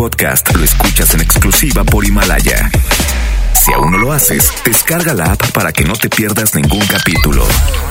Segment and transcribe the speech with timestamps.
[0.00, 2.70] podcast lo escuchas en exclusiva por Himalaya.
[3.52, 7.46] Si aún no lo haces, descarga la app para que no te pierdas ningún capítulo.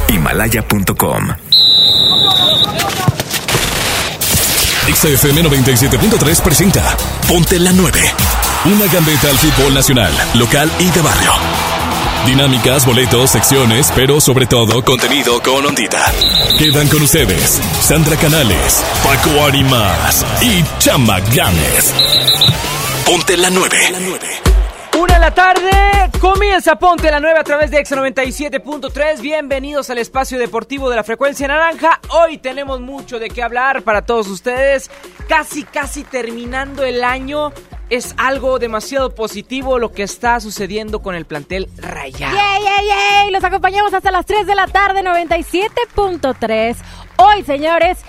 [0.08, 1.28] Himalaya.com.
[4.92, 8.02] XFM 97.3 presenta Ponte la 9.
[8.66, 11.32] Una gambeta al fútbol nacional, local y de barrio.
[12.26, 16.12] Dinámicas, boletos, secciones, pero sobre todo contenido con ondita.
[16.58, 21.94] Quedan con ustedes Sandra Canales, Paco Arimas y Chama Ganes.
[23.06, 24.59] Ponte la 9.
[25.00, 25.72] Una de la tarde,
[26.20, 29.22] comienza Ponte la 9 a través de Exa 97.3.
[29.22, 32.02] Bienvenidos al espacio deportivo de la frecuencia naranja.
[32.10, 34.92] Hoy tenemos mucho de qué hablar para todos ustedes.
[35.30, 37.54] Casi, casi terminando el año.
[37.90, 42.36] Es algo demasiado positivo lo que está sucediendo con el plantel rayado.
[42.36, 43.32] ¡Yay, yay, yay!
[43.32, 46.76] Los acompañamos hasta las 3 de la tarde, 97.3.
[47.16, 48.00] Hoy, señores,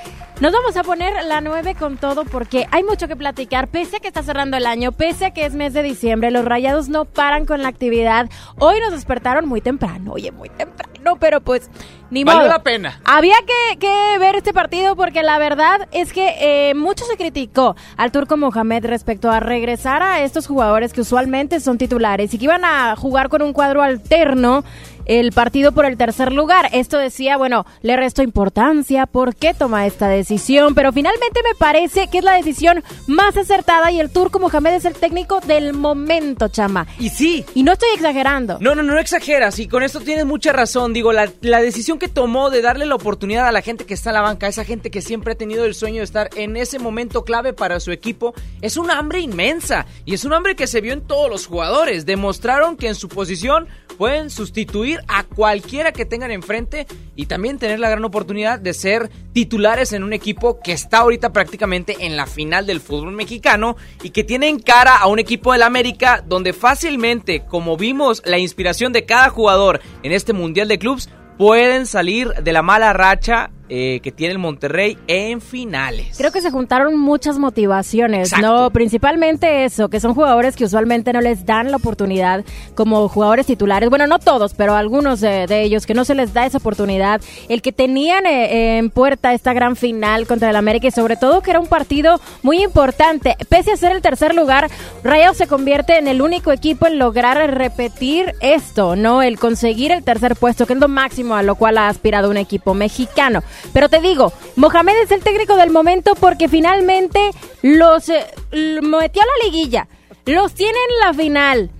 [0.40, 3.68] nos vamos a poner la 9 con todo porque hay mucho que platicar.
[3.68, 6.46] Pese a que está cerrando el año, pese a que es mes de diciembre, los
[6.46, 8.30] rayados no paran con la actividad.
[8.58, 11.70] Hoy nos despertaron muy temprano, oye, muy temprano, pero pues
[12.10, 12.48] ni modo.
[12.48, 13.00] la pena.
[13.04, 17.76] Había que, que ver este partido porque la verdad es que eh, mucho se criticó
[17.98, 22.44] al turco Mohamed respecto a regresar a estos jugadores que usualmente son titulares y que
[22.44, 24.64] iban a jugar con un cuadro alterno
[25.10, 26.68] el partido por el tercer lugar.
[26.72, 30.76] Esto decía, bueno, le restó importancia, ¿por qué toma esta decisión?
[30.76, 34.84] Pero finalmente me parece que es la decisión más acertada y el turco Mohamed es
[34.84, 36.86] el técnico del momento, chama.
[37.00, 38.58] Y sí, Y no estoy exagerando.
[38.60, 40.92] No, no, no exageras y con esto tienes mucha razón.
[40.92, 44.10] Digo, la, la decisión que tomó de darle la oportunidad a la gente que está
[44.10, 46.78] en la banca, esa gente que siempre ha tenido el sueño de estar en ese
[46.78, 50.80] momento clave para su equipo, es un hambre inmensa y es un hambre que se
[50.80, 52.06] vio en todos los jugadores.
[52.06, 53.66] Demostraron que en su posición
[53.98, 59.10] pueden sustituir a cualquiera que tengan enfrente y también tener la gran oportunidad de ser
[59.32, 64.10] titulares en un equipo que está ahorita prácticamente en la final del fútbol mexicano y
[64.10, 68.92] que tiene en cara a un equipo del América donde fácilmente, como vimos la inspiración
[68.92, 74.00] de cada jugador en este Mundial de Clubs, pueden salir de la mala racha eh,
[74.02, 76.18] que tiene el Monterrey en finales.
[76.18, 78.46] Creo que se juntaron muchas motivaciones, Exacto.
[78.64, 78.70] ¿no?
[78.70, 82.44] Principalmente eso, que son jugadores que usualmente no les dan la oportunidad
[82.74, 83.88] como jugadores titulares.
[83.88, 87.20] Bueno, no todos, pero algunos de, de ellos que no se les da esa oportunidad.
[87.48, 91.40] El que tenían eh, en puerta esta gran final contra el América y sobre todo
[91.40, 93.36] que era un partido muy importante.
[93.48, 94.68] Pese a ser el tercer lugar,
[95.04, 99.22] Rayados se convierte en el único equipo en lograr repetir esto, ¿no?
[99.22, 102.36] El conseguir el tercer puesto, que es lo máximo a lo cual ha aspirado un
[102.36, 103.42] equipo mexicano.
[103.72, 107.30] Pero te digo, Mohamed es el técnico del momento porque finalmente
[107.62, 109.88] los eh, metió a la liguilla,
[110.26, 111.70] los tiene en la final.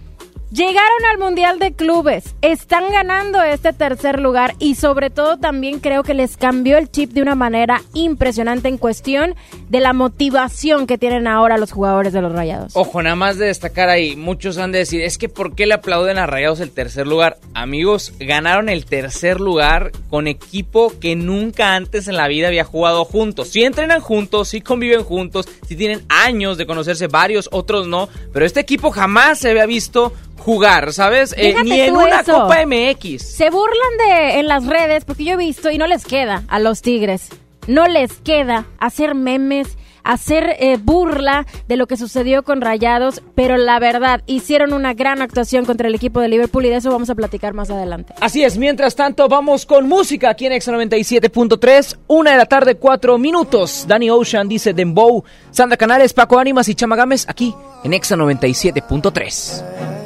[0.52, 6.02] Llegaron al Mundial de Clubes, están ganando este tercer lugar y sobre todo también creo
[6.02, 9.36] que les cambió el chip de una manera impresionante en cuestión
[9.68, 12.72] de la motivación que tienen ahora los jugadores de los Rayados.
[12.74, 15.74] Ojo, nada más de destacar ahí, muchos han de decir, es que ¿por qué le
[15.74, 17.38] aplauden a Rayados el tercer lugar?
[17.54, 23.04] Amigos, ganaron el tercer lugar con equipo que nunca antes en la vida había jugado
[23.04, 23.50] juntos.
[23.50, 28.44] Sí entrenan juntos, sí conviven juntos, sí tienen años de conocerse varios, otros no, pero
[28.44, 31.34] este equipo jamás se había visto jugar, ¿sabes?
[31.36, 32.32] Eh, ni en una eso.
[32.32, 33.22] Copa MX.
[33.22, 36.58] Se burlan de en las redes porque yo he visto y no les queda a
[36.58, 37.28] los Tigres.
[37.66, 43.58] No les queda hacer memes, hacer eh, burla de lo que sucedió con Rayados, pero
[43.58, 47.10] la verdad hicieron una gran actuación contra el equipo de Liverpool y de eso vamos
[47.10, 48.14] a platicar más adelante.
[48.20, 52.76] Así es, mientras tanto vamos con música aquí en Exa 97.3, una de la tarde,
[52.76, 53.84] cuatro minutos.
[53.86, 59.99] Danny Ocean dice Dembow, Sandra Canales, Paco Ánimas y Chamagames aquí en Exa 97.3.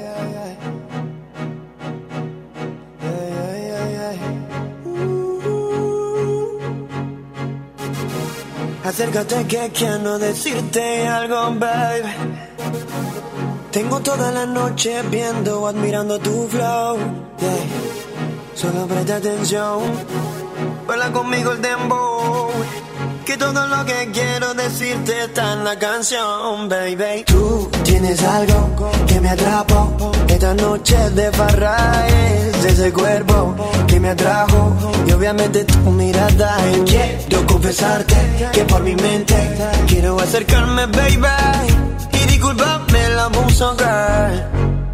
[8.84, 12.04] Acércate que quiero decirte algo, babe.
[13.72, 16.98] Tengo toda la noche viendo, admirando tu flow.
[18.54, 19.80] Solo presta atención,
[20.86, 22.50] vuela conmigo el dembow.
[23.24, 27.24] Que todo lo que quiero decirte está en la canción, baby.
[27.24, 30.12] Tú tienes algo que me atrapó.
[30.28, 33.56] Esta noche de farra es ese cuerpo
[33.86, 34.76] que me atrajo.
[35.06, 36.56] Y obviamente tu mirada.
[36.76, 38.14] Y quiero confesarte
[38.52, 39.34] que por mi mente
[39.86, 41.26] quiero acercarme, baby.
[42.12, 44.44] Y disculpame el abuso, girl.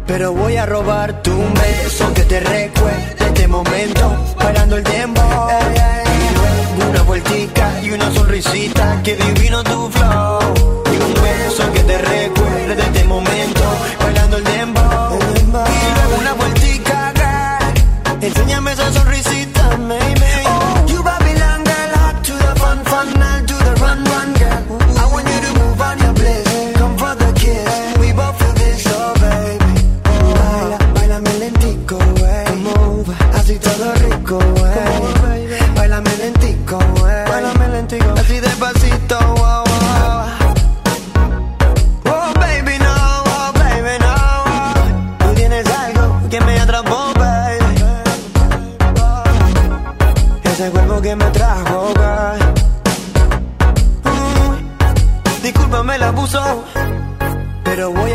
[0.07, 5.21] Pero voy a robar tu beso que te recuerde este momento, bailando el tiempo.
[6.91, 10.83] Una vueltica y una sonrisita, que divino tu flow.
[10.91, 13.61] Y un beso que te recuerde de este momento,
[13.97, 15.17] bailando el dembow.
[15.17, 18.25] Y luego una vueltica, girl.
[18.25, 19.40] Enséñame esa sonrisita,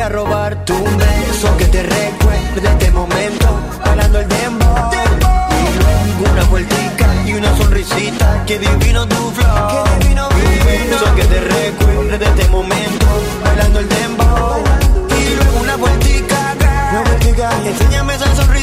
[0.06, 3.47] a robar tu beso que te recuerde este momento.
[3.82, 4.91] Hablando el dembow.
[4.93, 8.44] Y luego una vueltica y una sonrisita.
[8.47, 9.85] Que divino tu flow.
[9.85, 13.06] Que divino, beso que te recuerde este momento.
[13.44, 14.62] Bailando el dembow.
[15.19, 16.55] Y luego una vueltica.
[16.93, 17.50] Una vueltica.
[17.64, 18.56] Enséñame esa sonrisita,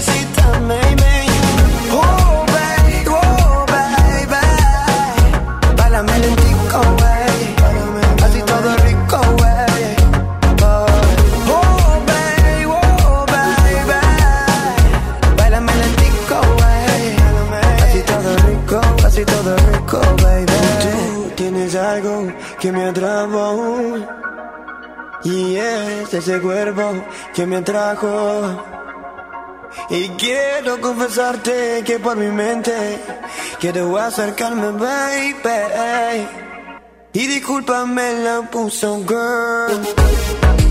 [25.23, 26.93] Y es ese cuerpo
[27.33, 28.63] que me atrajo.
[29.89, 32.99] Y quiero confesarte que por mi mente
[33.59, 36.27] quiero acercarme, baby.
[37.13, 40.62] Y discúlpame la puso girl.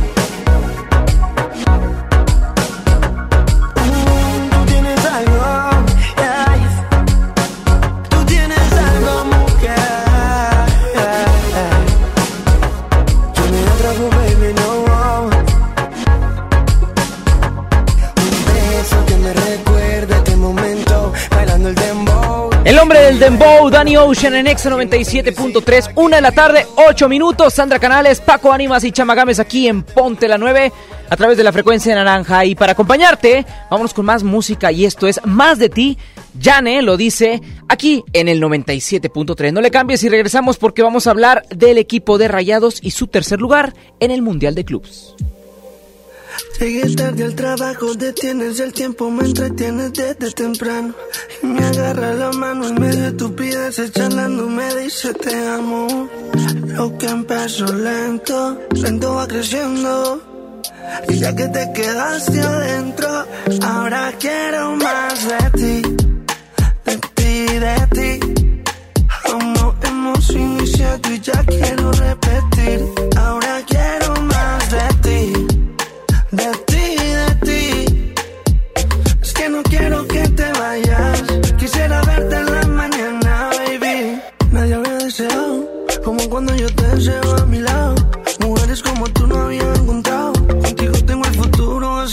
[22.65, 27.55] El hombre del Dembow, Danny Ocean en Exa 97.3, una de la tarde, 8 minutos.
[27.55, 30.73] Sandra Canales, Paco Ánimas y Chamagames aquí en Ponte la 9
[31.11, 32.45] a través de la frecuencia naranja.
[32.45, 35.99] Y para acompañarte, vámonos con más música y esto es Más de ti.
[36.39, 39.53] Yane lo dice aquí en el 97.3.
[39.53, 43.09] No le cambies y regresamos porque vamos a hablar del equipo de Rayados y su
[43.09, 45.17] tercer lugar en el Mundial de Clubs.
[46.59, 50.95] Llegué tarde al trabajo, detienes el tiempo, me entretienes desde temprano.
[51.43, 56.09] Y me agarra la mano en medio de estupideces, charlando, me dice te amo.
[56.67, 60.23] Lo que empezó lento, lento va creciendo.
[61.09, 63.27] Y ya que te quedaste adentro,
[63.63, 65.97] ahora quiero más de ti,
[66.85, 68.21] de ti, de ti.
[69.57, 72.85] No hemos iniciado y ya quiero repetir.
[73.17, 73.42] Ahora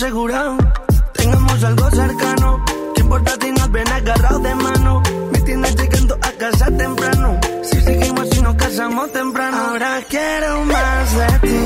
[0.09, 0.57] asegurado.
[1.13, 2.65] Tengamos algo cercano.
[2.95, 5.03] ¿Qué importa si nos ven agarrados de mano?
[5.31, 7.39] Me tienes llegando a casa temprano.
[7.61, 9.57] Si seguimos y nos casamos temprano.
[9.57, 11.61] Ahora quiero más de ti.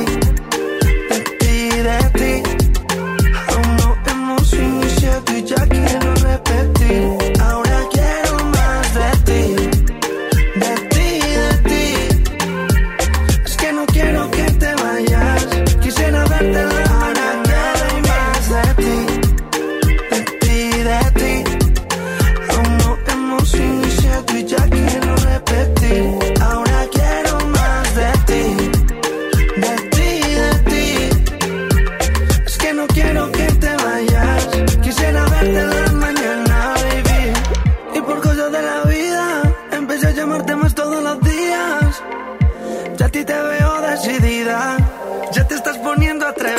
[1.10, 2.34] De ti, de ti.
[3.48, 7.23] Aún no hemos iniciado y ya quiero repetir.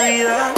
[0.05, 0.53] Atrevida.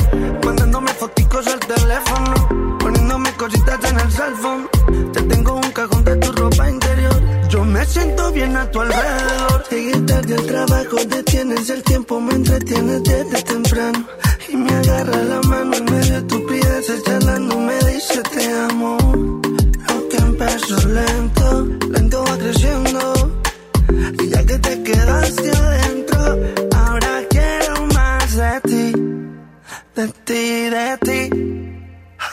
[0.44, 2.78] Mandándome foticos al teléfono.
[2.78, 4.68] Poniéndome cositas en el cell phone.
[5.12, 7.48] Te tengo un cajón de tu ropa interior.
[7.48, 9.64] Yo me siento bien a tu alrededor.
[9.70, 14.06] Llegué tarde al trabajo, detienes el tiempo, me entretienes desde temprano.
[14.48, 18.96] Y me agarra la mano en medio de tu pides, charlando, me dice te amo.
[19.88, 23.40] Lo que empezó lento, lento va creciendo.
[24.22, 26.18] Y ya que te quedaste adentro,
[26.76, 29.05] ahora quiero más de ti,
[29.96, 31.20] de ti, de ti.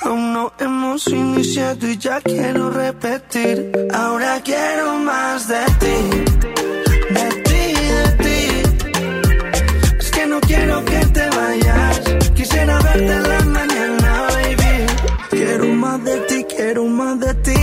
[0.01, 3.71] Aún no hemos iniciado y ya quiero repetir.
[3.93, 5.97] Ahora quiero más de ti,
[7.17, 7.63] de ti,
[7.97, 8.39] de ti.
[9.97, 12.01] Es que no quiero que te vayas.
[12.35, 14.75] Quisiera verte la mañana, baby.
[15.29, 17.62] Quiero más de ti, quiero más de ti.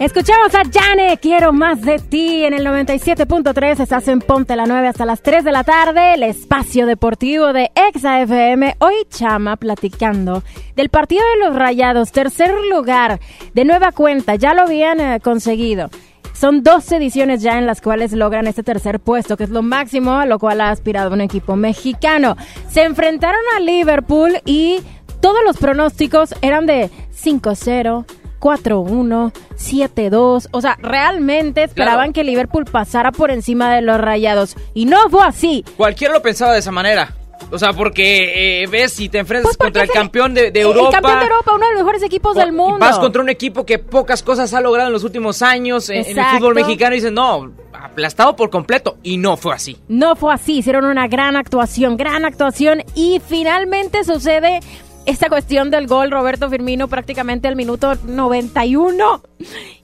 [0.00, 4.86] Escuchamos a Jane, quiero más de ti en el 97.3, estás en Ponte la 9
[4.86, 8.76] hasta las 3 de la tarde, el espacio deportivo de Exa FM.
[8.78, 10.44] Hoy Chama platicando
[10.76, 13.18] del partido de los Rayados, tercer lugar,
[13.54, 15.90] de nueva cuenta, ya lo habían eh, conseguido.
[16.32, 20.12] Son dos ediciones ya en las cuales logran este tercer puesto, que es lo máximo
[20.12, 22.36] a lo cual ha aspirado un equipo mexicano.
[22.70, 24.78] Se enfrentaron a Liverpool y
[25.20, 26.88] todos los pronósticos eran de
[27.20, 28.04] 5-0,
[28.40, 30.48] 4-1, 7-2.
[30.50, 32.12] O sea, realmente esperaban Claro.
[32.12, 34.56] que Liverpool pasara por encima de los rayados.
[34.74, 35.64] Y no fue así.
[35.76, 37.14] Cualquiera lo pensaba de esa manera.
[37.50, 40.66] O sea, porque eh, ves si te enfrentas Pues contra el campeón de, de el
[40.66, 40.90] Europa.
[40.90, 42.78] campeón de Europa, uno de los mejores equipos del y mundo.
[42.80, 46.18] Vas contra un equipo que pocas cosas ha logrado en los últimos años en, en
[46.18, 48.98] el fútbol mexicano y dices, no, aplastado por completo.
[49.02, 49.78] Y no fue así.
[49.88, 54.60] No fue así, hicieron una gran actuación, gran actuación y finalmente sucede
[55.08, 59.22] esta cuestión del gol Roberto Firmino prácticamente al minuto 91.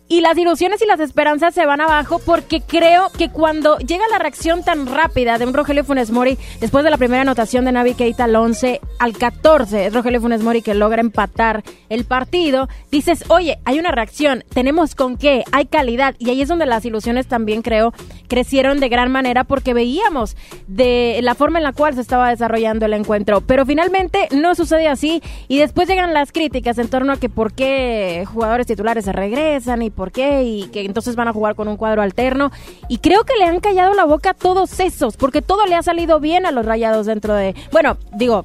[0.07, 4.19] Y las ilusiones y las esperanzas se van abajo porque creo que cuando llega la
[4.19, 7.95] reacción tan rápida de un Rogelio Funes Mori después de la primera anotación de Navi
[7.95, 13.25] Keita al 11 al 14, es Rogelio Funes Mori que logra empatar el partido, dices,
[13.29, 17.27] oye, hay una reacción, tenemos con qué, hay calidad y ahí es donde las ilusiones
[17.27, 17.95] también creo
[18.29, 22.85] crecieron de gran manera porque veíamos de la forma en la cual se estaba desarrollando
[22.85, 27.17] el encuentro, pero finalmente no sucede así y después llegan las críticas en torno a
[27.17, 31.33] que por qué jugadores titulares se regresan y por qué y que entonces van a
[31.33, 32.51] jugar con un cuadro alterno.
[32.89, 35.83] Y creo que le han callado la boca a todos esos porque todo le ha
[35.83, 38.45] salido bien a los rayados dentro de, bueno, digo,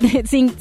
[0.26, 0.54] sin,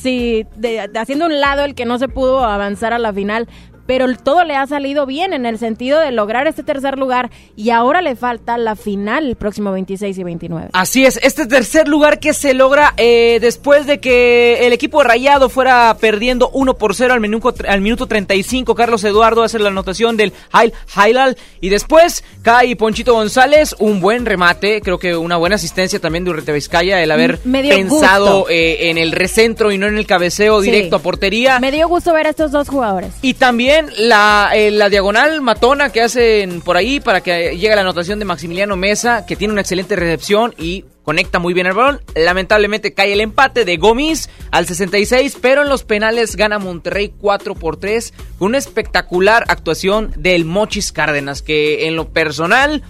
[0.56, 3.48] de- haciendo un lado el que no se pudo avanzar a la final,
[3.86, 7.70] pero todo le ha salido bien en el sentido de lograr este tercer lugar y
[7.70, 10.70] ahora le falta la final el próximo 26 y 29.
[10.74, 15.50] Así es, este tercer lugar que se logra eh, después de que el equipo rayado
[15.50, 18.76] fuera perdiendo 1 por 0 al minuto, al minuto 35.
[18.76, 24.26] Carlos Eduardo hace la anotación del Hail Hailal y después cae Ponchito González, un buen
[24.26, 28.98] remate, creo que una buena asistencia también de Urrete Vizcaya, el haber pensado eh, en
[28.98, 30.72] el recentro y no en el cabeceo Sí.
[30.72, 31.60] directo a portería.
[31.60, 33.12] Me dio gusto ver a estos dos jugadores.
[33.22, 37.82] Y también la, eh, la diagonal matona que hacen por ahí para que llegue la
[37.82, 42.02] anotación de Maximiliano Mesa, que tiene una excelente recepción y conecta muy bien el balón.
[42.16, 47.56] Lamentablemente cae el empate de Gómez al 66, pero en los penales gana Monterrey 4
[47.56, 52.84] por 3 con una espectacular actuación del Mochis Cárdenas, que en lo personal,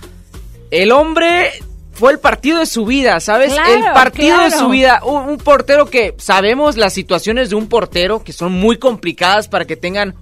[0.72, 1.52] el hombre...
[1.94, 3.54] Fue el partido de su vida, ¿sabes?
[3.54, 5.00] Claro, el partido de su vida.
[5.06, 9.64] Un, un portero que sabemos las situaciones de un portero que son muy complicadas para
[9.64, 10.14] que tengan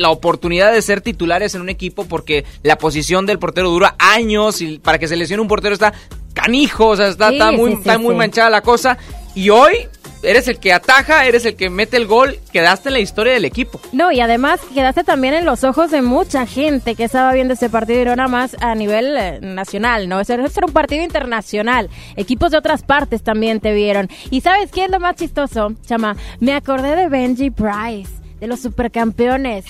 [0.00, 4.60] la oportunidad de ser titulares en un equipo porque la posición del portero dura años
[4.62, 5.92] y para que se lesione un portero está
[6.32, 8.96] canijo, o sea, está, Sí, está muy, sí, sí, está muy manchada la cosa.
[9.34, 9.88] Y hoy
[10.22, 13.44] eres el que ataja, eres el que mete el gol, quedaste en la historia del
[13.44, 13.80] equipo.
[13.92, 17.68] No, y además quedaste también en los ojos de mucha gente que estaba viendo este
[17.68, 20.20] partido y no nada más a nivel eh, nacional, ¿no?
[20.20, 21.88] Ese era un partido internacional.
[22.16, 24.08] Equipos de otras partes también te vieron.
[24.30, 26.16] ¿Y sabes qué es lo más chistoso, chama?
[26.40, 28.19] Me acordé de Benji Price.
[28.40, 29.64] De los supercampeones.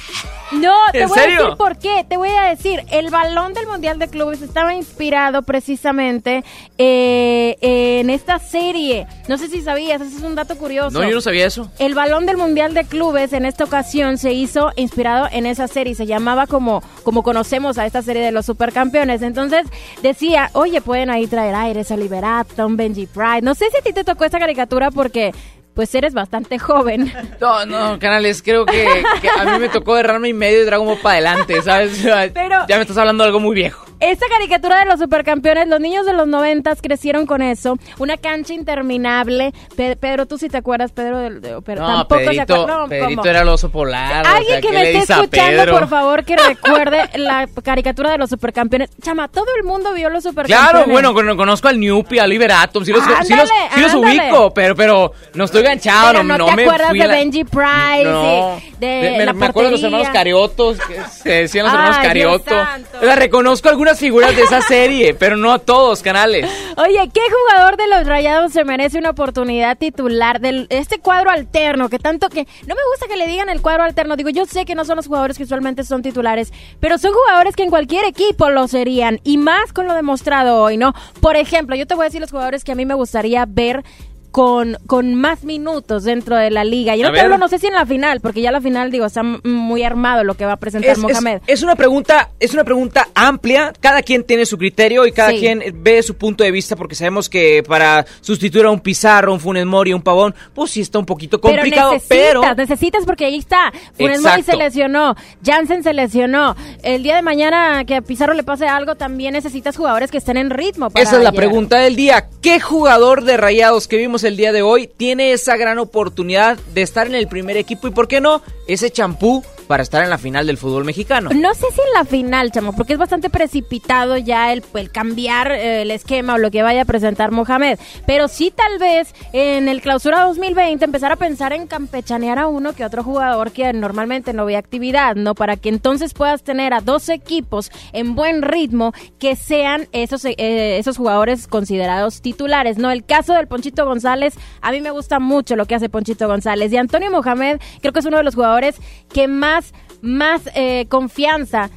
[0.53, 2.05] No, te ¿En voy a decir por qué.
[2.09, 6.45] Te voy a decir, el balón del Mundial de Clubes estaba inspirado precisamente
[6.77, 9.07] eh, en esta serie.
[9.29, 10.99] No sé si sabías, ese es un dato curioso.
[10.99, 11.71] No, yo no sabía eso.
[11.79, 15.95] El balón del Mundial de Clubes en esta ocasión se hizo inspirado en esa serie,
[15.95, 19.23] se llamaba como, como conocemos a esta serie de los supercampeones.
[19.23, 19.67] Entonces
[20.03, 23.43] decía, oye, pueden ahí traer aires a Liberato, un Benji Pride.
[23.43, 25.33] No sé si a ti te tocó esta caricatura porque
[25.75, 27.13] pues eres bastante joven.
[27.41, 30.87] No, no, canales, creo que, que a mí me tocó derrarme y medio y Dragon
[30.87, 31.93] Ball para adelante, ¿sabes?
[32.35, 33.87] Pero- ya me estás hablando de algo muy viejo.
[34.01, 37.77] Esta caricatura de los supercampeones, los niños de los noventas crecieron con eso.
[37.99, 39.53] Una cancha interminable.
[39.77, 42.79] Pe- Pedro, tú sí te acuerdas, Pedro, del- de- pero No, tampoco se Pedrito, acuerda.
[42.79, 44.25] No, Pedrito era el oso polar.
[44.27, 48.19] o Alguien sea, que ¿qué me esté escuchando, por favor, que recuerde la caricatura de
[48.19, 48.91] los supercampeones.
[49.03, 50.71] Chama, todo el mundo vio los supercampeones.
[50.71, 53.95] Claro, bueno, con- conozco al Newpie, al Liberatom, sí los, sí los, Ándale, sí los
[53.95, 54.21] ándale.
[54.31, 57.45] ubico, pero, pero no estoy ganchado, Pero no, no, te me acuerdas de la- Benji
[57.45, 58.59] Price, No.
[58.59, 61.97] y de me, la me acuerdo de los hermanos Cariotos, que se decían los hermanos
[62.01, 63.01] Ay, Dios Carioto.
[63.01, 66.49] sea, reconozco algunas figuras de esa serie, pero no a todos, canales.
[66.77, 71.89] Oye, ¿qué jugador de los Rayados se merece una oportunidad titular de este cuadro alterno?
[71.89, 74.17] Que tanto que no me gusta que le digan el cuadro alterno.
[74.17, 77.57] Digo, yo sé que no son los jugadores que usualmente son titulares, pero son jugadores
[77.57, 80.95] que en cualquier equipo lo serían y más con lo demostrado hoy, ¿no?
[81.21, 83.85] Por ejemplo, yo te voy a decir los jugadores que a mí me gustaría ver
[84.31, 86.95] con, con más minutos dentro de la liga.
[86.97, 88.91] Y A no te hablo, no sé si en la final, porque ya la final,
[88.91, 91.41] digo, está muy armado lo que va a presentar Es, es- Mohamed.
[91.47, 93.73] es una pregunta, es una pregunta amplia.
[93.81, 95.39] Cada quien tiene su criterio y cada Sí.
[95.39, 99.41] quien ve su punto de vista, porque sabemos que para sustituir a un Pizarro, un
[99.41, 103.25] Funes Mori, un Pavón, pues sí está un poquito complicado, pero pero, necesitas, necesitas porque
[103.25, 103.73] ahí está.
[103.97, 106.55] Funes Mori se lesionó, Jansen se lesionó.
[106.83, 110.37] El día de mañana que a Pizarro le pase algo, también necesitas jugadores que estén
[110.37, 110.91] en ritmo.
[110.91, 111.47] para esa es la llegar.
[111.47, 112.29] pregunta del día.
[112.43, 114.87] ¿Qué jugador de Rayados que vimos el día de hoy.
[114.87, 118.91] Tiene esa gran oportunidad de estar en el primer equipo y por qué no ese
[118.91, 121.31] champú para estar en la final del fútbol mexicano.
[121.33, 125.53] No sé si en la final, chamo, porque es bastante precipitado ya el, el cambiar
[125.53, 127.79] eh, el esquema o lo que vaya a presentar Mohamed.
[128.05, 132.73] Pero sí tal vez en el clausura 2020 empezar a pensar en campechanear a uno
[132.73, 135.37] que otro jugador que normalmente no ve actividad, ¿no?
[135.37, 140.79] Para que entonces puedas tener a dos equipos en buen ritmo que sean esos, eh,
[140.79, 142.91] esos jugadores considerados titulares, ¿no?
[142.91, 146.73] El caso del Ponchito González, a mí me gusta mucho lo que hace Ponchito González.
[146.73, 148.81] Y Antonio Mohamed creo que es uno de los jugadores
[149.13, 149.60] que más,
[150.03, 151.71] más eh, confianza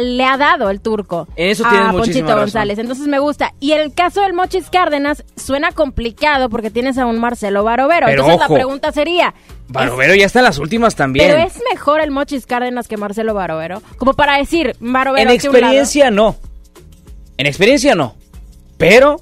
[0.00, 2.78] le ha dado el turco Eso a Ponchito González.
[2.78, 3.52] Entonces me gusta.
[3.60, 8.08] Y el caso del Mochis Cárdenas suena complicado porque tienes a un Marcelo Barovero.
[8.08, 9.34] Entonces la pregunta sería...
[9.68, 11.28] Barovero ya está en las últimas también.
[11.28, 13.82] Pero es mejor el Mochis Cárdenas que Marcelo Barovero.
[13.96, 15.30] Como para decir, Barovero...
[15.30, 16.36] En experiencia no.
[17.36, 18.14] En experiencia no.
[18.76, 19.20] Pero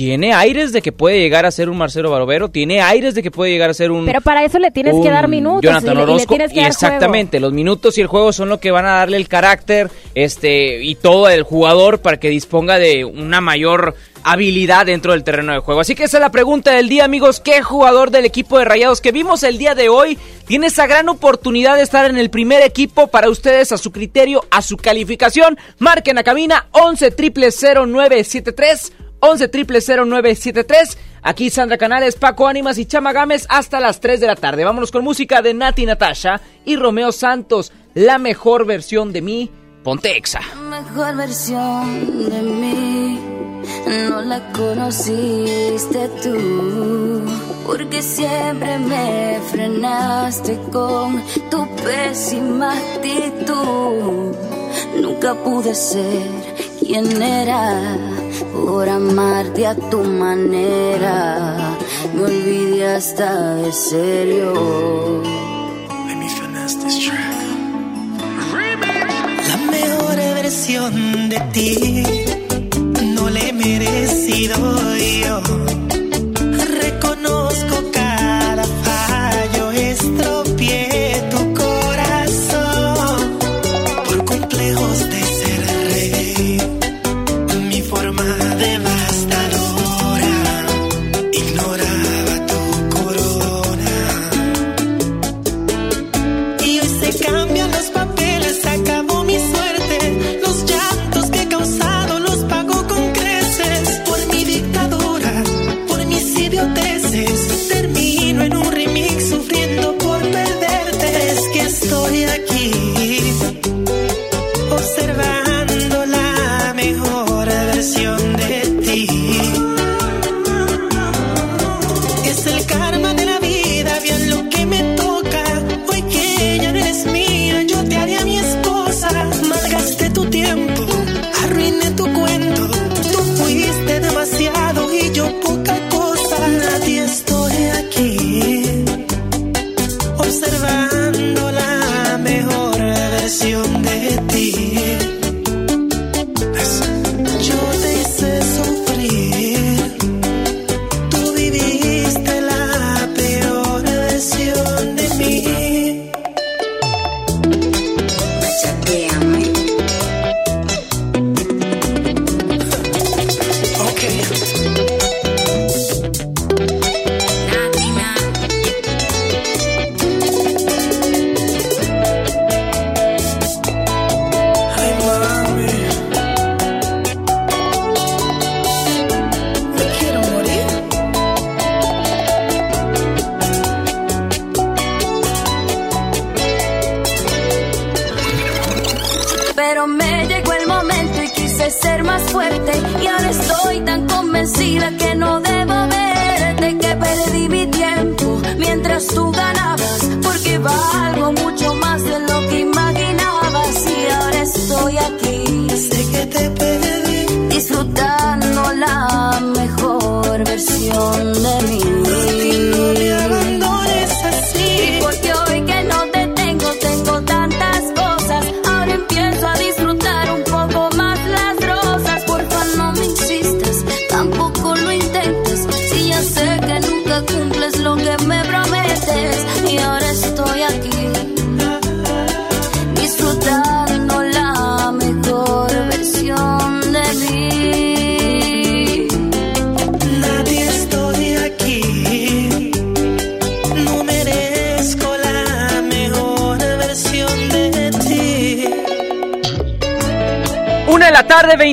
[0.00, 3.30] tiene aires de que puede llegar a ser un Marcelo Barovero, tiene aires de que
[3.30, 4.06] puede llegar a ser un.
[4.06, 5.60] Pero para eso le tienes que dar minutos.
[5.60, 6.38] Jonathan Orozco.
[6.54, 9.90] Y, exactamente, los minutos y el juego son lo que van a darle el carácter
[10.14, 15.52] este y todo el jugador para que disponga de una mayor habilidad dentro del terreno
[15.52, 15.82] de juego.
[15.82, 17.38] Así que esa es la pregunta del día, amigos.
[17.38, 20.16] ¿Qué jugador del equipo de Rayados que vimos el día de hoy
[20.46, 24.46] tiene esa gran oportunidad de estar en el primer equipo para ustedes a su criterio,
[24.50, 25.58] a su calificación?
[25.78, 33.46] Marquen a cabina 11 0973 11 0973 Aquí Sandra Canales, Paco Ánimas y Chama Gámez
[33.48, 34.64] hasta las 3 de la tarde.
[34.64, 39.50] Vámonos con música de Nati Natasha y Romeo Santos, la mejor versión de mí,
[39.84, 40.40] Pontexa.
[40.54, 43.20] La mejor versión de mí
[44.08, 47.22] no la conociste tú,
[47.66, 54.34] porque siempre me frenaste con tu pésima actitud.
[54.96, 57.96] Nunca pude ser quien era
[58.52, 61.76] por amarte a tu manera.
[62.14, 65.22] Me olvidé hasta de serio.
[69.50, 72.02] La mejor versión de ti
[73.14, 74.56] no le he merecido
[74.96, 75.40] yo
[77.00, 77.49] cumples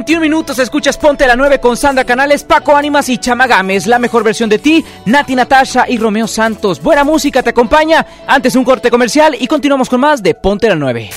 [0.07, 0.57] 21 minutos.
[0.59, 3.87] Escuchas Ponte la 9 con Sandra Canales, Paco Ánimas y Chamagames.
[3.87, 6.81] La mejor versión de ti, Nati Natasha y Romeo Santos.
[6.81, 8.05] Buena música te acompaña.
[8.25, 11.09] Antes un corte comercial y continuamos con más de Ponte la 9.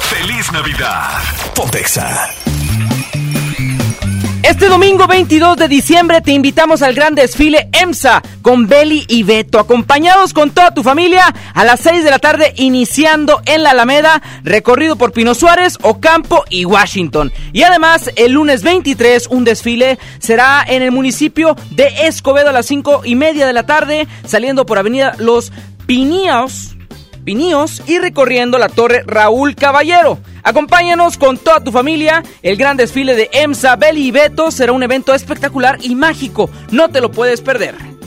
[0.00, 1.10] ¡Feliz Navidad!
[1.54, 2.30] Pontexa.
[4.42, 9.58] Este domingo 22 de diciembre te invitamos al gran desfile EMSA con Beli y Beto,
[9.58, 14.22] acompañados con toda tu familia a las 6 de la tarde iniciando en la Alameda,
[14.42, 17.32] recorrido por Pino Suárez, Ocampo y Washington.
[17.52, 22.66] Y además el lunes 23 un desfile será en el municipio de Escobedo a las
[22.66, 25.52] 5 y media de la tarde, saliendo por Avenida Los
[25.86, 26.76] Piníos
[27.24, 30.18] Piníos y recorriendo la Torre Raúl Caballero.
[30.42, 32.22] Acompáñanos con toda tu familia.
[32.42, 36.50] El gran desfile de EMSA, Beli y Beto será un evento espectacular y mágico.
[36.70, 37.99] No te lo puedes perder.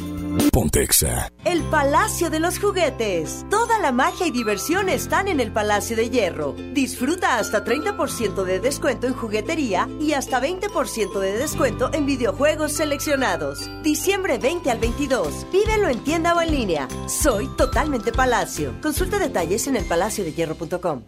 [0.52, 1.32] Pontexa.
[1.46, 3.46] El Palacio de los Juguetes.
[3.50, 6.54] Toda la magia y diversión están en el Palacio de Hierro.
[6.74, 13.70] Disfruta hasta 30% de descuento en juguetería y hasta 20% de descuento en videojuegos seleccionados.
[13.84, 15.48] Diciembre 20 al 22.
[15.52, 16.88] Vívelo en tienda o en línea.
[17.08, 18.74] Soy totalmente Palacio.
[18.82, 21.04] Consulta detalles en elpalaciodehierro.com.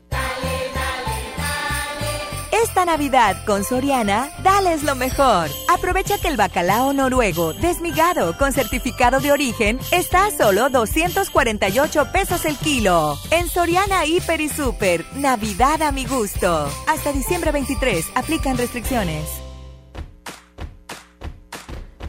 [2.66, 5.50] Esta Navidad con Soriana, dales lo mejor.
[5.72, 12.44] Aprovecha que el bacalao noruego desmigado con certificado de origen está a solo 248 pesos
[12.44, 13.18] el kilo.
[13.30, 16.68] En Soriana Hiper y Super, Navidad a mi gusto.
[16.88, 19.30] Hasta diciembre 23, aplican restricciones.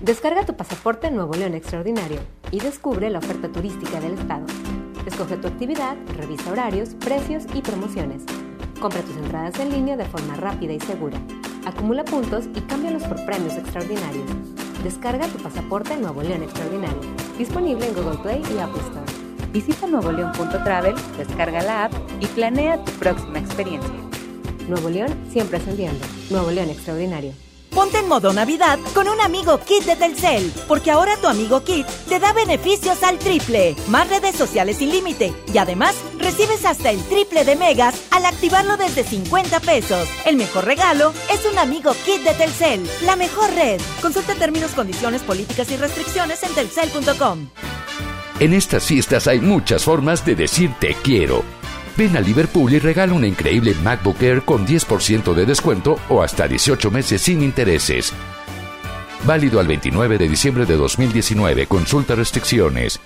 [0.00, 4.46] Descarga tu pasaporte Nuevo León Extraordinario y descubre la oferta turística del estado.
[5.04, 8.22] Escoge tu actividad, revisa horarios, precios y promociones.
[8.80, 11.18] Compra tus entradas en línea de forma rápida y segura.
[11.64, 14.26] Acumula puntos y cámbialos por premios extraordinarios.
[14.84, 17.00] Descarga tu pasaporte Nuevo León Extraordinario.
[17.38, 19.50] Disponible en Google Play y Apple Store.
[19.52, 23.90] Visita nuevoleón.travel, descarga la app y planea tu próxima experiencia.
[24.68, 26.04] Nuevo León siempre ascendiendo.
[26.30, 27.45] Nuevo León Extraordinario.
[27.76, 31.86] Ponte en modo Navidad con un amigo Kit de Telcel, porque ahora tu amigo Kit
[32.08, 36.98] te da beneficios al triple, más redes sociales sin límite y además recibes hasta el
[37.02, 40.08] triple de megas al activarlo desde 50 pesos.
[40.24, 43.78] El mejor regalo es un amigo Kit de Telcel, la mejor red.
[44.00, 47.50] Consulta términos, condiciones, políticas y restricciones en telcel.com.
[48.40, 51.44] En estas fiestas hay muchas formas de decir te quiero.
[51.96, 56.46] Ven a Liverpool y regala una increíble MacBook Air con 10% de descuento o hasta
[56.46, 58.12] 18 meses sin intereses.
[59.24, 61.66] Válido al 29 de diciembre de 2019.
[61.66, 63.00] Consulta restricciones.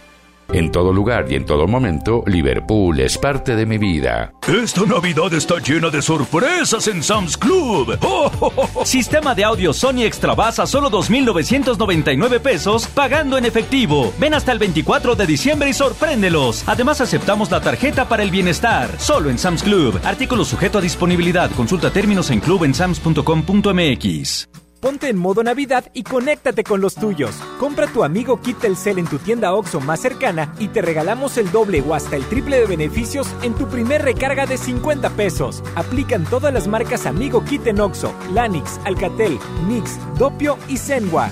[0.52, 4.32] En todo lugar y en todo momento, Liverpool es parte de mi vida.
[4.48, 7.96] Esta Navidad está llena de sorpresas en Sam's Club.
[8.84, 14.12] Sistema de audio Sony Extra Bass a solo 2.999 pesos pagando en efectivo.
[14.18, 16.64] Ven hasta el 24 de diciembre y sorpréndelos.
[16.66, 18.90] Además aceptamos la tarjeta para el bienestar.
[18.98, 20.00] Solo en Sam's Club.
[20.04, 21.48] Artículo sujeto a disponibilidad.
[21.52, 24.48] Consulta términos en clubensams.com.mx.
[24.80, 27.36] Ponte en modo Navidad y conéctate con los tuyos.
[27.58, 31.52] Compra tu amigo Kit Telcel en tu tienda OXO más cercana y te regalamos el
[31.52, 35.62] doble o hasta el triple de beneficios en tu primer recarga de 50 pesos.
[35.74, 39.38] Aplican todas las marcas Amigo Kit en OXO, Lanix, Alcatel,
[39.68, 41.28] Mix, Dopio y Zenwa.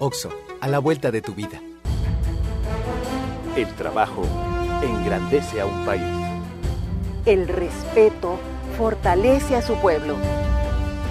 [0.00, 1.60] OXO, a la vuelta de tu vida.
[3.54, 4.22] El trabajo
[4.82, 6.02] engrandece a un país.
[7.26, 8.40] El respeto
[8.76, 10.16] fortalece a su pueblo.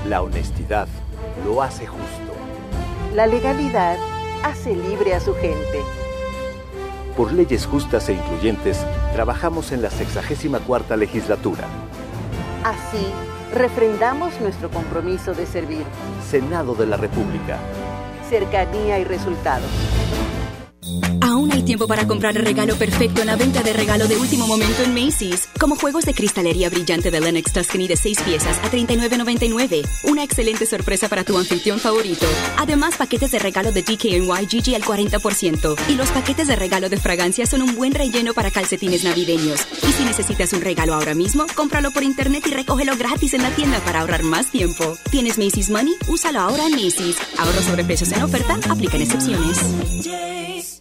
[0.05, 0.89] La honestidad
[1.49, 2.31] lo hace justo.
[3.15, 3.97] La legalidad
[4.43, 5.81] hace libre a su gente.
[7.17, 11.65] Por leyes justas e incluyentes, trabajamos en la 64 legislatura.
[12.63, 13.03] Así,
[13.51, 15.85] refrendamos nuestro compromiso de servir.
[16.29, 17.57] Senado de la República.
[18.29, 19.71] Cercanía y resultados.
[21.21, 24.47] Aún hay tiempo para comprar el regalo perfecto en la venta de regalo de último
[24.47, 25.47] momento en Macy's.
[25.59, 29.87] Como juegos de cristalería brillante de Lennox Tuscany de 6 piezas a $39.99.
[30.03, 32.25] Una excelente sorpresa para tu anfitrión favorito.
[32.57, 35.75] Además, paquetes de regalo de DKNY GG al 40%.
[35.89, 39.67] Y los paquetes de regalo de fragancia son un buen relleno para calcetines navideños.
[39.87, 43.51] Y si necesitas un regalo ahora mismo, cómpralo por internet y recógelo gratis en la
[43.51, 44.97] tienda para ahorrar más tiempo.
[45.11, 45.93] ¿Tienes Macy's Money?
[46.07, 47.17] Úsalo ahora en Macy's.
[47.37, 49.59] Ahorro sobre precios en oferta, aplican excepciones.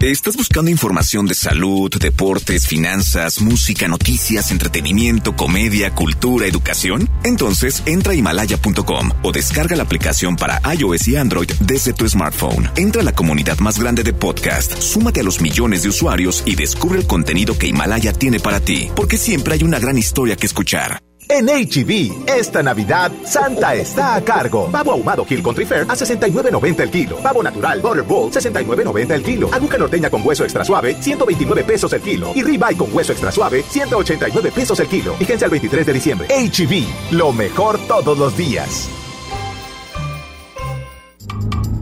[0.02, 7.08] ¿Estás buscando información de salud, deportes, finanzas, música, noticias, entretenimiento, comedia, cultura, educación?
[7.24, 12.68] Entonces entra a himalaya.com o descarga la aplicación para iOS y Android desde tu smartphone.
[12.78, 16.56] Entra a la comunidad más grande de podcast, súmate a los millones de usuarios y
[16.56, 20.48] descubre el contenido que Himalaya tiene para ti, porque siempre hay una gran historia que
[20.48, 21.00] escuchar.
[21.34, 24.70] En HB, e esta Navidad, Santa está a cargo.
[24.70, 27.16] Pavo ahumado Hill Country Fair a 69.90 el kilo.
[27.20, 29.50] Pavo natural Butterbowl, 69.90 el kilo.
[29.54, 32.34] Aguja norteña con hueso extra suave, 129 pesos el kilo.
[32.36, 35.14] Y ribeye con hueso extra suave, 189 pesos el kilo.
[35.14, 36.28] Fíjense al 23 de diciembre.
[36.28, 38.90] HB, e lo mejor todos los días.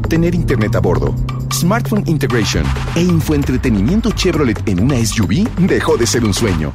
[0.10, 1.14] Tener internet a bordo
[1.54, 2.64] Smartphone Integration
[2.96, 6.74] e infoentretenimiento Chevrolet en una SUV dejó de ser un sueño.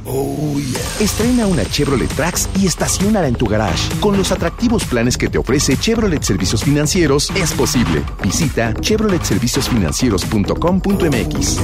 [1.01, 3.93] Estrena una Chevrolet Trax y estacionala en tu garage.
[3.99, 8.05] Con los atractivos planes que te ofrece Chevrolet Servicios Financieros, es posible.
[8.23, 11.57] Visita chevroletserviciosfinancieros.com.mx.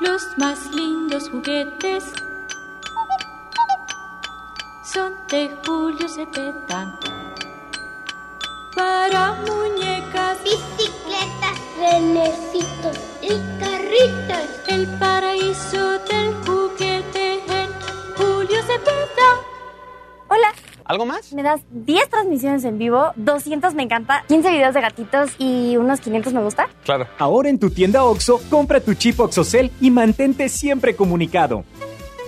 [0.00, 2.04] Los más lindos juguetes
[4.82, 6.98] son de Julio Cepeda
[8.80, 14.48] para muñecas, bicicletas, renecitos y carritas.
[14.68, 17.68] El paraíso del juguete en
[18.16, 19.30] Julio Cepeda.
[20.28, 20.48] Hola.
[20.86, 21.32] ¿Algo más?
[21.34, 26.00] Me das 10 transmisiones en vivo, 200 me encanta, 15 videos de gatitos y unos
[26.00, 26.68] 500 me gusta.
[26.84, 27.06] Claro.
[27.18, 31.64] Ahora en tu tienda OXO, compra tu chip OXOCEL y mantente siempre comunicado.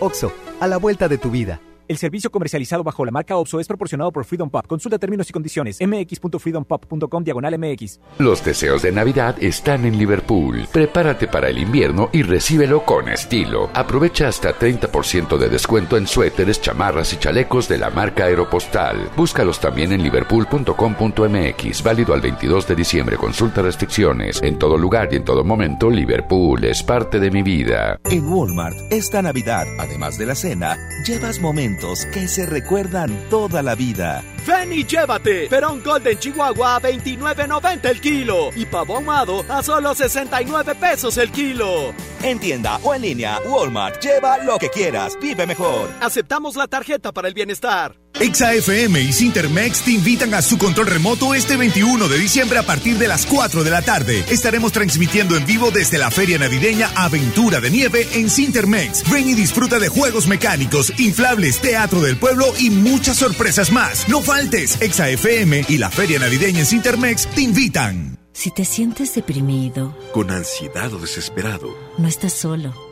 [0.00, 1.60] OXO, a la vuelta de tu vida.
[1.88, 4.66] El servicio comercializado bajo la marca OPSO es proporcionado por Freedom Pop.
[4.66, 5.78] Consulta términos y condiciones.
[5.80, 8.00] mx.freedompop.com diagonal mx.
[8.18, 10.66] Los deseos de Navidad están en Liverpool.
[10.72, 13.70] Prepárate para el invierno y recíbelo con estilo.
[13.74, 19.10] Aprovecha hasta 30% de descuento en suéteres, chamarras y chalecos de la marca Aeropostal.
[19.16, 21.82] Búscalos también en liverpool.com.mx.
[21.82, 23.16] Válido al 22 de diciembre.
[23.16, 24.40] Consulta restricciones.
[24.42, 27.98] En todo lugar y en todo momento, Liverpool es parte de mi vida.
[28.04, 31.81] En Walmart, esta Navidad, además de la cena, llevas momentos
[32.12, 34.22] que se recuerdan toda la vida.
[34.46, 39.92] Ven y llévate Perón Golden Chihuahua a 29.90 el kilo y pavo ahumado a solo
[39.92, 41.92] 69 pesos el kilo.
[42.22, 45.90] En tienda o en línea, Walmart, lleva lo que quieras, vive mejor.
[46.00, 48.01] Aceptamos la tarjeta para el bienestar.
[48.22, 52.62] Exa FM y Cintermex te invitan a su control remoto este 21 de diciembre a
[52.62, 54.24] partir de las 4 de la tarde.
[54.28, 59.10] Estaremos transmitiendo en vivo desde la feria navideña Aventura de Nieve en Cintermex.
[59.10, 64.08] Ven y disfruta de juegos mecánicos, inflables, teatro del pueblo y muchas sorpresas más.
[64.08, 68.20] No faltes, Exa FM y la feria navideña en Cintermex te invitan.
[68.32, 72.91] Si te sientes deprimido, con ansiedad o desesperado, no estás solo.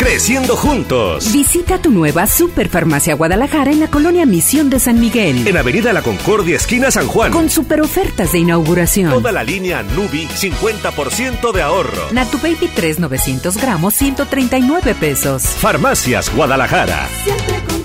[0.00, 1.30] Creciendo juntos.
[1.30, 5.46] Visita tu nueva Superfarmacia Guadalajara en la colonia Misión de San Miguel.
[5.46, 7.30] En Avenida La Concordia, esquina San Juan.
[7.30, 9.12] Con super ofertas de inauguración.
[9.12, 12.12] Toda la línea Nubi, 50% de ahorro.
[12.12, 15.42] Natu Baby 3 900 gramos, 139 pesos.
[15.42, 17.06] Farmacias Guadalajara.
[17.22, 17.79] Siempre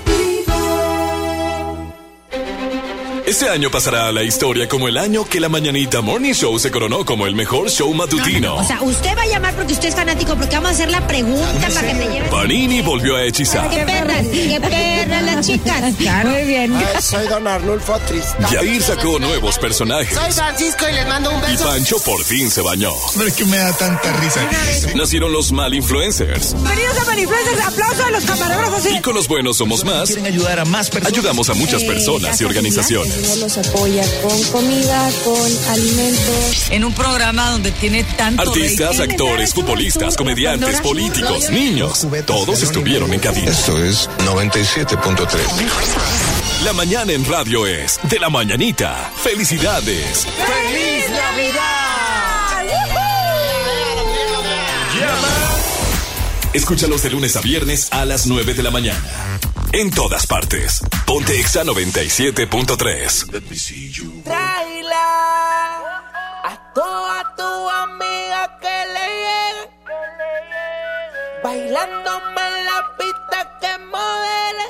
[3.26, 6.70] Este año pasará a la historia como el año que la Mañanita Morning Show se
[6.70, 8.54] coronó como el mejor show matutino.
[8.54, 11.04] O sea, usted va a llamar porque usted es fanático, porque vamos a hacer la
[11.08, 12.28] pregunta para que te lleve.
[12.28, 13.68] Panini volvió a hechizar.
[13.68, 14.24] ¡Qué perras!
[14.28, 15.94] ¡Qué perras las chicas!
[16.24, 16.72] Muy bien.
[17.00, 18.48] soy Don Arnulfo Tristán.
[18.48, 20.14] Yair sacó nuevos personajes.
[20.16, 21.64] Soy Francisco y les mando un beso.
[21.64, 22.92] Y Pancho por fin se bañó.
[23.16, 24.48] Pero es que me da tanta risa.
[24.94, 26.54] Nacieron los mal influencers.
[26.54, 27.60] Bienvenidos a mal influencers.
[27.60, 28.86] Aplausos a los camarógrafos.
[28.86, 30.10] Y con los buenos somos más.
[30.10, 31.12] Quieren ayudar a más personas.
[31.12, 36.70] Ayudamos a muchas personas y organizaciones nos apoya con comida, con alimentos.
[36.70, 43.20] En un programa donde tiene tanto Artistas, actores, futbolistas, comediantes, políticos, niños, todos estuvieron en
[43.20, 43.50] cabina.
[43.50, 45.28] Esto es 97.3.
[46.64, 49.10] La mañana en radio es de la mañanita.
[49.16, 50.26] ¡Felicidades!
[50.26, 51.85] ¡Feliz Navidad!
[56.56, 58.98] Escúchalos de lunes a viernes a las 9 de la mañana.
[59.72, 60.80] En todas partes.
[61.04, 64.22] Ponte Exa 97.3.
[64.24, 65.82] Traila
[66.44, 69.68] a toda tu amiga que le llegue.
[71.44, 74.66] Bailándome en la pista que modele.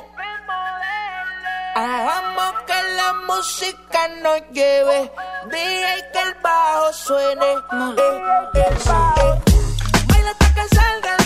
[1.73, 5.09] Hagamos que la música nos lleve.
[5.49, 7.45] Dije que el bajo suene.
[7.45, 7.59] Eh,
[8.55, 8.65] eh, eh.
[10.05, 11.16] Baila hasta que salga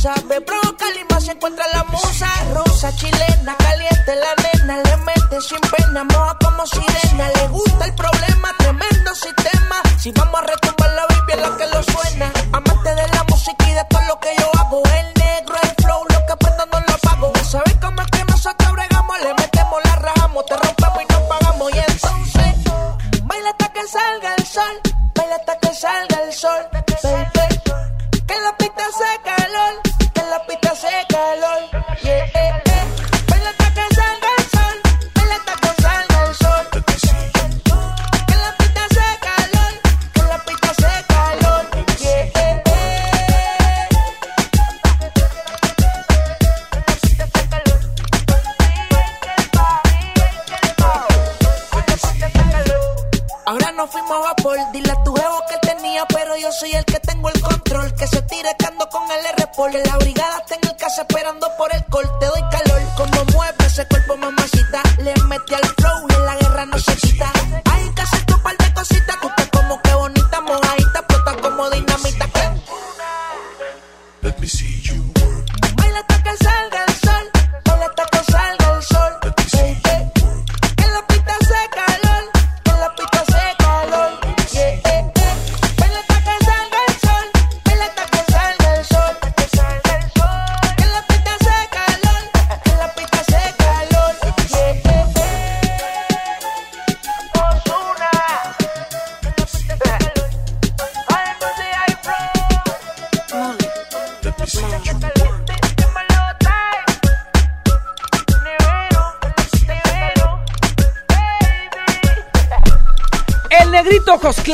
[0.00, 2.28] Sabe provocar y más se encuentra la musa.
[2.54, 4.55] Rosa, chilena, caliente la nena,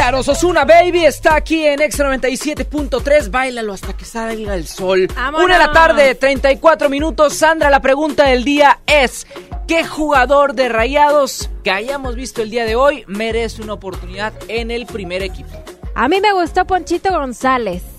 [0.03, 3.31] negrito ojos claros, Osuna Baby, está aquí en X 97.3.
[3.31, 5.09] Báilalo hasta que salga el sol.
[5.15, 5.45] ¡Vámonos!
[5.45, 7.35] Una de la tarde, 34 minutos.
[7.35, 9.27] Sandra, la pregunta del día es:
[9.69, 14.71] ¿Qué jugador de rayados que hayamos visto el día de hoy merece una oportunidad en
[14.71, 15.51] el primer equipo?
[15.95, 17.92] A mí me gustó Ponchito González.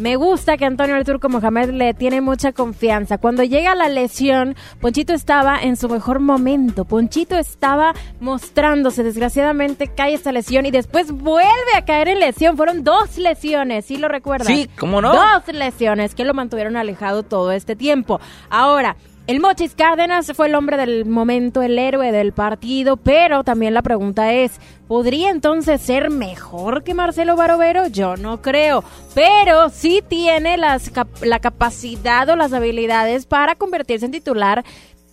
[0.00, 3.18] Me gusta que Antonio el Turco Mohamed le tiene mucha confianza.
[3.18, 6.86] Cuando llega la lesión, Ponchito estaba en su mejor momento.
[6.86, 9.02] Ponchito estaba mostrándose.
[9.02, 12.56] Desgraciadamente cae esta lesión y después vuelve a caer en lesión.
[12.56, 14.46] Fueron dos lesiones, ¿sí lo recuerdas?
[14.46, 15.12] Sí, ¿cómo no?
[15.12, 18.20] Dos lesiones que lo mantuvieron alejado todo este tiempo.
[18.48, 18.96] Ahora,
[19.30, 23.82] el Mochis Cárdenas fue el hombre del momento, el héroe del partido, pero también la
[23.82, 27.86] pregunta es, ¿podría entonces ser mejor que Marcelo Barovero?
[27.86, 28.82] Yo no creo,
[29.14, 30.90] pero sí tiene las,
[31.22, 34.64] la capacidad o las habilidades para convertirse en titular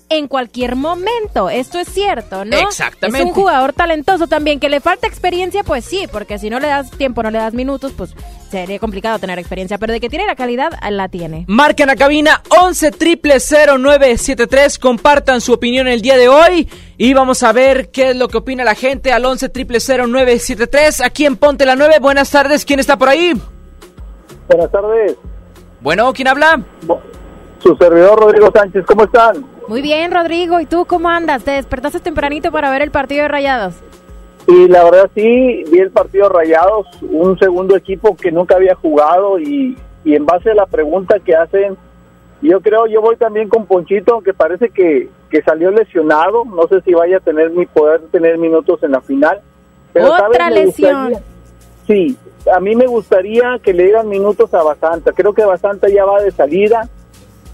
[0.09, 1.49] en cualquier momento.
[1.49, 2.57] Esto es cierto, ¿no?
[2.57, 3.19] Exactamente.
[3.19, 6.67] Es un jugador talentoso también, que le falta experiencia, pues sí, porque si no le
[6.67, 8.13] das tiempo, no le das minutos, pues
[8.49, 11.45] sería complicado tener experiencia, pero de que tiene la calidad, la tiene.
[11.47, 17.51] Marquen a cabina 11 0973 compartan su opinión el día de hoy y vamos a
[17.51, 21.75] ver qué es lo que opina la gente al 11 0973 aquí en Ponte la
[21.75, 21.99] 9.
[21.99, 23.33] Buenas tardes, ¿quién está por ahí?
[24.47, 25.15] Buenas tardes.
[25.81, 26.63] Bueno, ¿quién habla?
[27.67, 29.43] Su servidor Rodrigo Sánchez, ¿cómo están?
[29.67, 31.43] Muy bien, Rodrigo, ¿y tú cómo andas?
[31.43, 33.75] ¿Te despertaste tempranito para ver el partido de Rayados?
[34.47, 39.37] Y la verdad sí, vi el partido Rayados, un segundo equipo que nunca había jugado
[39.37, 41.75] y, y en base a la pregunta que hacen,
[42.41, 46.45] Yo creo, yo voy también con Ponchito, aunque parece que, que salió lesionado.
[46.45, 49.41] No sé si vaya a tener mi poder tener minutos en la final.
[49.91, 51.15] Pero, Otra lesión.
[51.85, 52.15] sí,
[52.55, 55.11] a mí me gustaría que le dieran minutos a Basanta.
[55.11, 56.87] Creo que Basanta ya va de salida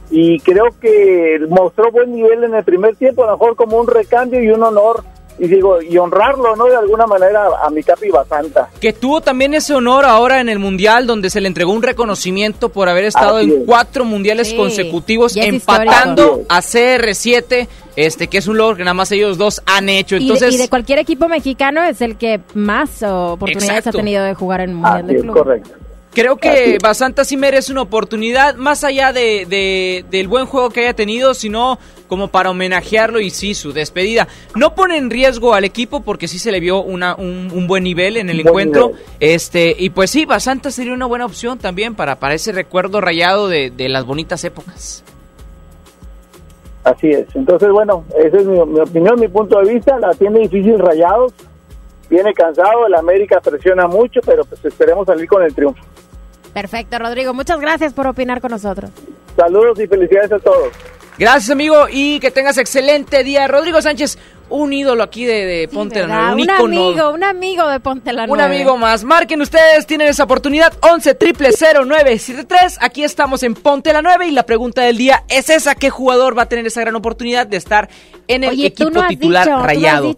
[0.09, 3.87] y creo que mostró buen nivel en el primer tiempo, a lo mejor como un
[3.87, 5.03] recambio y un honor
[5.39, 6.65] y digo, y honrarlo, ¿no?
[6.65, 8.69] De alguna manera a mi capi Basanta.
[8.79, 12.69] Que tuvo también ese honor ahora en el Mundial, donde se le entregó un reconocimiento
[12.69, 18.77] por haber estado en cuatro Mundiales consecutivos, empatando a CR7, este, que es un logro
[18.77, 20.15] que nada más ellos dos han hecho.
[20.17, 24.61] Entonces, y, de, cualquier equipo mexicano es el que más oportunidades ha tenido de jugar
[24.61, 25.33] en el Mundial de Club.
[25.33, 25.82] correcto.
[26.13, 30.93] Creo que Basanta sí merece una oportunidad, más allá de, del buen juego que haya
[30.93, 34.27] tenido, sino como para homenajearlo y sí, su despedida.
[34.55, 38.17] No pone en riesgo al equipo porque sí se le vio una, un, buen nivel
[38.17, 38.91] en el encuentro.
[39.19, 43.47] este Y pues sí, Basanta sería una buena opción también para, para ese recuerdo rayado
[43.47, 45.03] de, las bonitas épocas.
[46.83, 47.25] Así es.
[47.33, 49.97] Entonces, bueno, esa es mi, mi, opinión, mi punto de vista.
[49.97, 51.33] La tiene difícil Rayados.
[52.09, 55.83] Viene cansado, el América presiona mucho, pero pues esperemos salir con el triunfo.
[56.53, 57.33] Perfecto, Rodrigo.
[57.33, 58.91] Muchas gracias por opinar con nosotros.
[59.35, 60.71] Saludos y felicidades a todos.
[61.17, 63.47] Gracias, amigo, y que tengas excelente día.
[63.47, 64.17] Rodrigo Sánchez,
[64.49, 66.33] un ídolo aquí de, Ponte la 9.
[66.33, 68.31] Un, un amigo, un amigo de Ponte la 9.
[68.31, 69.03] Un amigo más.
[69.03, 70.73] Marquen ustedes, tienen esa oportunidad.
[70.81, 72.79] 11 triple 0973.
[72.81, 76.37] Aquí estamos en Ponte la 9 y la pregunta del día es esa: ¿qué jugador
[76.37, 77.89] va a tener esa gran oportunidad de estar
[78.27, 80.15] en el equipo titular rayado?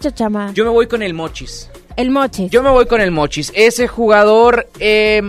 [0.54, 1.70] Yo me voy con el Mochis.
[1.98, 2.52] El Mochis.
[2.52, 3.52] Yo me voy con el Mochis.
[3.54, 4.68] Ese jugador.
[4.80, 5.22] Eh,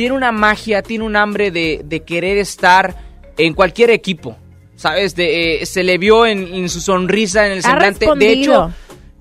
[0.00, 2.96] tiene una magia, tiene un hambre de, querer estar
[3.36, 4.34] en cualquier equipo.
[4.74, 5.14] ¿Sabes?
[5.14, 8.06] De, eh, se le vio en, su sonrisa, en el semblante.
[8.16, 8.72] De hecho,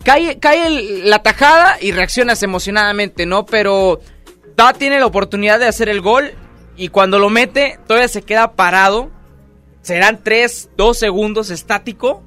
[0.06, 3.46] cae, cae la tajada y reaccionas emocionadamente, ¿no?
[3.46, 4.00] Pero
[4.56, 6.32] Da tiene la oportunidad de hacer el gol
[6.78, 9.12] y cuando lo mete, todavía se queda parado.
[9.82, 12.24] Serán 3, 2 segundos estático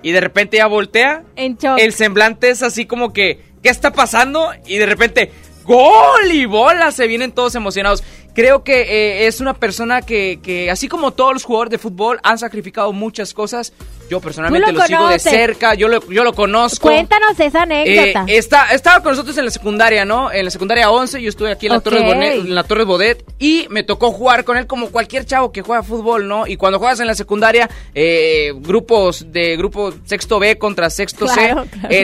[0.00, 1.24] y de repente ya voltea.
[1.34, 4.52] En El semblante es así como que, ¿qué está pasando?
[4.64, 5.32] Y de repente,
[5.66, 8.02] gol y bola, se vienen todos emocionados.
[8.36, 12.20] Creo que eh, es una persona que, que, así como todos los jugadores de fútbol,
[12.22, 13.72] han sacrificado muchas cosas.
[14.10, 16.86] Yo personalmente lo, sigo de cerca, yo lo, yo lo conozco.
[16.86, 18.26] Cuéntanos esa anécdota.
[18.28, 20.30] Eh, está, estaba con nosotros en la secundaria, ¿no?
[20.30, 23.24] En la secundaria 11, yo estuve aquí en la, Torre Bonet, en la Torre Bodet
[23.38, 26.46] y me tocó jugar con él como cualquier chavo que juega fútbol, ¿no?
[26.46, 31.54] Y cuando juegas en la secundaria, eh, grupos de grupo sexto B contra sexto C,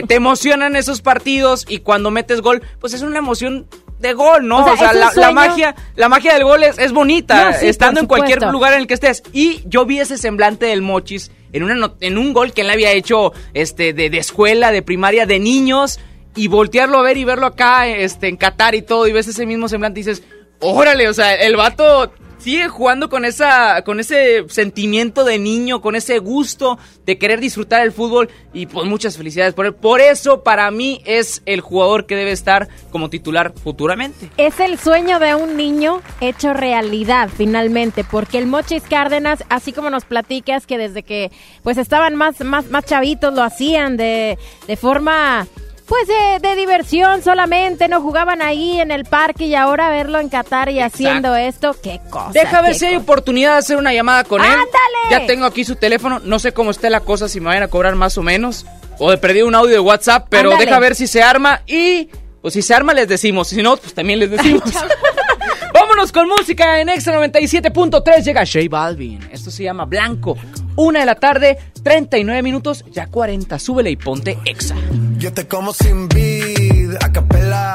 [0.07, 3.67] te emocionan esos partidos y cuando metes gol, pues es una emoción
[4.03, 4.63] de gol, ¿no?
[4.63, 8.81] O sea, la, magia, la magia del gol es, bonita, estando en cualquier lugar en
[8.81, 9.23] el que estés.
[9.33, 12.91] Y yo vi ese semblante del Mochis en, una, en un gol que él había
[12.91, 15.99] hecho este, de, de escuela, de primaria, de niños,
[16.35, 19.45] y voltearlo a ver y verlo acá este, en Qatar y todo, y ves ese
[19.45, 20.23] mismo semblante y dices,
[20.59, 22.11] órale, o sea, el vato
[22.43, 27.81] sigue jugando con esa con ese sentimiento de niño, con ese gusto de querer disfrutar
[27.81, 29.73] el fútbol y pues muchas felicidades por él.
[29.73, 34.29] Por eso para mí es el jugador que debe estar como titular futuramente.
[34.37, 39.89] Es el sueño de un niño hecho realidad finalmente, porque el Mochis Cárdenas, así como
[39.89, 41.31] nos platicas que desde que
[41.63, 44.37] pues estaban más más más chavitos lo hacían de
[44.67, 45.47] de forma
[45.93, 50.69] pues de, diversión solamente, no jugaban ahí en el parque y ahora verlo en Qatar
[50.69, 52.31] y haciendo esto, qué cosa.
[52.33, 54.47] Deja ver si hay oportunidad de hacer una llamada con él.
[54.47, 54.71] ¡Ándale!
[55.11, 57.67] Ya tengo aquí su teléfono, no sé cómo esté la cosa, si me vayan a
[57.67, 58.65] cobrar más o menos,
[58.97, 62.09] o de perder un audio de WhatsApp, pero deja ver si se arma y,
[62.41, 64.63] pues si se arma les decimos, si no, pues también les decimos.
[65.75, 68.23] Vámonos con música en Extra 97.3.
[68.23, 69.19] Llega J Balvin.
[69.31, 70.37] Esto se llama Blanco.
[70.75, 73.59] Una de la tarde, 39 minutos, ya 40.
[73.59, 74.75] Súbele y ponte Exa.
[75.23, 77.73] Yo te como sin vid, a capela.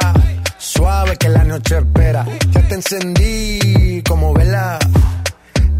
[0.58, 2.26] Suave que la noche espera.
[2.50, 4.78] Ya te encendí como vela.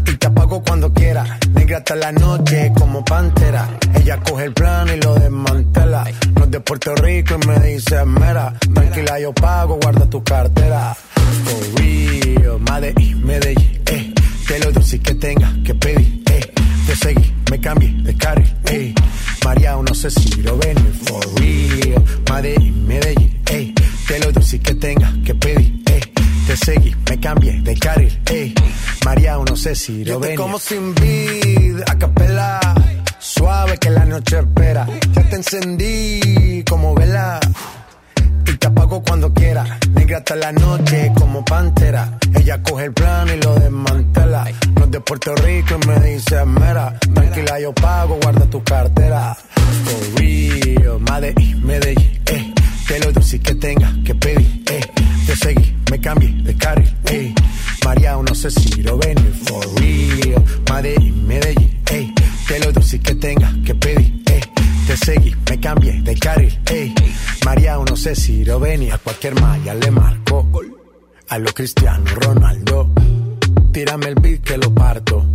[0.07, 1.37] Y te apago cuando quiera.
[1.53, 3.69] Negra hasta la noche como pantera.
[3.93, 6.05] Ella coge el plano y lo desmantela.
[6.33, 8.51] No es de Puerto Rico y me dice mera.
[8.73, 10.95] Tranquila, yo pago, guarda tu cartera.
[10.95, 14.11] For real, Medellín, Medellín, eh.
[14.47, 16.51] Te lo dulce que tenga que pedir, eh.
[16.89, 18.95] Te seguí, me cambié de carril, eh.
[19.45, 22.03] María, no sé si lo ven, for real.
[22.31, 23.75] Medellín, Medellín, eh.
[24.07, 25.99] Te lo dulce que tenga que pedir, eh.
[26.47, 28.55] Te seguí, me cambié de carril, eh.
[29.05, 30.35] María, no sé si lo ven.
[30.35, 32.59] como sin vid, a capela.
[33.19, 34.87] Suave que la noche espera.
[35.13, 37.39] Ya te encendí como vela
[38.51, 39.79] y te apago cuando quiera.
[39.93, 42.17] Negra hasta la noche como pantera.
[42.35, 44.47] Ella coge el plano y lo desmantela.
[44.75, 46.97] No es de Puerto Rico y me dice mera.
[47.13, 49.35] Tranquila, yo pago, guarda tu cartera.
[49.85, 52.53] For real, Medellín, Medellín, eh.
[52.87, 54.81] Te lo dulce que tenga que pedir, eh.
[55.27, 57.33] Te seguí, me cambié de carril, eh.
[57.85, 60.43] María, no sé si lo venir for real.
[60.71, 62.13] Medellín, Medellín, ey.
[62.47, 64.41] Te lo dulce que tenga que pedir, ey.
[64.89, 66.95] Te seguí, me cambié de carril, ey.
[67.45, 68.97] María, no sé si lo venía.
[68.97, 70.49] Cualquier malla le marco.
[71.27, 72.89] A lo Cristiano Ronaldo.
[73.71, 75.27] Tírame el beat que lo parto.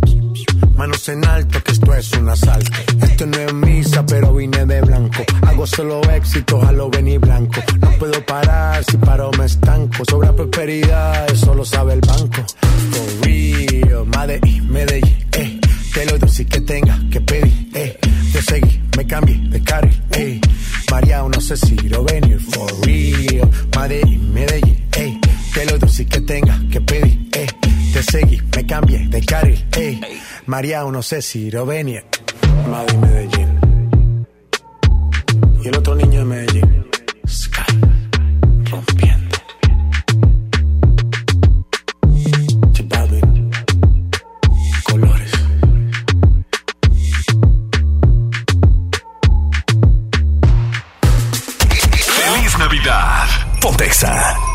[0.75, 2.69] Manos en alto, que esto es un asalto.
[3.01, 5.23] Esto no es misa, pero vine de blanco.
[5.47, 7.61] Hago solo éxito, a lo venir blanco.
[7.79, 10.03] No puedo parar, si paro me estanco.
[10.03, 12.43] Sobra prosperidad, eso lo sabe el banco.
[12.91, 14.05] For real,
[14.67, 15.61] Medellín, eh.
[15.95, 17.97] Te lo doy que tenga que pedir, eh.
[18.33, 20.41] Te seguí, me cambié de carril, eh.
[20.91, 23.49] María, no sé si lo venir, for real.
[23.77, 25.17] Medellín, Medellín, eh.
[25.53, 27.47] Te lo doy que tenga que pedir, eh.
[27.93, 30.01] Te seguí, me cambié de carril, eh.
[30.47, 32.03] María, no sé si lo venir.
[32.69, 34.27] Madrid, Medellín.
[35.63, 36.85] Y el otro niño de Medellín.
[37.25, 37.64] Sky.
[53.65, 54.54] Pontexa.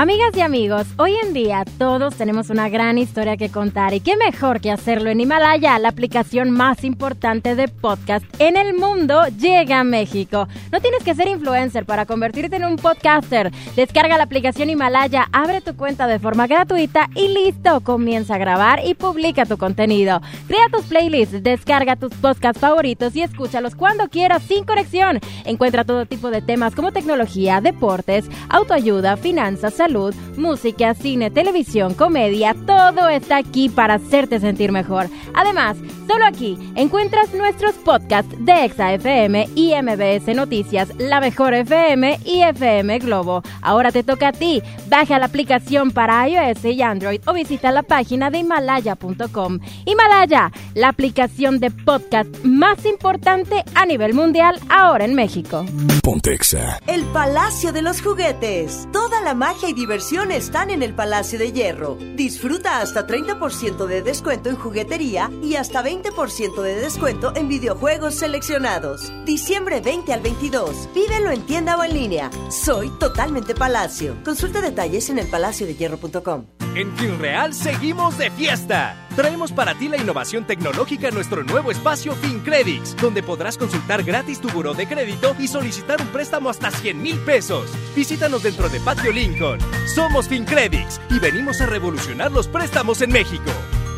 [0.00, 4.16] Amigas y amigos, hoy en día todos tenemos una gran historia que contar y qué
[4.16, 9.80] mejor que hacerlo en Himalaya, la aplicación más importante de podcast en el mundo, llega
[9.80, 10.46] a México.
[10.70, 13.50] No tienes que ser influencer para convertirte en un podcaster.
[13.74, 18.86] Descarga la aplicación Himalaya, abre tu cuenta de forma gratuita y listo, comienza a grabar
[18.86, 20.22] y publica tu contenido.
[20.46, 25.18] Crea tus playlists, descarga tus podcasts favoritos y escúchalos cuando quieras sin conexión.
[25.44, 29.87] Encuentra todo tipo de temas como tecnología, deportes, autoayuda, finanzas, salud,
[30.36, 35.06] música, cine, televisión, comedia, todo está aquí para hacerte sentir mejor.
[35.34, 35.76] Además,
[36.06, 42.42] solo aquí encuentras nuestros podcasts de Exa FM y MBS Noticias, La Mejor FM y
[42.42, 43.42] FM Globo.
[43.62, 44.62] Ahora te toca a ti.
[44.88, 49.58] Baja la aplicación para iOS y Android o visita la página de himalaya.com.
[49.86, 55.64] Himalaya, la aplicación de podcast más importante a nivel mundial ahora en México.
[56.02, 56.78] Pontexa.
[56.86, 58.88] El Palacio de los Juguetes.
[58.92, 61.96] Toda la magia y diversión están en el Palacio de Hierro.
[62.16, 69.12] Disfruta hasta 30% de descuento en juguetería y hasta 20% de descuento en videojuegos seleccionados.
[69.24, 70.88] Diciembre 20 al 22.
[70.94, 72.30] Vívelo en tienda o en línea.
[72.50, 74.16] Soy totalmente Palacio.
[74.24, 76.46] Consulta detalles en elpalaciodehierro.com.
[76.74, 79.07] En FinReal seguimos de fiesta.
[79.18, 84.40] Traemos para ti la innovación tecnológica en nuestro nuevo espacio FinCredits, donde podrás consultar gratis
[84.40, 87.68] tu buró de crédito y solicitar un préstamo hasta 100 mil pesos.
[87.96, 89.58] Visítanos dentro de Patio Lincoln.
[89.92, 93.50] Somos FinCredits y venimos a revolucionar los préstamos en México.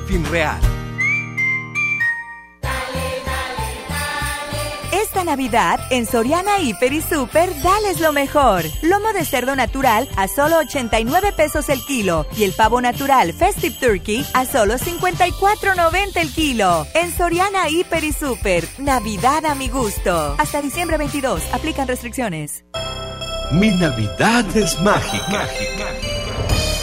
[0.09, 0.80] FinReal.
[4.93, 8.65] Esta Navidad, en Soriana Hiper y Super, dales lo mejor.
[8.83, 13.77] Lomo de cerdo natural a solo 89 pesos el kilo y el pavo natural Festive
[13.79, 16.87] Turkey a solo 54.90 el kilo.
[16.95, 20.35] En Soriana Hiper y Super, Navidad a mi gusto.
[20.39, 22.65] Hasta diciembre 22, aplican restricciones.
[23.53, 25.47] Mi Navidad es mágica.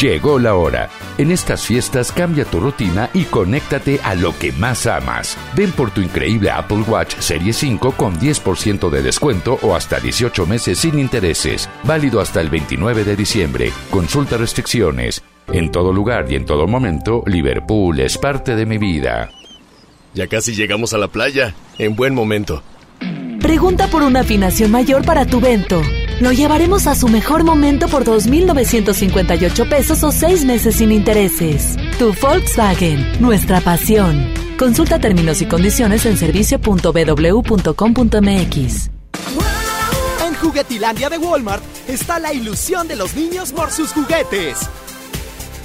[0.00, 0.88] Llegó la hora.
[1.18, 5.36] En estas fiestas cambia tu rutina y conéctate a lo que más amas.
[5.54, 10.46] Ven por tu increíble Apple Watch Serie 5 con 10% de descuento o hasta 18
[10.46, 11.68] meses sin intereses.
[11.84, 13.72] Válido hasta el 29 de diciembre.
[13.90, 15.22] Consulta restricciones.
[15.48, 19.28] En todo lugar y en todo momento, Liverpool es parte de mi vida.
[20.14, 21.54] Ya casi llegamos a la playa.
[21.78, 22.62] En buen momento.
[23.40, 25.82] Pregunta por una afinación mayor para tu vento.
[26.22, 31.74] Lo llevaremos a su mejor momento por 2.958 pesos o seis meses sin intereses.
[31.98, 34.32] Tu Volkswagen, nuestra pasión.
[34.56, 38.90] Consulta términos y condiciones en servicio.bw.com.mx.
[40.24, 44.58] En Juguetilandia de Walmart está la ilusión de los niños por sus juguetes.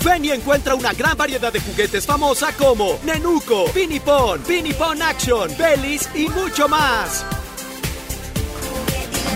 [0.03, 6.27] Ven encuentra una gran variedad de juguetes famosa como Nenuco, Pinipon, Pinipon Action, Bellis y
[6.29, 7.23] mucho más.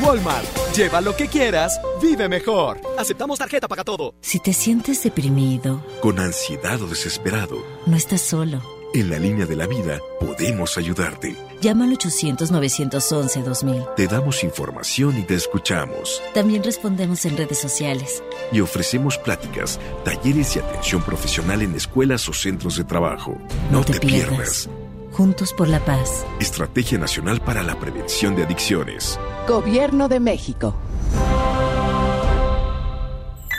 [0.02, 0.46] Walmart,
[0.76, 2.82] lleva lo que quieras, vive mejor.
[2.98, 4.16] Aceptamos tarjeta para todo.
[4.22, 8.62] Si te sientes deprimido, Con ansiedad o desesperado, no estás solo.
[8.94, 11.38] En la línea de la vida podemos ayudarte.
[11.62, 13.96] Llama al 800-911-2000.
[13.96, 16.22] Te damos información y te escuchamos.
[16.34, 18.22] También respondemos en redes sociales.
[18.52, 23.38] Y ofrecemos pláticas, talleres y atención profesional en escuelas o centros de trabajo.
[23.72, 24.68] No, te, pierdas.
[25.12, 26.26] Juntos por la paz.
[26.40, 29.20] Estrategia Nacional para la Prevención de Adicciones.
[29.48, 30.74] Gobierno de México.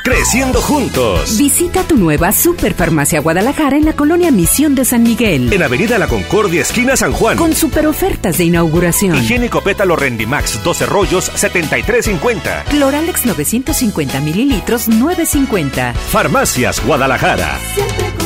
[0.03, 1.39] Creciendo juntos.
[1.39, 5.53] Visita tu nueva Superfarmacia Guadalajara en la colonia Misión de San Miguel.
[5.53, 7.37] En Avenida La Concordia, esquina San Juan.
[7.37, 9.17] Con super ofertas de inauguración.
[9.17, 12.65] Higiénico Pétalo Rendimax, 12 rollos, 73.50.
[12.65, 15.95] Cloralex 950 mililitros, 9.50.
[15.95, 17.61] Farmacias Guadalajara.
[17.75, 18.22] Siempre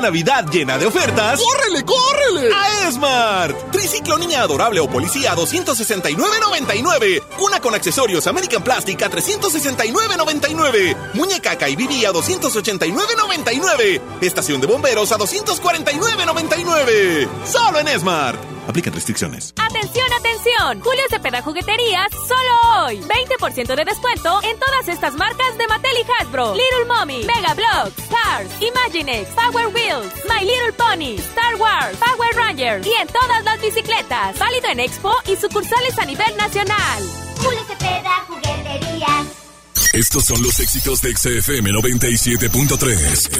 [0.00, 2.50] Navidad llena de ofertas, ¡córrele, córrele!
[2.54, 3.70] A Esmart.
[3.70, 7.22] Triciclo niña adorable o policía a 269.99.
[7.38, 10.96] Cuna con accesorios American Plastic a 369.99.
[11.14, 14.00] Muñeca Kaibibi a 289.99.
[14.20, 17.28] Estación de bomberos a 249.99.
[17.44, 18.59] Solo en Esmart.
[18.70, 19.52] Aplican restricciones.
[19.56, 20.80] Atención, atención.
[20.80, 23.00] Julio Cepeda Jugueterías, solo hoy.
[23.00, 26.54] 20% de descuento en todas estas marcas de Mattel y Hasbro.
[26.54, 32.86] Little Mommy, Mega Bloks, Cars, Imaginext, Power Wheels, My Little Pony, Star Wars, Power Rangers
[32.86, 34.38] y en todas las bicicletas.
[34.38, 37.02] Válido en Expo y sucursales a nivel nacional.
[37.38, 39.26] Julio Cepeda Jugueterías.
[39.94, 43.30] Estos son los éxitos de XFM 97.3.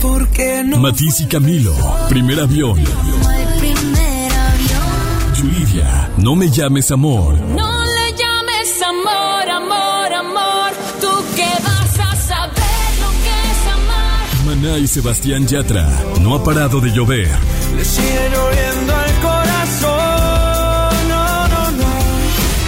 [0.00, 0.78] ¿Por qué no?
[0.78, 1.74] Matiz y Camilo,
[2.08, 2.82] primer avión.
[6.22, 7.34] No me llames amor.
[7.40, 10.72] No le llames amor, amor, amor.
[11.00, 14.26] Tú que vas a saber lo que es amar.
[14.46, 15.88] Maná y Sebastián Yatra,
[16.20, 17.30] no ha parado de llover.
[17.76, 21.08] Le sigue lloviendo al corazón.
[21.08, 21.90] No, no, no.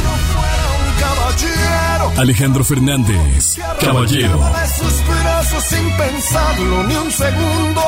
[0.05, 2.21] No fuera un caballero.
[2.21, 4.39] Alejandro Fernández, caballero.
[4.39, 7.83] De sus brazos sin pensarlo ni un segundo.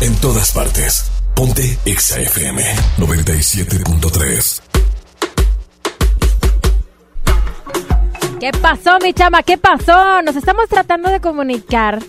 [0.00, 1.10] En todas partes.
[1.38, 2.60] Ponte XAFM
[2.96, 4.60] 97.3.
[8.40, 9.44] ¿Qué pasó, mi chama?
[9.44, 10.20] ¿Qué pasó?
[10.22, 12.00] Nos estamos tratando de comunicar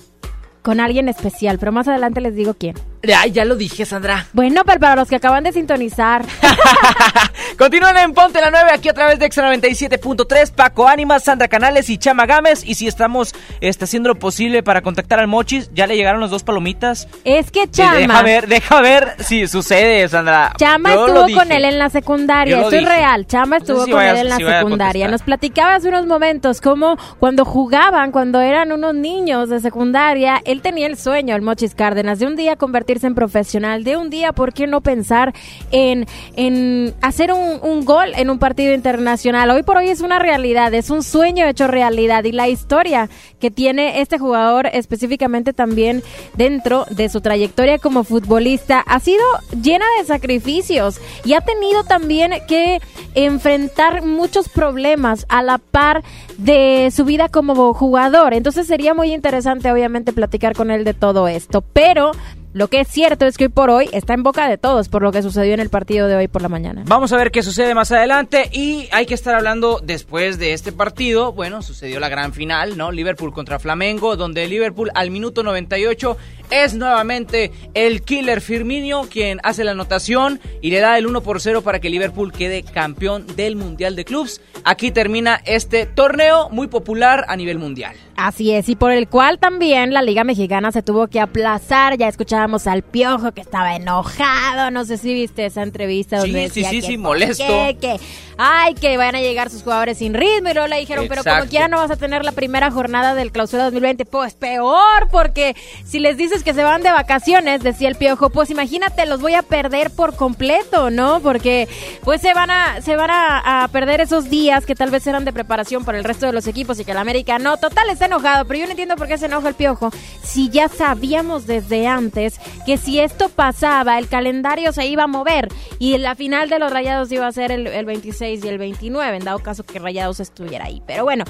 [0.64, 2.74] con alguien especial, pero más adelante les digo quién.
[3.18, 4.26] Ay, ya lo dije, Sandra.
[4.34, 6.26] Bueno, pero para los que acaban de sintonizar.
[7.58, 10.52] Continúan en Ponte la 9 aquí a través de Exa 97.3.
[10.52, 12.64] Paco Ánimas, Sandra Canales y Chama Gámez.
[12.66, 16.30] Y si estamos este, haciendo lo posible para contactar al Mochis, ya le llegaron las
[16.30, 17.08] dos palomitas.
[17.24, 17.96] Es que Eh, Chama.
[17.96, 20.54] Deja ver, deja ver si sucede, Sandra.
[20.58, 23.26] Chama Yo estuvo con él en la secundaria, esto es real.
[23.28, 25.08] Chama No sé estuvo si con él en la si secundaria.
[25.08, 30.62] Nos platicaba hace unos momentos cómo cuando jugaban, cuando eran unos niños de secundaria, él
[30.62, 34.34] tenía el sueño, el Mochis Cárdenas, de un día convertirse en profesional, de un día,
[34.34, 35.34] ¿por qué no pensar
[35.70, 39.52] en, en hacer un, un gol en un partido internacional?
[39.52, 43.08] Hoy por hoy es una realidad, es un sueño hecho realidad y la historia
[43.40, 46.02] que tiene este jugador específicamente también
[46.36, 49.24] dentro de su trayectoria como futbolista ha sido
[49.62, 52.82] llena de sacrificios y ha tenido también que
[53.14, 56.04] enfrentar muchos problemas a la par
[56.38, 58.34] de su vida como jugador.
[58.34, 62.12] Entonces sería muy interesante obviamente platicar con él de todo esto, pero
[62.54, 65.04] lo que es cierto es que hoy por hoy está en boca de todos por
[65.04, 66.84] lo que sucedió en el partido de hoy por la mañana.
[66.88, 70.72] Vamos a ver qué sucede más adelante y hay que estar hablando después de este
[70.72, 71.32] partido.
[71.32, 72.92] Bueno, sucedió la gran final, ¿no?
[72.92, 76.18] Liverpool contra Flamengo, donde Liverpool al minuto 98
[76.50, 81.42] es nuevamente el killer Firmino quien hace la anotación y le da el 1 por
[81.42, 84.42] 0 para que Liverpool quede campeón del Mundial de Clubs.
[84.64, 87.96] Aquí termina este torneo muy popular a nivel mundial.
[88.16, 91.98] Así es, y por el cual también la Liga Mexicana se tuvo que aplazar.
[91.98, 94.72] Ya escuchábamos al Piojo que estaba enojado.
[94.72, 97.44] No sé si viste esa entrevista Sí, donde sí, decía sí, que sí, por molesto.
[97.82, 98.00] que,
[98.38, 100.50] ay, que van a llegar sus jugadores sin ritmo.
[100.50, 103.32] Y luego le dijeron, pero como quiera no vas a tener la primera jornada del
[103.32, 104.06] clausura 2020.
[104.06, 108.50] Pues peor, porque si les dices que se van de vacaciones, decía el Piojo, pues
[108.50, 111.20] imagínate, los voy a perder por completo, ¿no?
[111.20, 111.68] Porque
[112.04, 115.26] pues se van a, se van a, a perder esos días que tal vez eran
[115.26, 117.58] de preparación para el resto de los equipos y que el América no.
[117.58, 119.92] Total, está enojado, pero yo no entiendo por qué se enoja el Piojo.
[120.24, 122.29] Si ya sabíamos desde antes
[122.66, 125.48] que si esto pasaba, el calendario se iba a mover
[125.80, 129.18] y la final de los Rayados iba a ser el, el 26 y el 29,
[129.18, 130.82] en dado caso que Rayados estuviera ahí.
[130.86, 131.24] Pero bueno,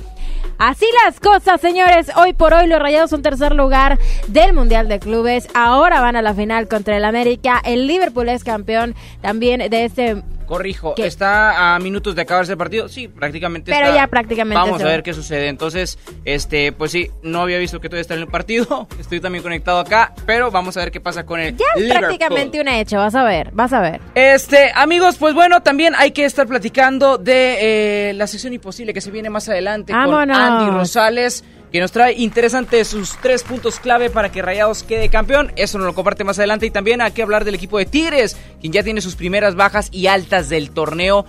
[0.57, 2.11] así las cosas, señores.
[2.15, 5.47] Hoy por hoy los Rayados son tercer lugar del Mundial de Clubes.
[5.53, 7.61] Ahora van a la final contra el América.
[7.63, 11.05] El Liverpool es campeón también de este Corrijo, ¿Qué?
[11.05, 12.89] está a minutos de acabarse el partido.
[12.89, 13.95] Sí, prácticamente Pero está.
[13.95, 15.47] ya prácticamente Vamos a ver qué sucede.
[15.47, 18.87] Entonces, este, pues sí, no había visto que todavía está en el partido.
[18.99, 21.99] Estoy también conectado acá, pero vamos a ver qué pasa con el Ya es Liverpool.
[22.07, 24.01] prácticamente un hecho, vas a ver, vas a ver.
[24.15, 29.01] Este, amigos, pues bueno, también hay que estar platicando de eh, la sesión imposible que
[29.01, 30.35] se viene más adelante con Vámonos.
[30.35, 31.43] Andy Rosales.
[31.71, 35.51] Que nos trae interesantes sus tres puntos clave para que Rayados quede campeón.
[35.55, 36.65] Eso nos lo comparte más adelante.
[36.65, 39.89] Y también hay que hablar del equipo de Tigres, quien ya tiene sus primeras bajas
[39.91, 41.25] y altas del torneo,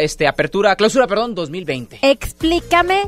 [0.00, 1.98] este, apertura, clausura, perdón, 2020.
[2.02, 3.02] Explícame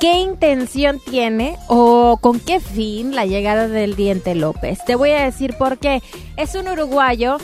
[0.00, 4.78] qué intención tiene o con qué fin la llegada del Diente López.
[4.84, 6.02] Te voy a decir por qué.
[6.36, 7.38] Es un uruguayo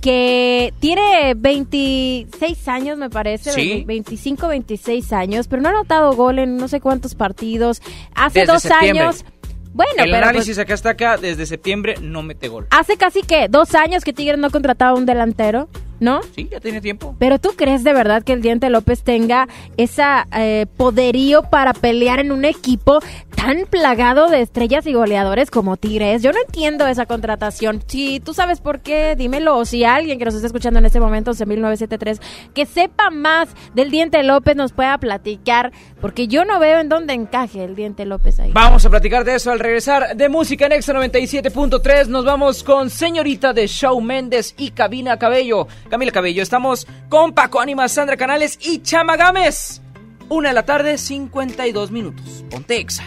[0.00, 3.84] que tiene 26 años, me parece, Sí.
[3.86, 7.80] 25, 26 años, pero no ha anotado gol en no sé cuántos partidos.
[8.14, 9.00] Hace Desde dos septiembre.
[9.04, 9.24] años.
[9.72, 12.66] Bueno, El pero análisis pues, acá está acá, desde septiembre no mete gol.
[12.70, 15.68] hace casi que dos años que Tigres no contrataba un delantero,
[16.00, 16.20] ¿no?
[16.34, 17.14] Sí, ya tiene tiempo.
[17.18, 22.18] Pero tú crees de verdad que el Diente López tenga esa eh, poderío para pelear
[22.18, 23.00] en un equipo
[23.36, 26.22] tan plagado de estrellas y goleadores como Tigres.
[26.22, 27.82] Yo no entiendo esa contratación.
[27.86, 29.56] Si tú sabes por qué, dímelo.
[29.56, 32.20] O si alguien que nos está escuchando en este momento, 11973,
[32.54, 37.14] que sepa más del Diente López nos pueda platicar, porque yo no veo en dónde
[37.14, 38.50] encaje el Diente López ahí.
[38.52, 42.06] Vamos a platicar de eso al regresar de música en Exa 97.3.
[42.06, 45.66] Nos vamos con Señorita de Show Méndez y Cabina Cabello.
[45.90, 49.82] Camila Cabello, estamos con Paco Ánimas, Sandra Canales y Chama Gámez.
[50.28, 52.44] Una de la tarde, 52 minutos.
[52.48, 53.04] Ponte Exa.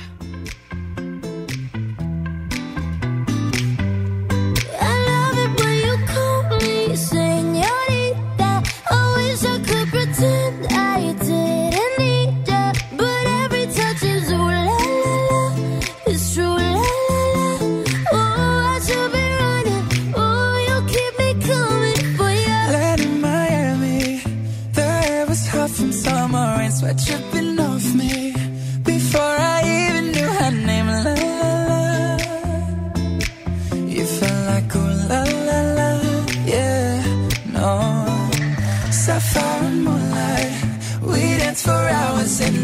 [6.93, 8.61] Señorita,
[8.91, 10.92] I wish I could pretend I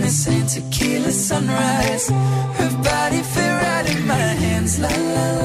[0.10, 2.10] in the tequila sunrise.
[2.10, 5.39] Her body fit right in my hands, la la la.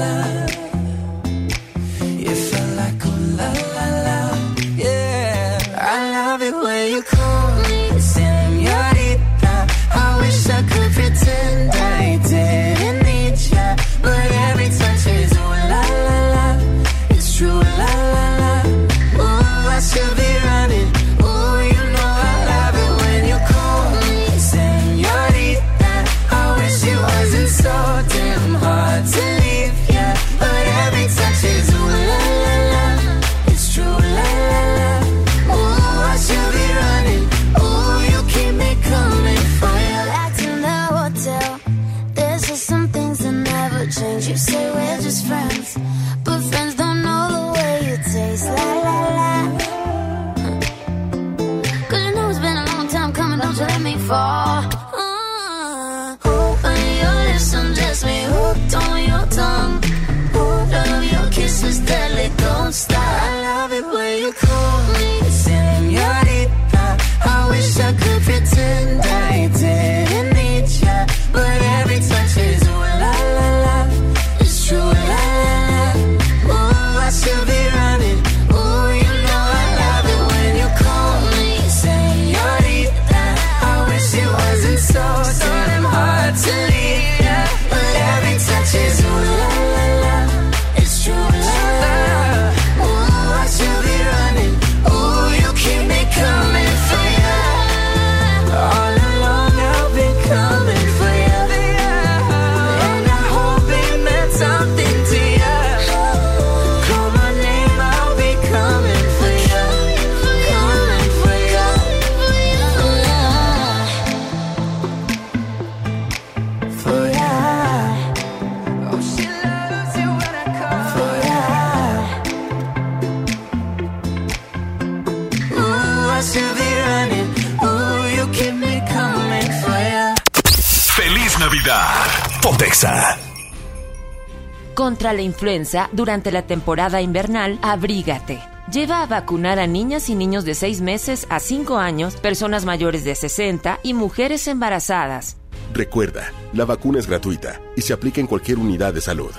[135.25, 138.39] Influenza, durante la temporada invernal, abrígate.
[138.71, 143.03] Lleva a vacunar a niñas y niños de 6 meses a 5 años, personas mayores
[143.03, 145.37] de 60 y mujeres embarazadas.
[145.73, 149.31] Recuerda, la vacuna es gratuita y se aplica en cualquier unidad de salud.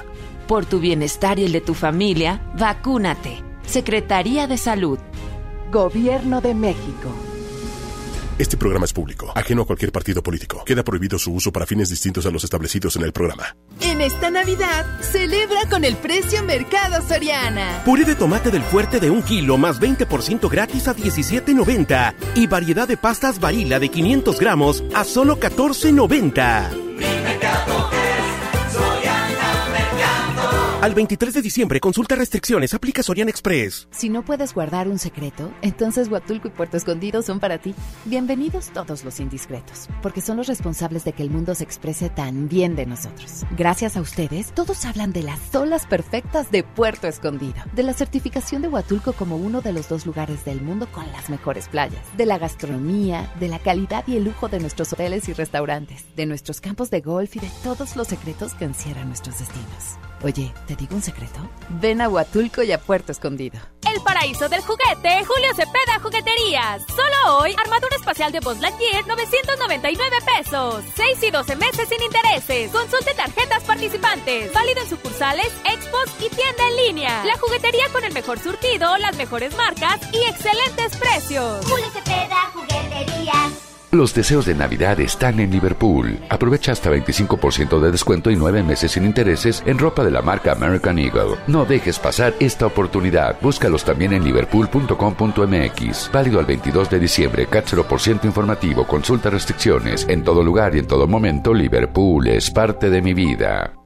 [0.46, 3.42] Por tu bienestar y el de tu familia, vacúnate.
[3.66, 4.98] Secretaría de Salud.
[5.72, 7.10] Gobierno de México.
[8.38, 10.62] Este programa es público, ajeno a cualquier partido político.
[10.64, 13.56] Queda prohibido su uso para fines distintos a los establecidos en el programa.
[13.86, 17.82] En esta Navidad, celebra con el precio Mercado Soriana.
[17.84, 22.14] Puré de tomate del fuerte de un kilo más 20% gratis a 17.90.
[22.34, 26.85] Y variedad de pastas varila de 500 gramos a solo 14.90.
[30.82, 33.88] Al 23 de diciembre, consulta restricciones, aplica Sorian Express.
[33.90, 37.74] Si no puedes guardar un secreto, entonces Huatulco y Puerto Escondido son para ti.
[38.04, 42.50] Bienvenidos todos los indiscretos, porque son los responsables de que el mundo se exprese tan
[42.50, 43.44] bien de nosotros.
[43.56, 48.60] Gracias a ustedes, todos hablan de las olas perfectas de Puerto Escondido, de la certificación
[48.60, 52.26] de Huatulco como uno de los dos lugares del mundo con las mejores playas, de
[52.26, 56.60] la gastronomía, de la calidad y el lujo de nuestros hoteles y restaurantes, de nuestros
[56.60, 59.96] campos de golf y de todos los secretos que encierran nuestros destinos.
[60.26, 61.38] Oye, ¿te digo un secreto?
[61.68, 63.60] Ven a Huatulco y a Puerto Escondido.
[63.88, 66.82] El paraíso del juguete, Julio Cepeda Jugueterías.
[66.88, 70.82] Solo hoy, armadura espacial de Buzz Lightyear, 999 pesos.
[70.96, 72.72] 6 y 12 meses sin intereses.
[72.72, 74.52] Consulte tarjetas participantes.
[74.52, 77.24] Válido en sucursales, expos y tienda en línea.
[77.24, 81.64] La juguetería con el mejor surtido, las mejores marcas y excelentes precios.
[81.66, 83.65] Julio Cepeda Jugueterías.
[83.96, 86.18] Los deseos de Navidad están en Liverpool.
[86.28, 90.52] Aprovecha hasta 25% de descuento y 9 meses sin intereses en ropa de la marca
[90.52, 91.36] American Eagle.
[91.46, 93.40] No dejes pasar esta oportunidad.
[93.40, 96.10] Búscalos también en liverpool.com.mx.
[96.12, 97.46] Válido al 22 de diciembre.
[97.46, 98.86] CAT 0% informativo.
[98.86, 100.06] Consulta restricciones.
[100.10, 103.85] En todo lugar y en todo momento, Liverpool es parte de mi vida.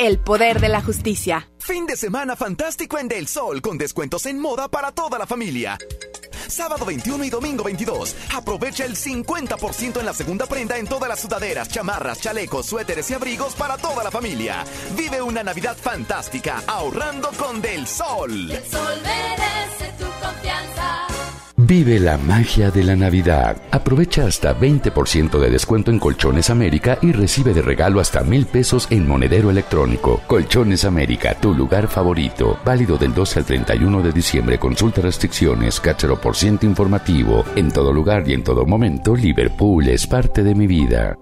[0.00, 1.50] El poder de la justicia.
[1.58, 5.76] Fin de semana fantástico en Del Sol con descuentos en moda para toda la familia.
[6.48, 8.16] Sábado 21 y domingo 22.
[8.34, 13.14] Aprovecha el 50% en la segunda prenda en todas las sudaderas, chamarras, chalecos, suéteres y
[13.14, 14.64] abrigos para toda la familia.
[14.96, 18.50] Vive una Navidad fantástica ahorrando con Del Sol.
[18.52, 21.09] El sol merece tu confianza.
[21.70, 23.56] Vive la magia de la Navidad.
[23.70, 28.88] Aprovecha hasta 20% de descuento en Colchones América y recibe de regalo hasta mil pesos
[28.90, 30.20] en monedero electrónico.
[30.26, 32.58] Colchones América, tu lugar favorito.
[32.64, 34.58] Válido del 12 al 31 de diciembre.
[34.58, 37.44] Consulta restricciones, cáchero por ciento informativo.
[37.54, 41.16] En todo lugar y en todo momento, Liverpool es parte de mi vida.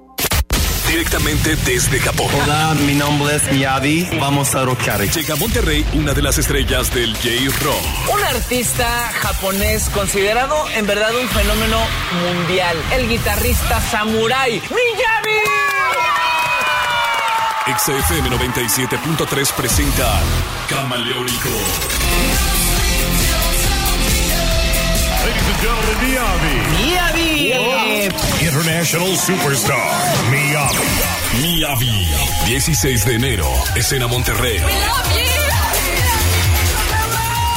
[0.89, 2.29] Directamente desde Japón.
[2.43, 4.09] Hola, mi nombre es Miyavi.
[4.19, 5.01] Vamos a rockear.
[5.03, 8.11] Llega a Monterrey una de las estrellas del J-Rock.
[8.15, 8.87] Un artista
[9.21, 11.79] japonés considerado en verdad un fenómeno
[12.25, 12.77] mundial.
[12.93, 15.39] El guitarrista Samurai Miyavi.
[17.77, 20.21] XFM 97.3 presenta
[20.71, 21.51] Camaleónico.
[25.27, 26.98] Ladies and gentlemen, Miyavi.
[27.39, 28.09] Miyavi.
[28.41, 31.41] International Superstar, Miyavi.
[31.41, 32.09] Miyavi.
[32.47, 34.61] 16 de enero, escena Monterrey.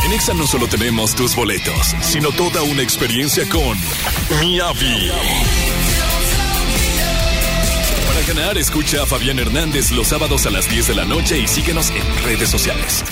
[0.06, 3.76] En Exa no solo tenemos tus boletos, sino toda una experiencia con
[4.40, 5.12] Miyavi.
[8.08, 11.48] Para ganar, escucha a Fabián Hernández los sábados a las 10 de la noche y
[11.48, 13.04] síguenos en redes sociales.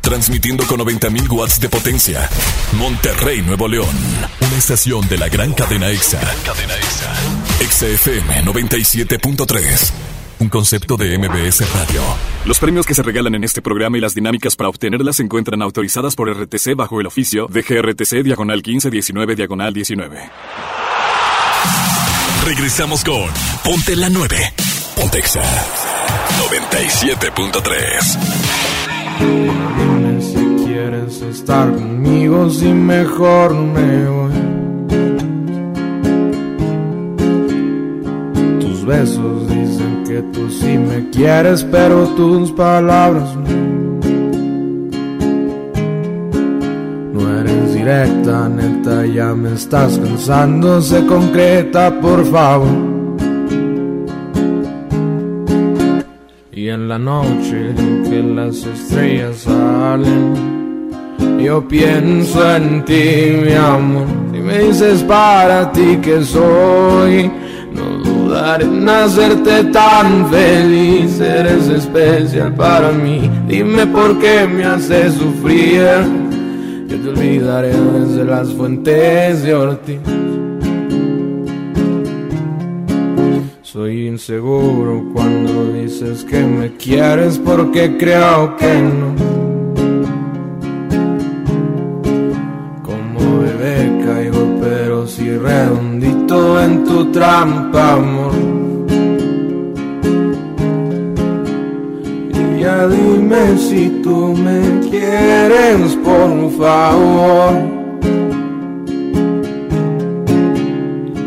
[0.01, 2.29] Transmitiendo con 90.000 watts de potencia.
[2.73, 3.95] Monterrey, Nuevo León.
[4.41, 6.19] Una estación de la gran cadena EXA.
[6.45, 7.15] Cadena EXA.
[7.71, 10.12] XFM 97.3.
[10.43, 12.01] Un concepto de MBS Radio.
[12.47, 15.63] Los premios que se regalan en este programa y las dinámicas para obtenerlas se encuentran
[15.63, 20.19] autorizadas por RTC bajo el oficio de GRTC Diagonal 1519 Diagonal 19.
[22.45, 23.31] Regresamos con
[23.63, 24.37] Ponte la 9.
[24.97, 25.45] Pontexa
[26.51, 28.19] 97.3.
[29.21, 34.33] Dime si quieres estar conmigo, si mejor me voy.
[38.59, 43.63] Tus besos dicen que tú sí me quieres, pero tus palabras no.
[47.15, 52.69] No eres directa, neta, ya me estás cansando, se concreta, por favor.
[56.53, 57.75] Y en la noche
[58.09, 60.91] que las estrellas salen,
[61.43, 64.07] yo pienso en ti, mi amor.
[64.31, 67.31] Si me dices para ti que soy,
[68.33, 71.21] no dudaré en hacerte tan feliz.
[71.21, 73.31] Eres especial para mí.
[73.47, 75.83] Dime por qué me haces sufrir.
[76.89, 80.01] Yo te olvidaré desde las fuentes de Ortiz.
[83.63, 89.32] Soy inseguro cuando dices que me quieres porque creo que no.
[96.65, 98.33] En tu trampa, amor.
[102.31, 107.53] Y ya dime si tú me quieres, por favor.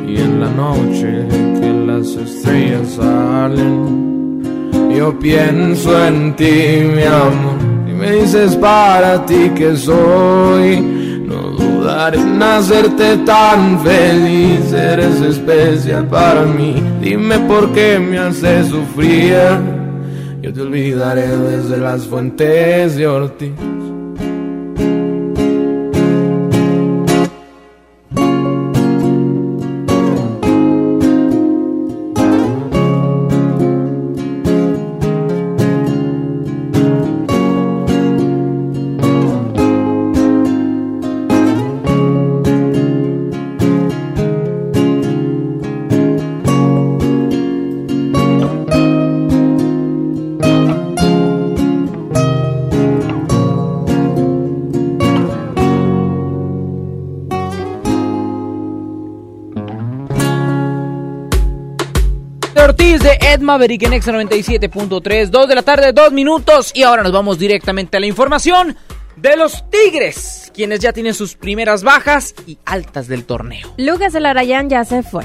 [0.08, 1.28] Y en la noche
[1.60, 4.42] que las estrellas salen,
[4.98, 7.60] yo pienso en ti, mi amor.
[7.90, 10.95] Y me dices para ti que soy,
[11.96, 14.74] dudaré en hacerte tan feliz.
[14.74, 16.76] Eres especial para mí.
[17.02, 19.36] Dime por qué me haces sufrir.
[20.42, 23.08] Yo te olvidaré desde las fuentes de.
[23.08, 23.52] Ortiz
[63.56, 66.74] Maverick en Exa 97.3, 2 de la tarde, 2 minutos.
[66.76, 68.76] Y ahora nos vamos directamente a la información
[69.16, 73.74] de los Tigres, quienes ya tienen sus primeras bajas y altas del torneo.
[73.78, 75.24] Lucas Elarayán ya se fue.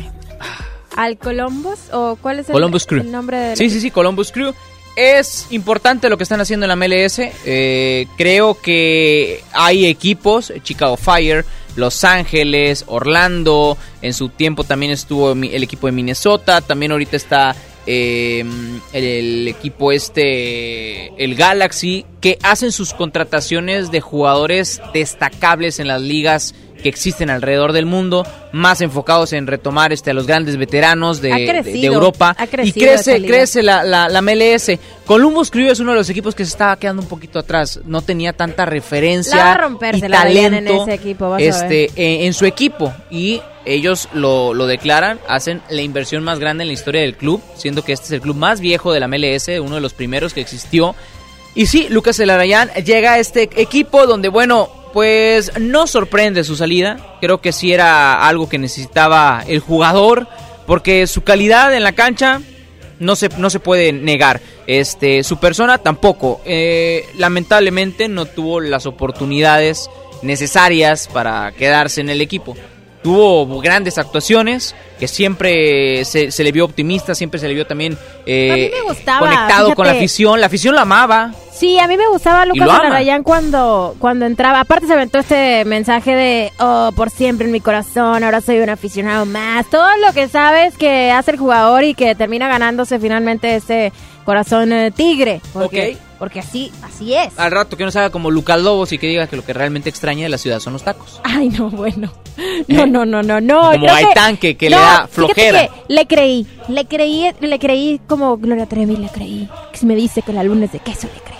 [0.94, 1.80] ¿Al Columbus?
[1.92, 3.00] ¿O cuál es el, Columbus Crew.
[3.00, 4.54] el nombre del Sí, sí, sí, Columbus Crew.
[4.94, 7.18] Es importante lo que están haciendo en la MLS.
[7.44, 13.76] Eh, creo que hay equipos, Chicago Fire, Los Ángeles, Orlando.
[14.02, 16.60] En su tiempo también estuvo el equipo de Minnesota.
[16.60, 17.56] También ahorita está
[17.86, 18.44] eh,
[18.92, 26.00] el, el equipo este, el Galaxy, que hacen sus contrataciones de jugadores destacables en las
[26.00, 31.20] ligas que existen alrededor del mundo, más enfocados en retomar este, a los grandes veteranos
[31.20, 32.34] de, Ha de- de crecido, Europa.
[32.38, 34.72] ha y crecido crece, crece la, la, la MLS.
[35.06, 37.80] Columbus Crew es uno de los equipos que se estaba quedando un poquito atrás.
[37.84, 41.84] No tenía tanta referencia La va a romper, y veían en talento ese equipo, este,
[41.96, 42.92] eh, en su equipo.
[43.10, 47.42] Y ellos lo, lo declaran, hacen la inversión más grande en la historia del club,
[47.56, 50.32] siendo que este es el club más viejo de la MLS, uno de los primeros
[50.32, 50.94] que existió.
[51.54, 57.16] Y sí, Lucas Elarayán llega a este equipo donde, bueno, pues no sorprende su salida.
[57.20, 60.26] Creo que sí era algo que necesitaba el jugador,
[60.66, 62.40] porque su calidad en la cancha
[63.00, 64.40] no se, no se puede negar.
[64.66, 66.40] Este, su persona tampoco.
[66.44, 69.90] Eh, lamentablemente no tuvo las oportunidades
[70.22, 72.56] necesarias para quedarse en el equipo.
[73.02, 77.96] Tuvo grandes actuaciones, que siempre se, se le vio optimista, siempre se le vio también
[78.26, 80.38] eh, gustaba, conectado con la afición.
[80.38, 81.32] La afición lo amaba.
[81.60, 82.62] Sí, a mí me gustaba Lucas.
[82.66, 84.60] Elarayán cuando, cuando entraba.
[84.60, 88.70] Aparte se aventó este mensaje de, oh, por siempre en mi corazón, ahora soy un
[88.70, 89.68] aficionado más.
[89.68, 93.92] Todo lo que sabes que hace el jugador y que termina ganándose finalmente ese
[94.24, 95.42] corazón eh, tigre.
[95.52, 96.18] Porque, Ok.
[96.18, 97.38] porque así, así es.
[97.38, 99.90] Al rato que no haga como Lucas Lobos y que diga que lo que realmente
[99.90, 101.20] extraña de la ciudad son los tacos.
[101.24, 102.10] Ay, no, bueno.
[102.68, 103.72] No, no, no, no, no.
[103.72, 103.76] ¿Eh?
[103.76, 105.66] Como creo Gaitán, que- que le No, da flojera.
[105.68, 109.46] que le creí, le creí, le creí como Gloria Trevi, le creí.
[109.78, 111.39] Que me dice que la luna es de queso, le creo.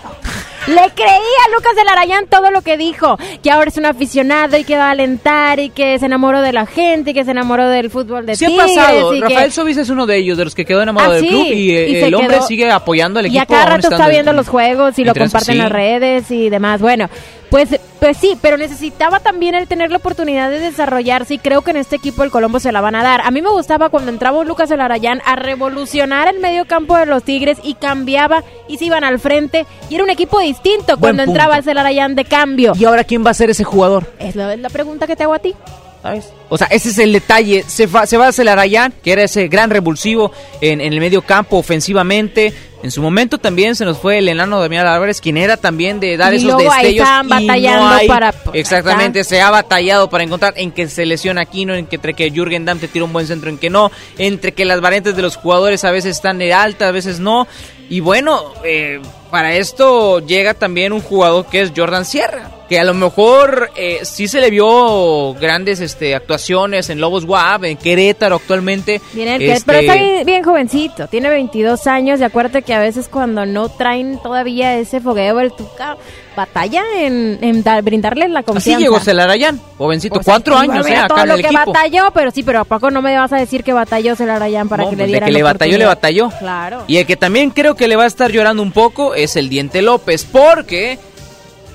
[0.67, 4.57] Le creí a Lucas del Arayán todo lo que dijo, que ahora es un aficionado
[4.57, 7.31] y que va a alentar y que se enamoró de la gente y que se
[7.31, 9.13] enamoró del fútbol de Sí ha Tigres pasado.
[9.15, 9.51] y Rafael que...
[9.51, 11.71] Sobis es uno de ellos, de los que quedó enamorado Ah, del sí, club y,
[11.75, 13.43] eh, y el hombre quedó- sigue apoyando al Y equipo.
[13.43, 15.61] a cada rato está en- viendo los juegos y lo comparte en sí.
[15.63, 16.79] las redes y demás.
[16.79, 17.09] Bueno,
[17.51, 21.69] pues, pues sí, pero necesitaba también el tener la oportunidad de desarrollarse y creo que
[21.71, 23.21] en este equipo el Colombo se la van a dar.
[23.21, 27.23] A mí me gustaba cuando entraba Lucas Elarayán a revolucionar el medio campo de los
[27.23, 31.31] Tigres y cambiaba y se iban al frente y era un equipo distinto cuando punto.
[31.39, 32.73] entraba el Elarayán de cambio.
[32.75, 34.11] ¿Y ahora quién va a ser ese jugador?
[34.17, 35.53] Es la, es la pregunta que te hago a ti.
[36.01, 36.33] ¿Sabes?
[36.49, 37.63] O sea, ese es el detalle.
[37.67, 41.21] Se, va- se va a Celarayán, que era ese gran revulsivo en, en el medio
[41.21, 42.53] campo ofensivamente.
[42.83, 46.17] En su momento también se nos fue el enano Damián Álvarez, quien era también de
[46.17, 47.07] dar Y esos luego ahí destellos.
[47.07, 51.05] estaban y no batallando hay- para- Exactamente, se ha batallado para encontrar en que se
[51.05, 53.69] lesiona Aquino, en que entre que Jürgen Damm te tira un buen centro, en que
[53.69, 57.19] no, entre que las variantes de los jugadores a veces están de alta, a veces
[57.19, 57.47] no.
[57.89, 62.85] Y bueno, eh, para esto llega también un jugador que es Jordan Sierra, que a
[62.85, 68.37] lo mejor eh, sí se le vio grandes este, actuaciones en Lobos WAP, en Querétaro
[68.37, 69.01] actualmente.
[69.11, 72.70] Viene el que- Este, pero está bien, bien jovencito, tiene 22 años y acuérdate que
[72.73, 75.97] a veces cuando no traen todavía ese fogueo, el Tuca
[76.35, 78.79] batalla en, en dar- brindarle la Así confianza.
[78.81, 81.73] llegó Celarayán, jovencito, Pues, cuatro años, eh, acá todo en lo el que equipo.
[81.73, 84.83] batalló, pero sí, pero ¿a poco no me vas a decir que batalló Celarayán para
[84.83, 86.29] No, que le pues, de dieran que la le batalló, le batalló.
[86.39, 86.83] Claro.
[86.87, 89.49] Y el que también creo que le va a estar llorando un poco es el
[89.49, 90.97] Diente López, porque,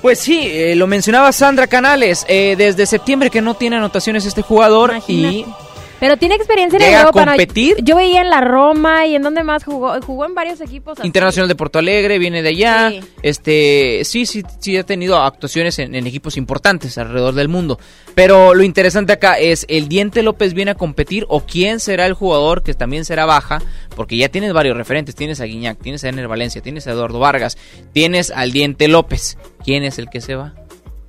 [0.01, 4.41] pues sí, eh, lo mencionaba Sandra Canales, eh, desde septiembre que no tiene anotaciones este
[4.41, 5.45] jugador y
[5.99, 7.25] Pero tiene experiencia en ¿Llega a Europa.
[7.25, 7.31] ¿no?
[7.31, 7.77] competir?
[7.83, 9.99] Yo veía en la Roma y en donde más jugó.
[10.01, 10.99] Jugó en varios equipos.
[10.99, 11.07] así.
[11.07, 12.89] Internacional de Porto Alegre, viene de allá.
[12.89, 12.99] Sí.
[13.23, 17.79] Este, sí, sí, sí ha tenido actuaciones en, en equipos importantes alrededor del mundo.
[18.13, 22.13] Pero lo interesante acá es, ¿el Diente López viene a competir o quién será el
[22.13, 23.61] jugador que también será baja?
[23.95, 27.19] Porque ya tienes varios referentes, tienes a Guiñac, tienes a Ener Valencia, tienes a Eduardo
[27.19, 27.57] Vargas,
[27.93, 29.37] tienes al Diente López.
[29.63, 30.53] ¿Quién es el que se va?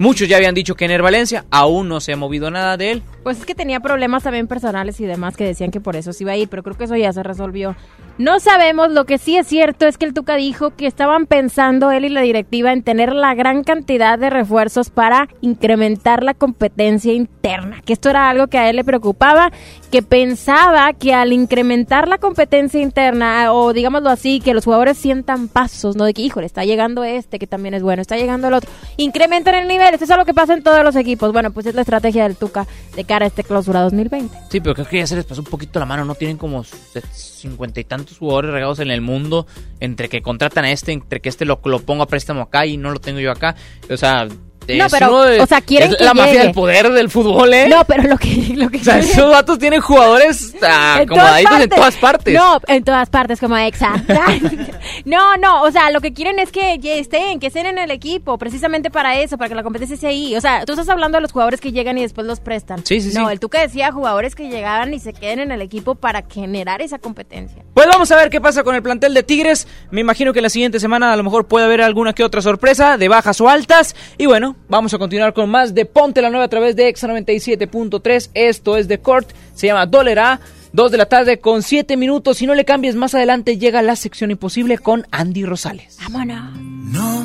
[0.01, 3.03] Muchos ya habían dicho que Ener Valencia, aún no se ha movido nada de él.
[3.25, 6.23] Pues es que tenía problemas también personales y demás que decían que por eso se
[6.23, 7.75] iba a ir, pero creo que eso ya se resolvió.
[8.17, 11.91] No sabemos, lo que sí es cierto es que el Tuca dijo que estaban pensando
[11.91, 17.13] él y la directiva en tener la gran cantidad de refuerzos para incrementar la competencia
[17.13, 19.51] interna, que esto era algo que a él le preocupaba,
[19.91, 25.49] que pensaba que al incrementar la competencia interna, o digámoslo así, que los jugadores sientan
[25.49, 26.05] pasos, ¿no?
[26.05, 29.55] De que, híjole, está llegando este, que también es bueno, está llegando el otro, incrementan
[29.55, 31.33] el nivel, eso es algo que pasa en todos los equipos.
[31.33, 34.37] Bueno, pues es la estrategia del Tuca de cara a este clausura 2020.
[34.51, 36.15] Sí, pero creo que ya se les pasó un poquito la mano, ¿no?
[36.15, 39.47] Tienen como cincuenta y tantos jugadores regados en el mundo,
[39.81, 42.77] entre que contratan a este, entre que este lo, lo pongo a préstamo acá y
[42.77, 43.57] no lo tengo yo acá.
[43.91, 44.29] O sea,
[44.77, 47.53] No, es pero, de- o sea, quieren es que la mafia del poder del fútbol,
[47.55, 47.69] ¿eh?
[47.69, 51.03] No, pero lo que, lo que O sea, quieren- esos datos tienen jugadores ah, En
[51.09, 52.35] acomodaditos todas en todas partes.
[52.35, 53.93] No, en todas partes, como exa.
[55.05, 58.39] no, no, o sea, lo que quieren es que estén, que estén en el equipo,
[58.39, 60.37] precisamente para eso, para que la competencia esté ahí.
[60.37, 62.85] O sea, tú estás hablando de los jugadores que llegan y después los prestan.
[62.85, 63.33] Sí, sí, No, sí.
[63.33, 66.99] el Tuca decía jugadores que llegaban y se queden en el equipo para generar esa
[66.99, 67.63] competencia.
[67.75, 69.67] Pues vamos a ver qué pasa con el plantel de Tigres.
[69.91, 72.97] Me imagino que la siguiente semana a lo mejor puede haber alguna que otra sorpresa
[72.99, 73.95] de bajas o altas.
[74.19, 77.09] Y bueno, vamos a continuar con más de Ponte la Nueva a través de Exa
[77.09, 78.31] 97.3.
[78.35, 80.41] Esto es de Court, se llama Dólera.
[80.73, 82.39] Dos de la tarde con siete minutos.
[82.39, 85.99] Si no le cambies más adelante, llega la sección imposible con Andy Rosales.
[86.03, 86.59] Vámonos.
[86.59, 87.25] No,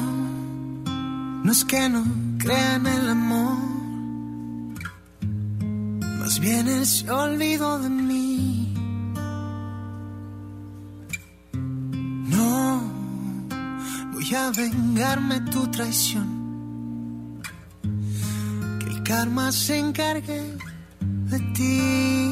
[1.44, 2.06] no es que no
[2.40, 3.58] crean el amor.
[6.20, 8.74] Más bien él se olvidó de mí.
[11.54, 12.82] No,
[14.14, 16.43] voy a vengarme tu traición.
[19.04, 20.58] Karma se encargue
[21.02, 22.32] de ti.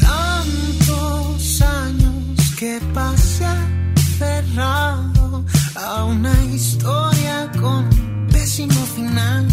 [0.00, 5.44] Tantos años que pasé aferrado
[5.76, 7.86] a una historia con
[8.32, 9.46] pésimo final.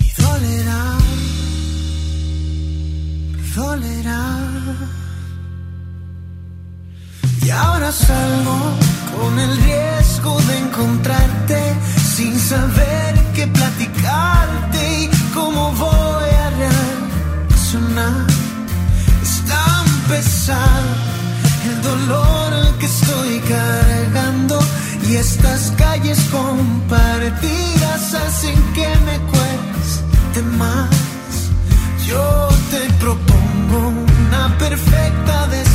[0.00, 0.98] Y dolerá,
[3.54, 4.38] dolerá.
[7.44, 8.58] Y ahora salgo
[9.16, 11.76] con el riesgo de encontrarte
[12.16, 18.26] sin saber qué platicarte y cómo voy a reaccionar.
[19.22, 20.92] Es tan pesado
[21.68, 24.58] el dolor que estoy cargando
[25.08, 30.90] y estas calles compartidas hacen que me cueste más.
[32.06, 35.71] Yo te propongo una perfecta despedida.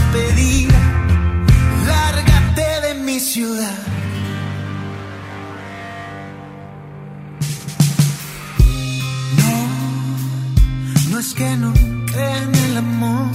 [11.20, 11.74] Es que no
[12.06, 13.32] crea en el amor.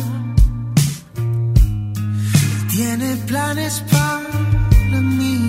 [2.70, 5.48] Tiene planes para mí.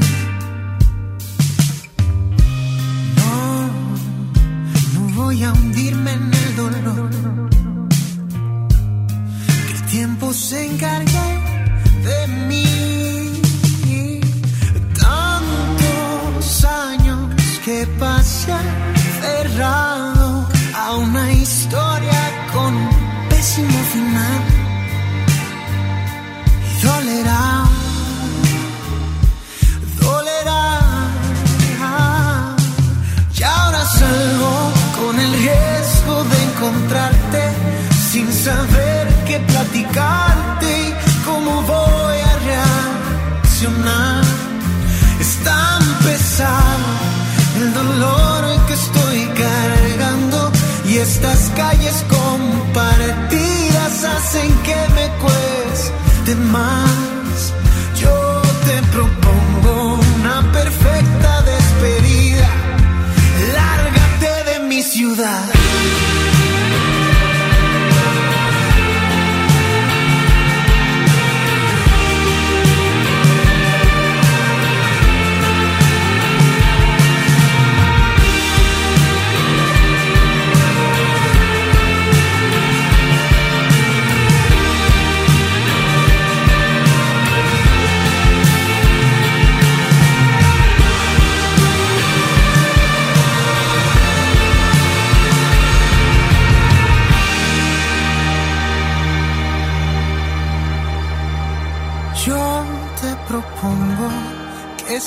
[3.17, 3.67] No,
[4.93, 7.09] no voy a hundirme en el dolor.
[9.67, 11.27] Que el tiempo se encargue
[12.07, 13.41] de mí.
[14.99, 17.19] Tantos años
[17.63, 18.57] que pasé
[19.21, 21.92] cerrado a una historia
[39.73, 40.93] criticarte,
[41.25, 44.23] ¿cómo voy a reaccionar?
[45.19, 46.89] Es tan pesado
[47.57, 50.51] el dolor que estoy cargando
[50.85, 57.53] y estas calles compartidas hacen que me cueste más.
[57.99, 62.49] Yo te propongo una perfecta despedida.
[63.53, 65.43] Lárgate de mi ciudad.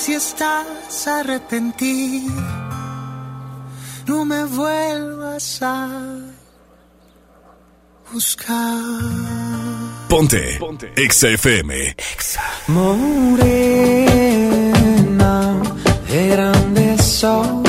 [0.07, 2.31] Si estás arrepentido,
[4.05, 5.89] no me vuelvas a
[8.13, 8.79] buscar.
[10.07, 10.59] Ponte.
[10.95, 11.93] Exa FM.
[12.67, 13.01] Morena
[16.09, 17.66] de grandes ojos,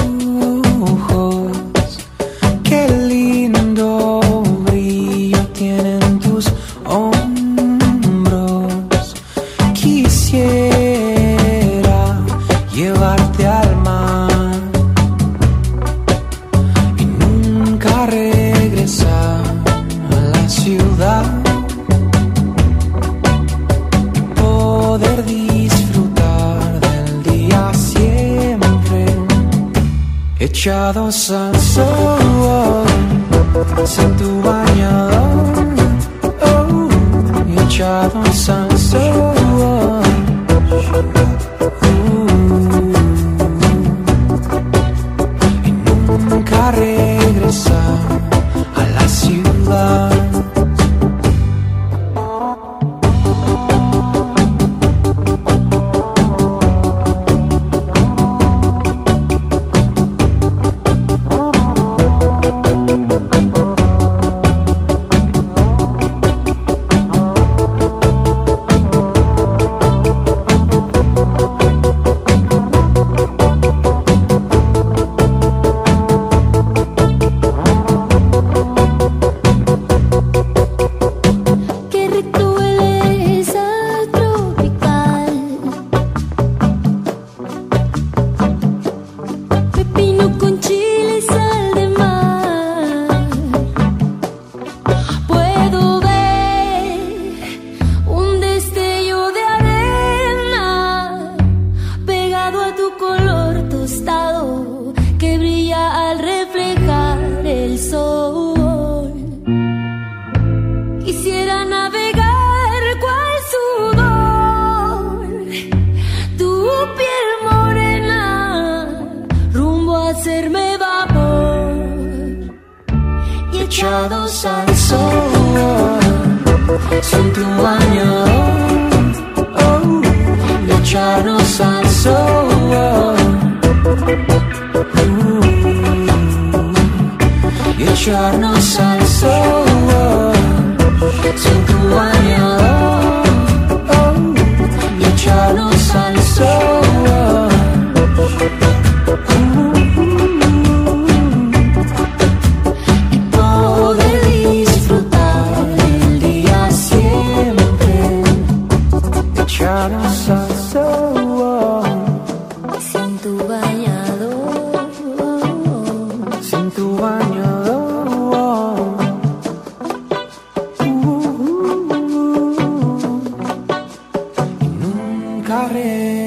[30.68, 32.86] echados al sol
[33.86, 35.66] sin tu bañador
[36.42, 36.88] oh,
[37.64, 38.57] echados al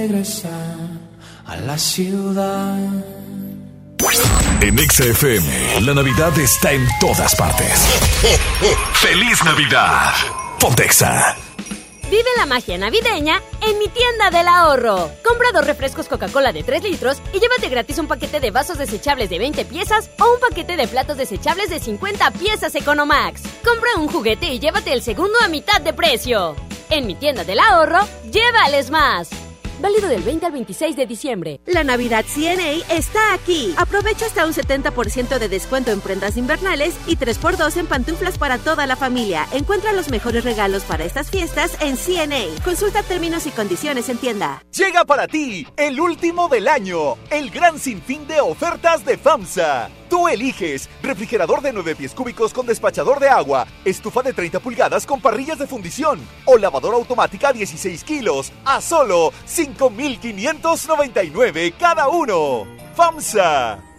[0.02, 0.52] regresar
[1.45, 2.76] a la ciudad
[4.61, 7.88] En Exa FM, la Navidad está en todas partes.
[8.94, 10.11] ¡Feliz Navidad!
[10.60, 11.36] Ponte Exa.
[12.10, 15.11] Vive la magia navideña en mi tienda del ahorro.
[15.23, 19.30] Compra dos refrescos Coca-Cola de 3 litros y llévate gratis un paquete de vasos desechables
[19.30, 23.44] de 20 piezas o un paquete de platos desechables de 50 piezas Economax.
[23.64, 26.56] Compra un juguete y llévate el segundo a mitad de precio.
[26.90, 27.99] En mi tienda del ahorro,
[28.32, 29.30] llévales más.
[29.81, 31.59] Válido del 20 al 26 de diciembre.
[31.65, 33.73] La Navidad CNA está aquí.
[33.77, 38.85] Aprovecha hasta un 70% de descuento en prendas invernales y 3x2 en pantuflas para toda
[38.85, 39.47] la familia.
[39.51, 42.63] Encuentra los mejores regalos para estas fiestas en CNA.
[42.63, 44.63] Consulta términos y condiciones en tienda.
[44.71, 50.01] Llega para ti el último del año, el gran sinfín de ofertas de FAMSA.
[50.11, 55.05] Tú eliges refrigerador de 9 pies cúbicos con despachador de agua, estufa de 30 pulgadas
[55.05, 62.67] con parrillas de fundición o lavadora automática 16 kilos a solo 5,599 cada uno.
[62.93, 63.90] FAMSA.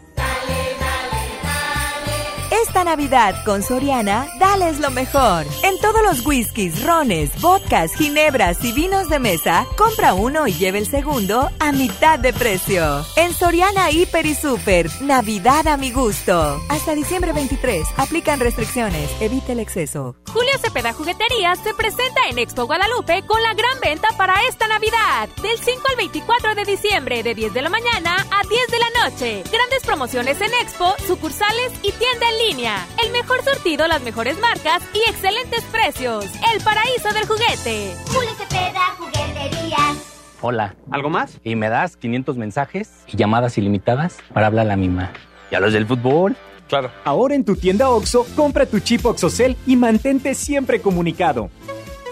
[2.63, 5.45] Esta Navidad con Soriana, dales lo mejor.
[5.65, 10.79] En todos los whiskies, rones, vodkas, ginebras y vinos de mesa, compra uno y lleve
[10.79, 13.05] el segundo a mitad de precio.
[13.17, 16.63] En Soriana Hiper y Super, Navidad a mi gusto.
[16.69, 20.15] Hasta diciembre 23, aplican restricciones, evite el exceso.
[20.33, 25.29] Julio Cepeda Jugueterías se presenta en Expo Guadalupe con la gran venta para esta Navidad.
[25.43, 29.05] Del 5 al 24 de diciembre, de 10 de la mañana a 10 de la
[29.05, 29.43] noche.
[29.51, 32.52] Grandes promociones en Expo, sucursales y tienda en línea.
[32.53, 36.27] El mejor surtido, las mejores marcas y excelentes precios.
[36.53, 37.95] El paraíso del juguete.
[38.09, 40.37] Julio Cepeda, jugueterías.
[40.43, 40.75] Hola.
[40.91, 41.39] ¿Algo más?
[41.45, 45.13] Y me das 500 mensajes y llamadas ilimitadas para hablar a la misma.
[45.51, 46.37] ¿Y a los del fútbol?
[46.69, 46.91] Claro.
[47.05, 51.49] Ahora en tu tienda OXO, compra tu chip OXOCEL y mantente siempre comunicado.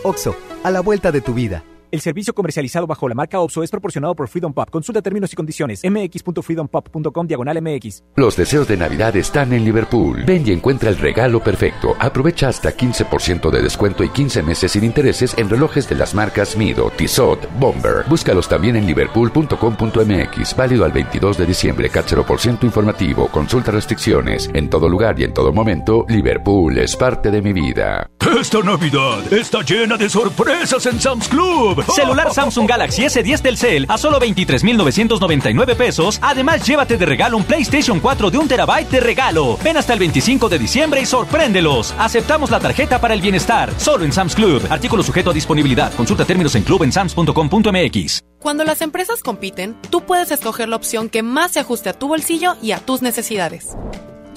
[0.05, 0.35] OXO,
[0.65, 1.65] a la vuelta de tu vida.
[1.91, 4.71] El servicio comercializado bajo la marca OPSO es proporcionado por Freedom Pop.
[4.71, 5.83] Consulta términos y condiciones.
[5.83, 8.05] mx.freedompop.com diagonal mx.
[8.15, 10.23] Los deseos de Navidad están en Liverpool.
[10.25, 11.97] Ven y encuentra el regalo perfecto.
[11.99, 16.57] Aprovecha hasta 15% de descuento y 15 meses sin intereses en relojes de las marcas
[16.57, 18.05] Mido, Tissot, Bomber.
[18.09, 20.57] Búscalos también en liverpool.com.mx.
[20.57, 21.91] Válido al 22 de diciembre.
[21.91, 23.27] CAT 0% informativo.
[23.29, 24.49] Consulta restricciones.
[24.55, 28.09] En todo lugar y en todo momento, Liverpool es parte de mi vida.
[28.39, 31.80] Esta Navidad está llena de sorpresas en Sam's Club.
[31.85, 36.19] Celular Samsung Galaxy S10 Telcel a solo 23,999 pesos.
[36.23, 39.59] Además, llévate de regalo un PlayStation 4 de un terabyte de regalo.
[39.63, 41.95] Ven hasta el 25 de diciembre y sorpréndelos.
[41.99, 43.73] Aceptamos la tarjeta para el bienestar.
[43.79, 44.67] Solo en Sam's Club.
[44.71, 45.93] Artículo sujeto a disponibilidad.
[45.95, 48.23] Consulta términos en club en sams.com.mx.
[48.41, 52.09] Cuando las empresas compiten, tú puedes escoger la opción que más se ajuste a tu
[52.09, 53.77] bolsillo y a tus necesidades.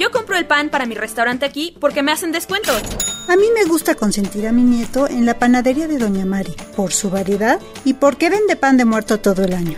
[0.04, 2.82] Yo compro el pan para mi restaurante aquí porque me hacen descuentos.
[3.30, 6.92] A mí me gusta consentir a mi nieto en la panadería de Doña Mari, por
[6.92, 9.78] su variedad y porque vende pan de muerto todo el año.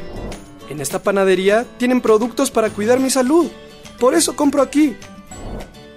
[0.67, 3.51] En esta panadería tienen productos para cuidar mi salud.
[3.99, 4.97] Por eso compro aquí.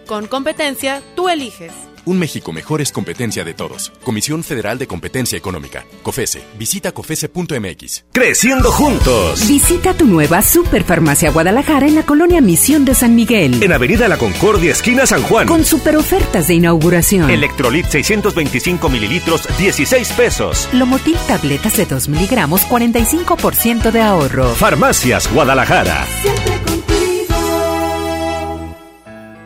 [0.07, 1.73] Con competencia, tú eliges.
[2.09, 3.93] Un México mejor es competencia de todos.
[4.03, 5.85] Comisión Federal de Competencia Económica.
[6.03, 6.43] COFESE.
[6.59, 8.07] Visita COFESE.mx.
[8.13, 9.47] Creciendo juntos.
[9.47, 13.63] Visita tu nueva Superfarmacia Guadalajara en la colonia Misión de San Miguel.
[13.63, 15.47] En Avenida La Concordia, esquina San Juan.
[15.47, 17.29] Con super ofertas de inauguración.
[17.29, 20.67] Electrolit 625 mililitros, 16 pesos.
[20.73, 24.55] Lomotil tabletas de 2 miligramos, 45% de ahorro.
[24.55, 26.07] Farmacias Guadalajara.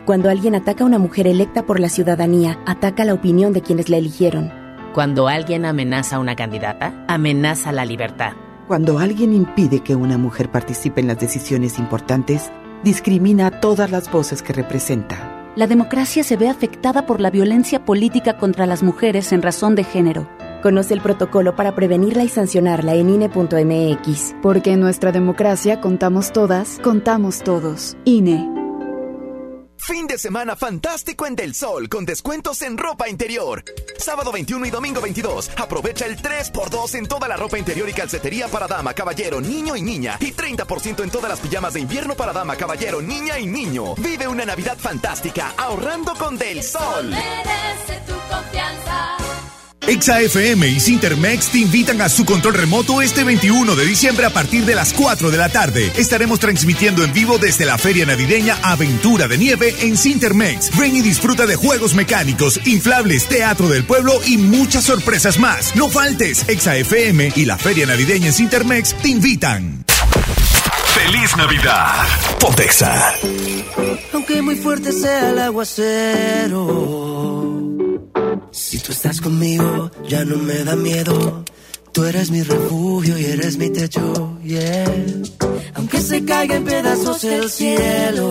[0.05, 3.87] Cuando alguien ataca a una mujer electa por la ciudadanía, ataca la opinión de quienes
[3.87, 4.51] la eligieron.
[4.93, 8.33] Cuando alguien amenaza a una candidata, amenaza la libertad.
[8.67, 12.51] Cuando alguien impide que una mujer participe en las decisiones importantes,
[12.83, 15.51] discrimina a todas las voces que representa.
[15.55, 19.85] La democracia se ve afectada por la violencia política contra las mujeres en razón de
[19.85, 20.27] género.
[20.61, 24.35] Conoce el protocolo para prevenirla y sancionarla en INE.mx.
[24.41, 27.95] Porque en nuestra democracia contamos todas, contamos todos.
[28.03, 28.62] INE.
[29.85, 33.65] Fin de semana fantástico en Del Sol con descuentos en ropa interior.
[33.97, 35.51] Sábado 21 y domingo 22.
[35.57, 39.81] Aprovecha el 3x2 en toda la ropa interior y calcetería para dama, caballero, niño y
[39.81, 40.15] niña.
[40.21, 43.93] Y 30% en todas las pijamas de invierno para dama, caballero, niña y niño.
[43.95, 47.09] Vive una Navidad fantástica ahorrando con Del Sol.
[47.09, 49.22] Merece tu confianza.
[49.85, 54.29] Exa FM y Cintermex te invitan a su control remoto este 21 de diciembre a
[54.29, 55.91] partir de las 4 de la tarde.
[55.97, 60.71] Estaremos transmitiendo en vivo desde la feria navideña Aventura de Nieve en Cintermex.
[60.77, 65.75] Ven y disfruta de juegos mecánicos, inflables, teatro del pueblo y muchas sorpresas más.
[65.75, 69.83] No faltes, Exa FM y la feria navideña en Cintermex te invitan.
[70.93, 72.05] ¡Feliz Navidad!
[72.39, 73.15] Pontexa.
[74.13, 77.52] Aunque muy fuerte sea el aguacero.
[78.53, 81.43] Si tú estás conmigo, ya no me da miedo.
[81.91, 84.85] Tú eres mi refugio y eres mi techo, yeah.
[85.73, 88.29] Aunque se caiga en pedazos el cielo.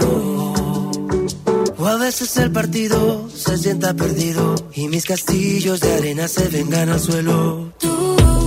[1.76, 6.88] O a veces el partido se sienta perdido y mis castillos de arena se vengan
[6.88, 7.72] al suelo.
[7.80, 8.41] Cuando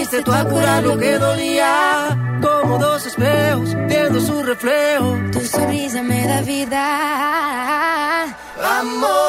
[0.00, 2.16] viniste tú a curar lo que dolía.
[2.40, 5.18] Como dos espejos viendo su reflejo.
[5.30, 8.22] Tu sonrisa me da vida.
[8.78, 9.19] Amor,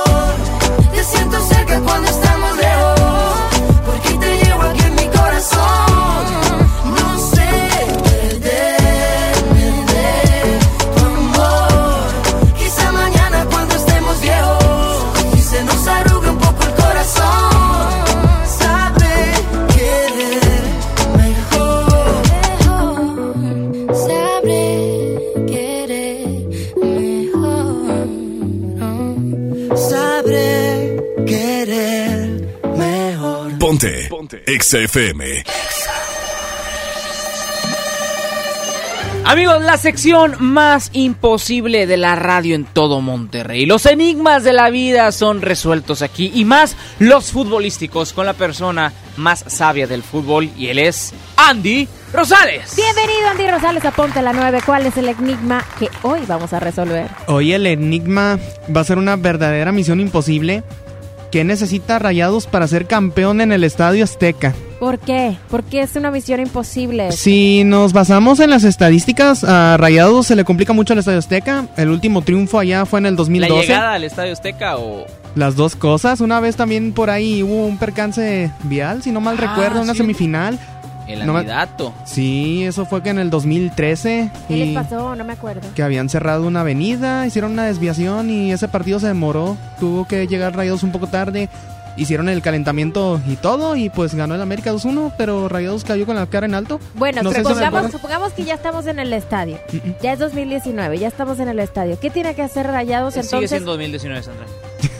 [34.51, 34.55] Ponte.
[34.55, 35.43] Exa FM.
[39.23, 43.65] Amigos, la sección más imposible de la radio en todo Monterrey.
[43.65, 48.91] Los enigmas de la vida son resueltos aquí y más los futbolísticos con la persona
[49.17, 52.75] más sabia del fútbol y él es Andy Rosales.
[52.75, 54.61] Bienvenido Andy Rosales a Ponte la 9.
[54.65, 57.07] ¿Cuál es el enigma que hoy vamos a resolver?
[57.27, 58.39] Hoy el enigma
[58.75, 60.63] va a ser una verdadera misión imposible.
[61.31, 64.53] ¿Qué necesita Rayados para ser campeón en el Estadio Azteca?
[64.81, 65.37] ¿Por qué?
[65.49, 67.11] Porque es una misión imposible.
[67.13, 71.67] Si nos basamos en las estadísticas, a Rayados se le complica mucho el Estadio Azteca.
[71.77, 73.61] El último triunfo allá fue en el ¿La 2012.
[73.67, 75.05] llegada al Estadio Azteca o...?
[75.35, 76.19] Las dos cosas.
[76.19, 79.93] Una vez también por ahí hubo un percance vial, si no mal Ah, recuerdo, una
[79.93, 79.99] sí.
[79.99, 80.59] semifinal.
[81.07, 81.45] El No me-.
[82.05, 84.31] Sí, eso fue que en el 2013.
[84.47, 85.15] ¿Qué y les pasó?
[85.15, 85.61] No me acuerdo.
[85.75, 89.57] que habían cerrado una avenida, hicieron una desviación y ese partido se demoró.
[89.79, 91.49] Tuvo que llegar Rayados un poco tarde.
[91.97, 96.15] Hicieron el calentamiento y todo y pues ganó el América 2-1, pero Rayados cayó con
[96.15, 96.79] la cara en alto.
[96.95, 99.59] Bueno, No supongamos, supongamos que ya estamos en el estadio.
[100.01, 101.99] Ya es 2019, ya estamos en el estadio.
[101.99, 103.49] ¿Qué tiene que hacer Rayados Sigue entonces?
[103.49, 104.45] siendo 2019, Sandra.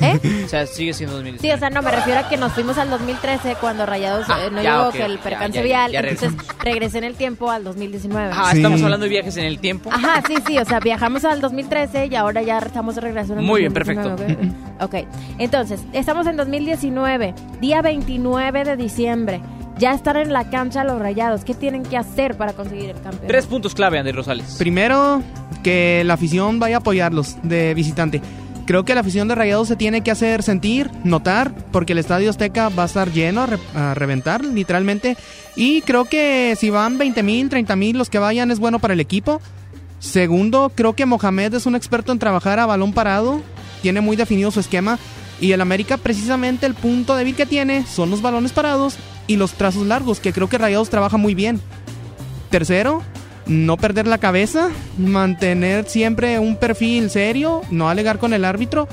[0.02, 0.20] ¿Eh?
[0.46, 1.42] O sea, sigue siendo 2019.
[1.42, 4.40] Sí, o sea, no, me refiero a que nos fuimos al 2013 cuando Rayados Ah,
[4.46, 6.34] eh, no ya, llegó ok, que el percance ya, ya, vial, ya entonces
[6.64, 8.32] regresé en el tiempo al 2019.
[8.36, 9.90] Ah, estamos hablando de viajes en el tiempo.
[9.92, 13.40] Ajá, sí, sí, o sea, viajamos al 2013 y ahora ya estamos de regreso en
[13.40, 14.56] el Muy bien, 2019, ¿ok?
[14.82, 14.96] Ok,
[15.38, 19.42] entonces, estamos en 2019, día 29 de diciembre.
[19.78, 21.44] Ya están en la cancha los rayados.
[21.44, 23.28] ¿Qué tienen que hacer para conseguir el campeonato?
[23.28, 24.56] Tres puntos clave, Andy Rosales.
[24.60, 25.24] Primero,
[25.64, 28.22] que la afición vaya a apoyarlos de visitante.
[28.72, 32.30] Creo que la afición de Rayados se tiene que hacer sentir, notar, porque el Estadio
[32.30, 35.18] Azteca va a estar lleno a, re- a reventar, literalmente.
[35.58, 38.94] Y creo que si van 20 mil, 30 mil, los que vayan es bueno para
[38.94, 39.42] el equipo.
[40.00, 43.42] Segundo, creo que Mohamed es un experto en trabajar a balón parado,
[43.82, 44.98] tiene muy definido su esquema.
[45.42, 48.96] Y el América, precisamente el punto débil que tiene son los balones parados
[49.28, 51.60] y los trazos largos, que creo que Rayados trabaja muy bien.
[52.50, 53.04] Tercero,
[53.52, 58.88] no perder la cabeza, mantener siempre un perfil serio, no alegar con el árbitro.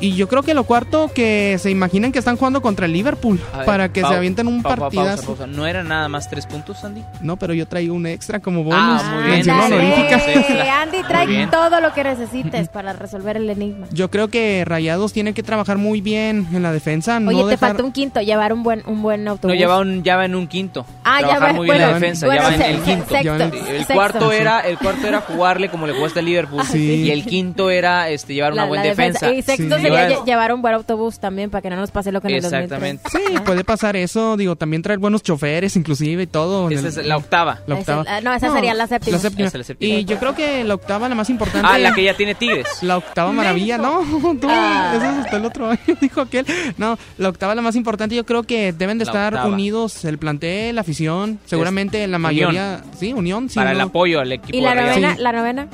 [0.00, 3.40] Y yo creo que lo cuarto, que se imaginen que están jugando contra el Liverpool
[3.56, 5.26] ver, para que se avienten un partidazo.
[5.26, 5.46] pausa, pausa.
[5.46, 7.02] ¿No eran nada más tres puntos, Andy?
[7.20, 8.78] No, pero yo traigo un extra como bonus.
[9.02, 9.48] Ah, muy bien.
[9.48, 11.50] Eh, Andy trae Muy bien.
[11.50, 13.86] todo lo que necesites para resolver el enigma.
[13.90, 17.16] Yo creo que Rayados tiene que trabajar muy bien en la defensa.
[17.18, 17.70] Oye, no te dejar...
[17.70, 19.54] falta un quinto, llevar un buen, un buen autobús.
[19.54, 20.86] No, ya va, un, ya va en un quinto.
[21.04, 23.04] Ah, ya Trabajar va- muy bien la bueno, defensa, bueno, ya va en el quinto.
[23.08, 23.94] sexto, Sí, el sexto.
[23.94, 26.78] cuarto era el cuarto era jugarle como le jugaste al Liverpool Sí.
[26.78, 29.32] y el quinto era este llevar una La- buena defensa.
[29.32, 29.87] Y sexto Sí.
[29.88, 32.28] Sería Llevar- lle- llevar un buen autobús también para que no nos pase lo que
[32.28, 33.00] en el 2003.
[33.10, 34.36] Sí, puede pasar eso.
[34.36, 36.70] Digo, también traer buenos choferes, inclusive y todo.
[36.70, 37.58] Esa el- es la octava.
[37.66, 38.02] La octava.
[38.02, 39.16] es la- no, esa sería la séptima.
[39.16, 39.48] La séptima.
[39.48, 39.76] Es la.
[39.80, 41.66] Y yo creo que la octava, la más importante.
[41.70, 42.66] Ah, la que ya tiene Tigres.
[42.82, 44.00] La octava maravilla, no,
[44.40, 44.92] tú, Ah.
[44.96, 46.46] eso es hasta el otro año, dijo aquel.
[46.76, 49.52] No, la octava la más importante, yo creo que deben de La estar octava.
[49.52, 52.22] unidos el plantel, la afición, seguramente la unión.
[52.22, 55.14] mayoría, sí, unión, sí, Para el apoyo al equipo ¿Y la novena?
[55.16, 55.22] Sí.
[55.22, 55.68] ¿La novena?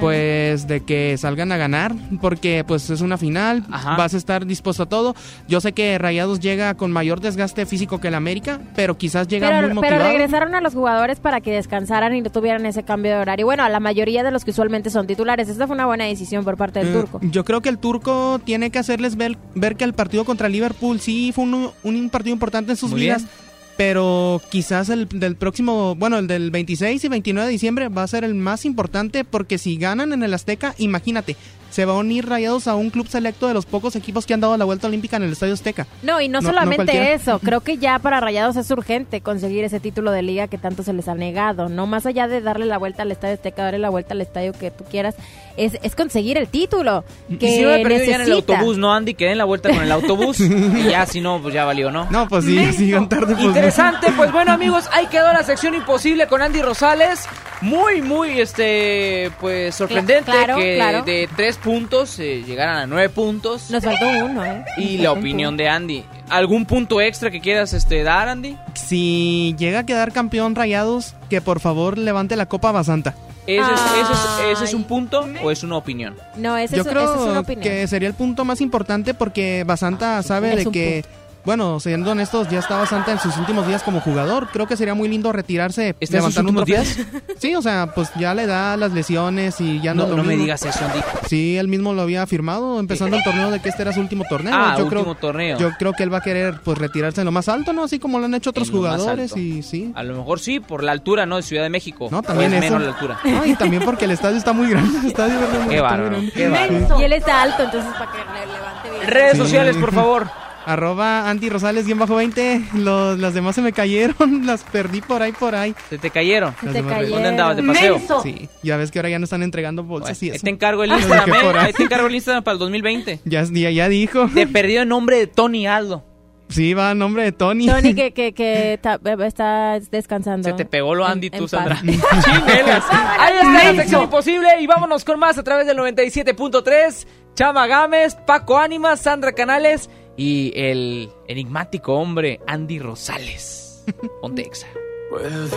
[0.00, 4.84] Pues de que salgan a ganar, porque pues es una final, vas a estar dispuesto
[4.84, 5.14] a todo.
[5.48, 9.46] Yo sé que Rayados llega con mayor desgaste físico que el América, pero quizás llega
[9.48, 10.08] muy Pero, pero motivado.
[10.12, 13.46] regresaron a los jugadores para que descansaran y no tuvieran ese cambio de horario.
[13.46, 15.48] Bueno, a la mayoría de los que usualmente son titulares.
[15.48, 17.20] Esta fue una buena decisión por parte del Eh, turco.
[17.22, 21.00] Yo creo que el turco tiene que hacerles ver, ver que el partido contra Liverpool
[21.00, 23.22] sí fue un, un partido importante en sus Muy vidas.
[23.22, 23.45] bien.
[23.76, 28.06] Pero quizás el del próximo, bueno, el del 26 y 29 de diciembre va a
[28.08, 31.36] ser el más importante porque si ganan en el Azteca, imagínate,
[31.70, 34.40] se va a unir Rayados a un club selecto de los pocos equipos que han
[34.40, 35.86] dado la vuelta olímpica en el Estadio Azteca.
[36.02, 40.10] No, y no, solamente eso, creo que ya para Rayados es urgente conseguir ese título
[40.10, 43.02] de liga que tanto se les ha negado, no más allá de darle la vuelta
[43.02, 45.16] al estadio Azteca, darle la vuelta al estadio que tú quieras,
[45.56, 47.04] es, es conseguir el título
[47.38, 49.14] que y si no me perdido ya en el autobús, ¿no, Andy?
[49.14, 52.08] Que den la vuelta con el autobús y ya, si no, pues ya valió, ¿no?
[52.10, 53.48] No, pues sí, si llegan tarde, pues no.
[53.48, 57.26] Interesante, pues bueno amigos, ahí quedó la sección imposible con Andy Rosales.
[57.62, 61.02] Muy, muy, este, pues sorprendente claro, que claro.
[61.02, 63.70] de tres puntos eh, llegaran a nueve puntos.
[63.70, 64.64] Nos faltó uno, ¿eh?
[64.76, 65.62] Y Nos la opinión uno.
[65.62, 66.04] de Andy.
[66.28, 68.56] ¿Algún punto extra que quieras este, dar, Andy?
[68.74, 73.14] Si llega a quedar campeón Rayados, que por favor levante la Copa Basanta.
[73.46, 76.14] ¿Ese es, ese es- ese es un punto o es una opinión?
[76.36, 77.62] No, ese Yo es, creo esa es una opinión.
[77.62, 81.04] que sería el punto más importante porque Basanta sabe Es de que,
[81.46, 84.48] bueno, siendo honestos, ya está Basanta en sus últimos días como jugador.
[84.52, 85.96] Creo que sería muy lindo retirarse.
[86.00, 87.06] ¿Está en sus un últimos trofeo.
[87.38, 90.24] Sí, o sea, pues ya le da las lesiones y ya no, No, lo no
[90.24, 90.98] me digas eso, Andy.
[91.28, 94.24] Sí, él mismo lo había afirmado empezando el torneo de que este era su último
[94.28, 94.52] torneo.
[94.54, 95.58] Ah, yo último creo, torneo.
[95.58, 97.84] Yo creo que él va a querer pues retirarse en lo más alto, ¿no?
[97.84, 99.38] Así como lo han hecho otros jugadores alto.
[99.38, 99.92] y sí.
[99.94, 101.36] A lo mejor sí, por la altura, ¿no?
[101.36, 102.08] De Ciudad de México.
[102.10, 102.74] No, también es eso.
[102.74, 103.18] menos la altura.
[103.24, 104.98] No, y también porque el estadio está muy grande.
[105.06, 105.12] El.
[105.14, 105.68] Qué grande.
[105.68, 107.00] qué bárbaro.
[107.00, 109.06] Y él está alto, entonces para que le levante bien.
[109.06, 109.38] Redes Sí.
[109.38, 110.26] sociales, por favor.
[110.66, 112.60] Arroba Andy Rosales, guion bajo 20.
[112.74, 115.74] Los, las demás se me cayeron, las perdí por ahí, por ahí.
[115.88, 116.54] Se te cayeron.
[116.60, 117.10] Las te cayeron.
[117.10, 117.56] ¿Dónde andabas?
[117.56, 118.00] ¿De paseo?
[118.22, 120.44] Sí, ya ves que ahora ya no están entregando bolsas y Ahí eso.
[120.44, 121.58] te encargo el Instagram, ¿eh?
[121.60, 121.72] ahí.
[121.72, 123.20] Te encargo el Instagram para el 2020.
[123.24, 124.28] Ya, ya, ya dijo.
[124.34, 126.04] Te perdió el nombre de Tony Aldo.
[126.48, 127.66] Sí, va a nombre de Tony.
[127.66, 130.48] Tony que, que, que está descansando.
[130.48, 131.50] Se te pegó lo En- Andy, en tú, paz.
[131.50, 131.76] Sandra.
[131.80, 132.84] Chinelas.
[132.90, 137.06] Ahí está la sección imposible y vámonos con más a través del 97.3.
[137.34, 143.84] Chama Gámez, Paco Ánimas, Sandra Canales y el enigmático hombre Andy Rosales.
[144.20, 144.66] Ponte exa.
[145.10, 145.56] Vuelve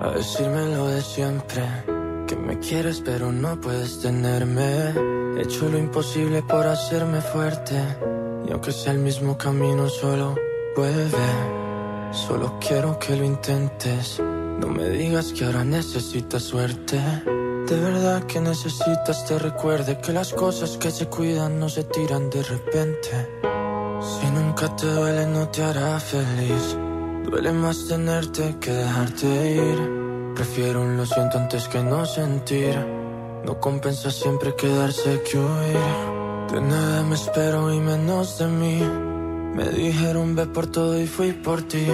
[0.00, 1.62] a decirme lo de siempre.
[2.26, 4.92] Que me quieres pero no puedes tenerme.
[5.38, 7.76] He hecho lo imposible por hacerme fuerte.
[8.48, 10.34] Y aunque sea el mismo camino solo,
[10.76, 11.26] vuelve.
[12.12, 14.20] Solo quiero que lo intentes.
[14.20, 16.98] No me digas que ahora necesitas suerte.
[17.66, 22.30] De verdad que necesitas te recuerde que las cosas que se cuidan no se tiran
[22.30, 23.28] de repente.
[24.00, 26.76] Si nunca te duele no te hará feliz.
[27.24, 29.26] Duele más tenerte que dejarte
[29.56, 30.32] ir.
[30.36, 32.76] Prefiero un lo siento antes que no sentir.
[33.44, 36.52] No compensa siempre quedarse que huir.
[36.52, 38.80] De nada me espero y menos de mí.
[39.56, 41.88] Me dijeron ve por todo y fui por ti.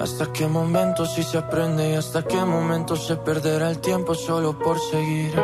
[0.00, 4.58] Hasta qué momento sí se aprende y hasta qué momento se perderá el tiempo solo
[4.58, 5.34] por seguir.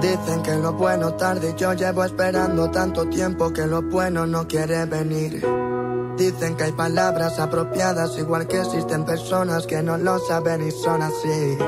[0.00, 4.84] Dicen que lo bueno tarde, yo llevo esperando tanto tiempo que lo bueno no quiere
[4.86, 5.44] venir.
[6.16, 11.02] Dicen que hay palabras apropiadas, igual que existen personas que no lo saben y son
[11.02, 11.58] así.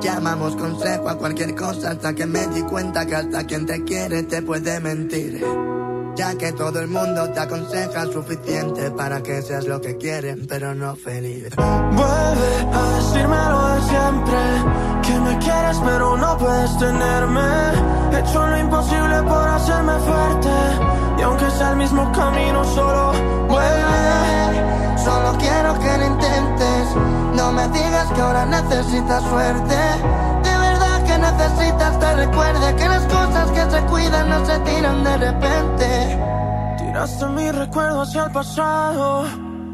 [0.00, 4.22] Llamamos consejo a cualquier cosa hasta que me di cuenta que hasta quien te quiere
[4.22, 5.44] te puede mentir.
[6.16, 10.74] Ya que todo el mundo te aconseja suficiente para que seas lo que quieren, pero
[10.74, 11.48] no feliz.
[11.56, 14.38] Vuelve a decirme lo de siempre
[15.02, 17.40] Que me quieres pero no puedes tenerme
[18.12, 20.50] He hecho lo imposible por hacerme fuerte
[21.18, 23.12] Y aunque sea el mismo camino solo
[23.48, 23.98] vuelve
[25.08, 26.94] Solo quiero que lo intentes.
[27.34, 29.76] No me digas que ahora necesitas suerte.
[31.20, 36.18] Necesitas te recuerde que las cosas que se cuidan no se tiran de repente.
[36.78, 39.24] Tiraste mi recuerdo hacia el pasado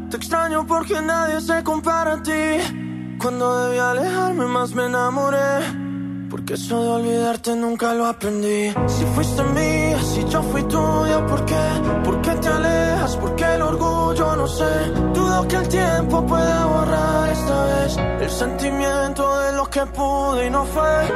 [0.09, 5.85] Te extraño porque nadie se compara a ti Cuando debí alejarme más me enamoré
[6.29, 8.73] porque eso de olvidarte nunca lo aprendí.
[8.87, 11.55] Si fuiste mía, si yo fui tuya, ¿por qué?
[12.03, 12.84] ¿Por qué te alejas?
[13.13, 14.35] ¿Por qué el orgullo?
[14.35, 14.89] No sé.
[15.13, 20.49] Dudo que el tiempo pueda borrar esta vez el sentimiento de lo que pude y
[20.49, 21.07] no fue.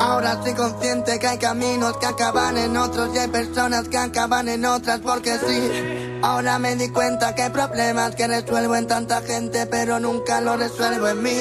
[0.00, 4.48] Ahora estoy consciente que hay caminos que acaban en otros y hay personas que acaban
[4.48, 6.20] en otras porque sí.
[6.22, 10.58] Ahora me di cuenta que hay problemas que resuelvo en tanta gente pero nunca lo
[10.58, 11.40] resuelvo en mí.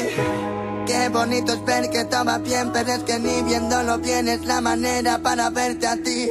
[0.85, 4.61] Qué bonito es ver que estaba bien, pero es que ni viéndolo bien es la
[4.61, 6.29] manera para verte a ti.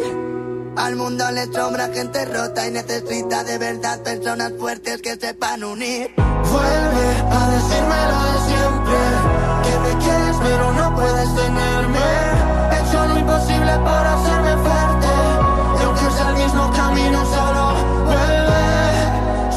[0.77, 6.11] Al mundo le sobra gente rota y necesita de verdad personas fuertes que sepan unir.
[6.17, 8.99] Vuelve a decirme lo de siempre
[9.65, 12.01] Que me quieres pero no puedes tenerme.
[12.71, 15.09] He hecho lo imposible por hacerme fuerte
[15.79, 17.75] Y aunque sea el mismo camino solo
[18.07, 18.65] vuelve.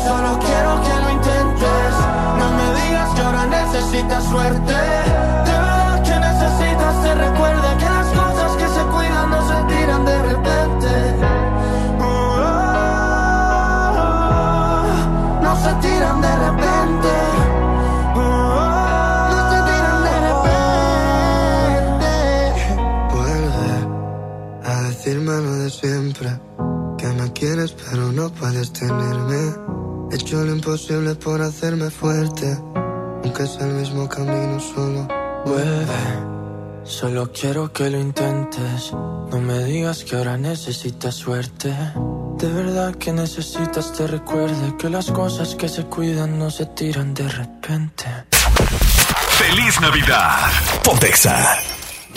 [0.04, 1.94] Solo quiero que lo intentes.
[2.40, 5.15] No me digas que ahora necesitas suerte
[25.06, 26.40] Vuelve a decirme lo de siempre.
[26.98, 29.53] Que me quieres pero no puedes tenerme.
[30.11, 32.57] He hecho lo imposible por hacerme fuerte.
[33.23, 35.07] Aunque sea el mismo camino solo.
[35.45, 36.84] Vuelve.
[36.84, 38.91] Solo quiero que lo intentes.
[38.94, 41.69] No me digas que ahora necesitas suerte.
[42.40, 47.14] De verdad que necesitas te recuerde que las cosas que se cuidan no se tiran
[47.14, 48.06] de repente.
[49.38, 50.49] ¡Feliz Navidad!
[50.84, 51.60] Pontexa.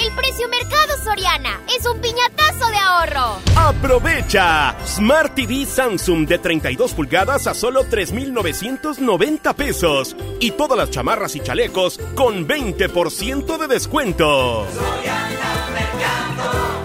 [0.00, 3.40] El precio mercado Soriana es un piñatazo de ahorro.
[3.56, 4.76] ¡Aprovecha!
[4.86, 10.16] Smart TV Samsung de 32 pulgadas a solo 3,990 pesos.
[10.38, 14.66] Y todas las chamarras y chalecos con 20% de descuento.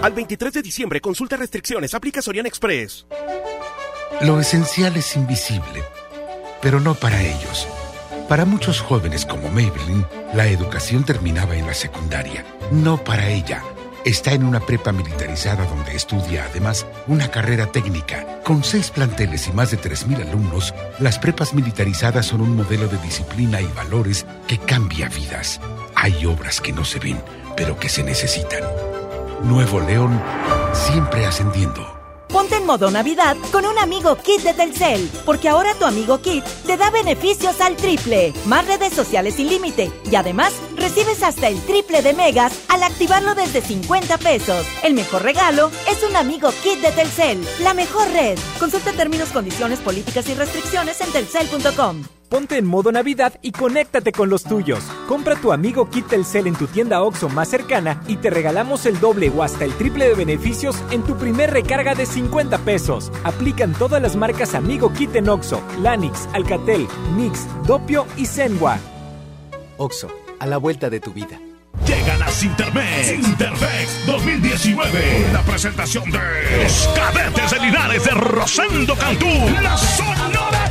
[0.02, 3.06] Al 23 de diciembre, consulta restricciones, aplica Soriana Express.
[4.22, 5.84] Lo esencial es invisible,
[6.60, 7.68] pero no para ellos.
[8.28, 12.44] Para muchos jóvenes como Maybelline, la educación terminaba en la secundaria.
[12.74, 13.62] No para ella.
[14.04, 18.40] Está en una prepa militarizada donde estudia además una carrera técnica.
[18.42, 22.98] Con seis planteles y más de 3.000 alumnos, las prepas militarizadas son un modelo de
[22.98, 25.60] disciplina y valores que cambia vidas.
[25.94, 27.22] Hay obras que no se ven,
[27.56, 28.64] pero que se necesitan.
[29.44, 30.20] Nuevo León,
[30.72, 31.94] siempre ascendiendo.
[32.28, 36.44] Ponte en modo Navidad con un amigo Kit de Telcel, porque ahora tu amigo Kit
[36.66, 40.52] te da beneficios al triple, más redes sociales sin límite y además
[40.84, 44.66] recibes hasta el triple de megas al activarlo desde 50 pesos.
[44.82, 48.38] El mejor regalo es un amigo Kit de Telcel, la mejor red.
[48.58, 52.02] Consulta términos, condiciones, políticas y restricciones en telcel.com.
[52.28, 54.84] Ponte en modo Navidad y conéctate con los tuyos.
[55.08, 59.00] Compra tu amigo Kit Telcel en tu tienda OXO más cercana y te regalamos el
[59.00, 63.10] doble o hasta el triple de beneficios en tu primer recarga de 50 pesos.
[63.24, 66.86] Aplican todas las marcas Amigo Kit en OXO, Lanix, Alcatel,
[67.16, 68.78] Mix, Dopio y Zenwa.
[69.76, 70.08] OXO,
[70.38, 71.38] a la vuelta de tu vida.
[71.86, 73.06] Llegan a Sintermex.
[73.06, 75.32] Sintermex 2019.
[75.32, 76.18] La presentación de
[76.62, 79.26] los cadetes de Linares de Rosendo Cantú.
[79.62, 80.63] La Sonora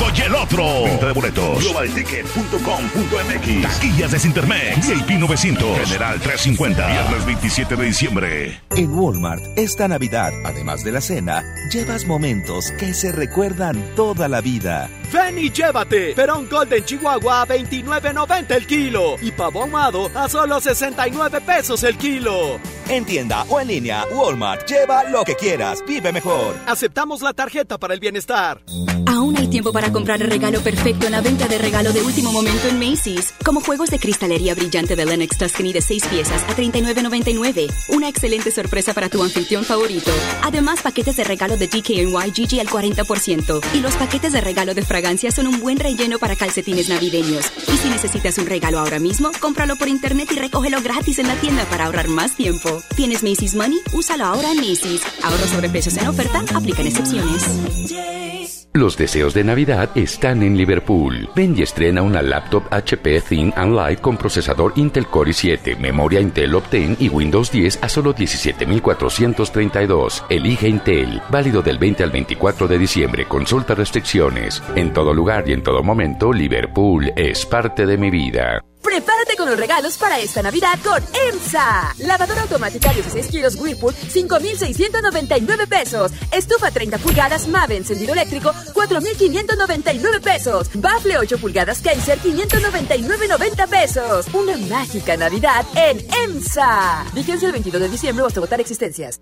[0.00, 0.84] 5 y el otro.
[0.84, 1.62] Venta de boletos.
[1.62, 3.62] Globalticket.com.mx.
[3.62, 4.88] Taquillas de Sintermex.
[4.88, 5.78] VIP 900.
[5.78, 6.86] General 350.
[6.86, 8.60] Viernes 27 de diciembre.
[8.70, 14.40] En Walmart, esta Navidad, además de la cena, llevas momentos que se recuerdan toda la
[14.40, 14.88] vida.
[15.12, 16.14] Ven y llévate.
[16.14, 19.16] Perón Golden Chihuahua a 29.90 el kilo.
[19.20, 22.58] Y pavo ahumado a solo 69 pesos el kilo.
[22.88, 24.66] En tienda o en línea, Walmart.
[24.66, 25.84] Lleva lo que quieras.
[25.86, 26.56] Vive mejor.
[26.66, 28.62] Aceptamos la tarjeta para el bienestar.
[29.06, 32.32] Aún hay tiempo para comprar el regalo perfecto en la venta de regalo de último
[32.32, 36.56] momento en Macy's, como juegos de cristalería brillante de Lennox Tuscany de 6 piezas a
[36.56, 37.72] 39.99.
[37.88, 40.10] Una excelente sorpresa para tu anfitrión favorito.
[40.42, 43.60] Además, paquetes de regalo de DKNY GG al 40%.
[43.74, 47.50] Y los paquetes de regalo de fragancia son un buen relleno para calcetines navideños.
[47.72, 51.36] Y si necesitas un regalo ahora mismo, cómpralo por internet y recógelo gratis en la
[51.36, 52.82] tienda para ahorrar más tiempo.
[52.96, 53.78] ¿Tienes Macy's Money?
[53.92, 55.02] Úsalo ahora en Macy's.
[55.22, 58.59] Ahorros sobre precios en oferta, aplican excepciones.
[58.72, 61.28] Los deseos de Navidad están en Liverpool.
[61.34, 66.20] Ven y estrena una laptop HP Thin and Light con procesador Intel Core i7, memoria
[66.20, 70.24] Intel Optane y Windows 10 a solo 17,432.
[70.28, 71.20] Elige Intel.
[71.30, 73.26] Válido del 20 al 24 de diciembre.
[73.26, 74.62] Consulta restricciones.
[74.76, 78.62] En todo lugar y en todo momento, Liverpool es parte de mi vida.
[78.82, 81.94] Prepárate con los regalos para esta Navidad con EMSA.
[81.98, 86.12] Lavadora automática 16 kilos Whirlpool, 5,699 pesos.
[86.32, 90.70] Estufa 30 pulgadas Mave encendido eléctrico, 4,599 pesos.
[90.74, 94.26] Bafle 8 pulgadas Kaiser, 599,90 pesos.
[94.32, 97.04] Una mágica Navidad en EMSA.
[97.12, 99.20] Vigencia el 22 de diciembre o hasta votar existencias.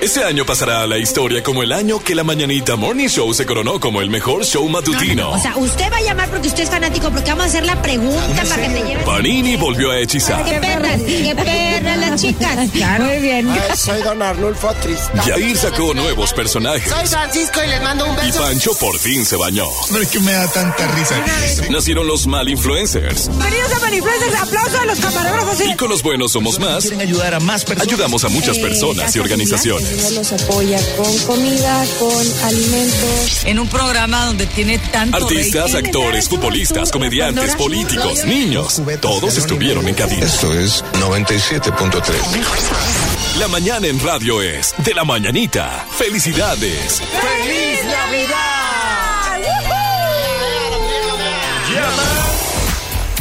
[0.00, 3.46] Este año pasará a la historia como el año que la Mañanita Morning Show se
[3.46, 5.30] coronó como el mejor show matutino.
[5.30, 7.80] O sea, usted va a llamar porque usted es fanático, porque vamos a hacer la
[7.80, 9.04] pregunta para que te lleves.
[9.04, 10.44] Panini volvió a hechizar.
[10.44, 11.00] ¡Qué perras!
[11.02, 12.56] ¡Qué perras las chicas!
[13.00, 13.48] Muy bien.
[13.74, 15.26] soy Don Arnulfo Tristán.
[15.26, 16.90] Yair sacó nuevos personajes.
[16.90, 18.40] Soy Francisco y les mando un Y beso.
[18.42, 19.66] Pancho por fin se bañó.
[19.90, 21.14] No es que me da tanta risa.
[21.70, 23.28] Nacieron los mal influencers.
[23.28, 24.34] Bienvenidos a Manifluencers.
[24.36, 25.60] Aplauso a los camarógrafos.
[25.60, 26.82] Y con los buenos somos más.
[26.84, 27.92] Quieren ayudar a más personas.
[27.92, 30.12] Ayudamos a muchas personas y organizaciones.
[30.12, 33.44] Los apoya con comida, con alimentos.
[33.44, 38.82] En un programa donde tiene tanto Artistas, actores, futbolistas, comediantes, políticos, niños.
[39.00, 40.26] Todos estuvieron en cabina.
[40.26, 43.38] Esto es 97.3.
[43.38, 45.86] La mañana en radio es de la mañanita.
[45.96, 47.00] Felicidades.
[47.00, 48.56] ¡Feliz Navidad!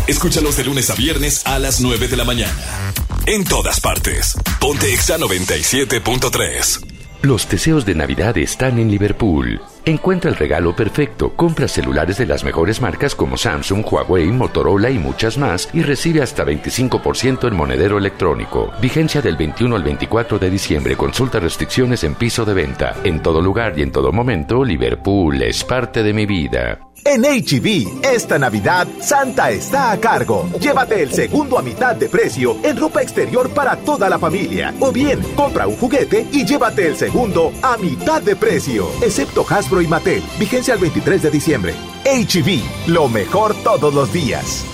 [0.07, 2.93] Escúchalos de lunes a viernes a las 9 de la mañana.
[3.25, 4.35] En todas partes.
[4.59, 6.94] Ponte Exa 97.3.
[7.25, 9.59] Los deseos de Navidad están en Liverpool.
[9.83, 14.99] Encuentra el regalo perfecto, compra celulares de las mejores marcas como Samsung, Huawei, Motorola y
[14.99, 18.71] muchas más y recibe hasta 25% en monedero electrónico.
[18.79, 20.95] Vigencia del 21 al 24 de diciembre.
[20.95, 22.95] Consulta restricciones en piso de venta.
[23.03, 26.77] En todo lugar y en todo momento, Liverpool es parte de mi vida.
[27.07, 30.49] En HB, esta Navidad, Santa está a cargo.
[30.59, 34.73] Llévate el segundo a mitad de precio en ropa exterior para toda la familia.
[34.79, 38.87] O bien, compra un juguete y llévate el segundo a mitad de precio.
[39.03, 40.23] Excepto Hasbro y Mattel.
[40.39, 41.75] Vigencia el 23 de diciembre.
[42.05, 44.65] HB, lo mejor todos los días.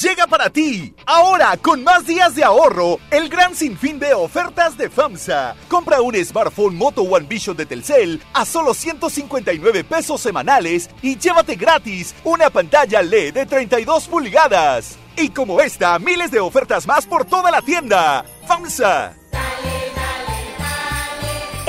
[0.00, 0.94] Llega para ti.
[1.06, 5.56] Ahora, con más días de ahorro, el gran sinfín de ofertas de FAMSA.
[5.68, 11.56] Compra un smartphone Moto One Vision de Telcel a solo 159 pesos semanales y llévate
[11.56, 14.98] gratis una pantalla LED de 32 pulgadas.
[15.16, 18.24] Y como esta, miles de ofertas más por toda la tienda.
[18.46, 19.19] FAMSA.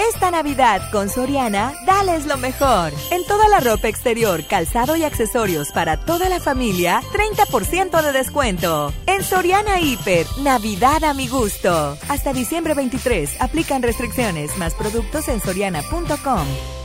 [0.10, 2.92] Esta Navidad con Soriana, dales lo mejor.
[3.12, 8.92] En toda la ropa exterior, calzado y accesorios para toda la familia, 30% de descuento.
[9.06, 11.98] En Soriana Hiper, Navidad a mi gusto.
[12.10, 16.81] Hasta diciembre 23, aplican restricciones, más productos en soriana.com.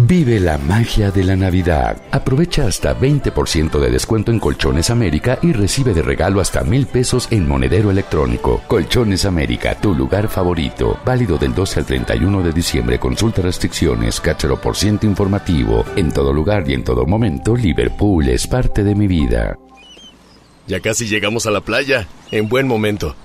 [0.00, 2.00] Vive la magia de la Navidad.
[2.12, 7.26] Aprovecha hasta 20% de descuento en Colchones América y recibe de regalo hasta mil pesos
[7.32, 8.62] en monedero electrónico.
[8.68, 11.00] Colchones América, tu lugar favorito.
[11.04, 13.00] Válido del 12 al 31 de diciembre.
[13.00, 15.84] Consulta restricciones, cáchero por ciento informativo.
[15.96, 19.58] En todo lugar y en todo momento, Liverpool es parte de mi vida.
[20.68, 22.06] Ya casi llegamos a la playa.
[22.30, 23.16] En buen momento.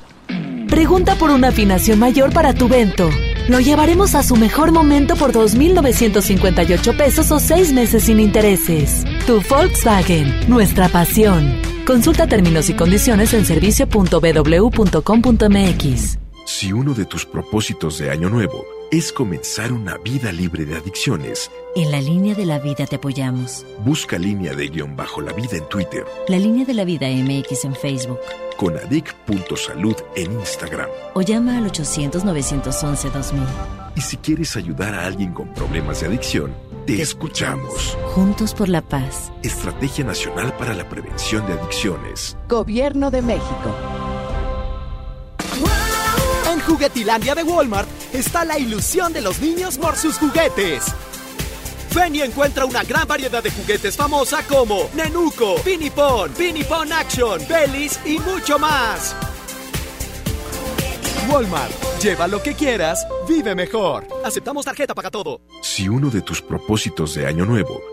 [0.70, 3.12] Pregunta por una afinación mayor para tu vento.
[3.50, 9.04] Lo llevaremos a su mejor momento por 2.958 pesos o seis meses sin intereses.
[9.28, 11.54] Tu Volkswagen, nuestra pasión.
[11.86, 16.18] Consulta términos y condiciones en servicio.bw.com.mx.
[16.46, 21.52] Si uno de tus propósitos de año nuevo es comenzar una vida libre de adicciones,
[21.76, 23.66] en la línea de la vida te apoyamos.
[23.84, 26.06] Busca línea de guion bajo la vida en Twitter.
[26.28, 28.20] La línea de la vida MX en Facebook.
[28.58, 30.90] Con adic.salud en Instagram.
[31.14, 33.46] O llama al 800-911-2000.
[33.96, 36.54] Y si quieres ayudar a alguien con problemas de adicción,
[36.86, 37.98] te, escuchamos.
[38.16, 39.32] Juntos por la paz.
[39.44, 42.36] Estrategia Nacional para la Prevención de Adicciones.
[42.50, 43.76] Gobierno de México.
[46.52, 50.86] En Juguetilandia de Walmart está la ilusión de los niños por sus juguetes.
[51.94, 58.00] Ven y encuentra una gran variedad de juguetes famosa como Nenuco, Pinipon, Pinipon Action, Bellis
[58.06, 59.16] y mucho más.
[61.30, 61.72] Walmart,
[62.02, 64.08] lleva lo que quieras, vive mejor.
[64.26, 65.42] Aceptamos tarjeta para todo.
[65.62, 67.93] Si uno de tus propósitos de año nuevo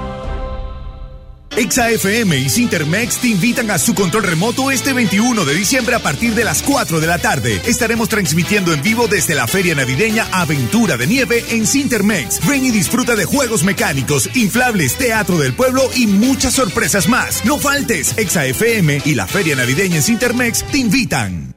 [1.57, 5.99] Exa FM y Sintermex te invitan a su control remoto este 21 de diciembre a
[5.99, 7.61] partir de las 4 de la tarde.
[7.65, 12.45] Estaremos transmitiendo en vivo desde la feria navideña Aventura de Nieve en Sintermex.
[12.47, 17.43] Ven y disfruta de juegos mecánicos, inflables, teatro del pueblo y muchas sorpresas más.
[17.43, 21.50] No faltes, Exa FM y la feria navideña en Sintermex te invitan.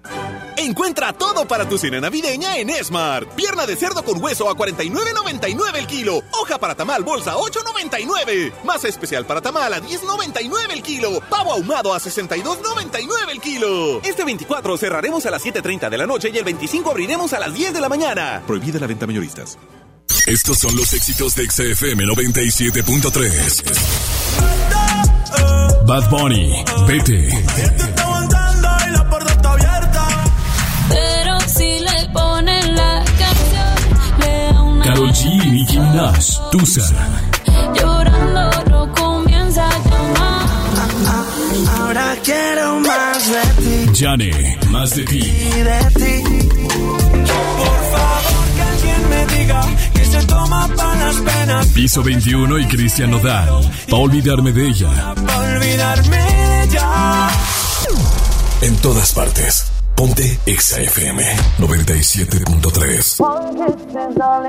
[0.64, 3.28] Encuentra todo para tu cena navideña en Smart.
[3.34, 6.22] Pierna de cerdo con hueso a 49.99 el kilo.
[6.32, 8.50] Hoja para tamal bolsa 8.99.
[8.64, 11.20] Masa especial para tamal a 10.99 el kilo.
[11.28, 14.00] Pavo ahumado a 62.99 el kilo.
[14.02, 17.52] Este 24 cerraremos a las 7.30 de la noche y el 25 abriremos a las
[17.52, 18.42] 10 de la mañana.
[18.46, 19.58] Prohibida la venta mayoristas.
[20.26, 23.62] Estos son los éxitos de XFM 97.3.
[25.86, 27.93] Bad Bunny, vete.
[35.14, 36.82] G y Nicki Minaj, Tusa.
[37.74, 40.46] Llorando no comienza a llamar.
[41.78, 43.92] Ahora quiero más de ti.
[43.94, 45.18] Jane, más de ti.
[45.18, 46.48] Y de ti.
[47.60, 49.60] Por favor, que alguien me diga
[49.94, 51.66] que se toma para las penas.
[51.68, 53.70] Piso 21 y Cristian Nodal.
[53.88, 55.14] Pa' olvidarme de ella.
[55.14, 57.28] Para olvidarme de ella.
[58.62, 59.66] En todas partes.
[60.04, 61.18] Ponte Exa FM
[61.58, 63.20] 97.3.
[63.20, 64.44] One kiss is all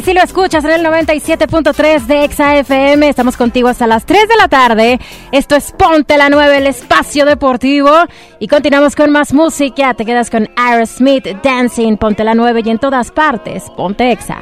[0.00, 3.08] sí, sí lo escuchas en el 97.3 de ExaFM.
[3.08, 5.00] Estamos contigo hasta las 3 de la tarde.
[5.32, 7.90] Esto es Ponte la 9, el espacio deportivo.
[8.38, 9.94] Y continuamos con más música.
[9.94, 13.64] Te quedas con Aerosmith, Dancing, Ponte la 9 y en todas partes.
[13.76, 14.38] Ponte Exa.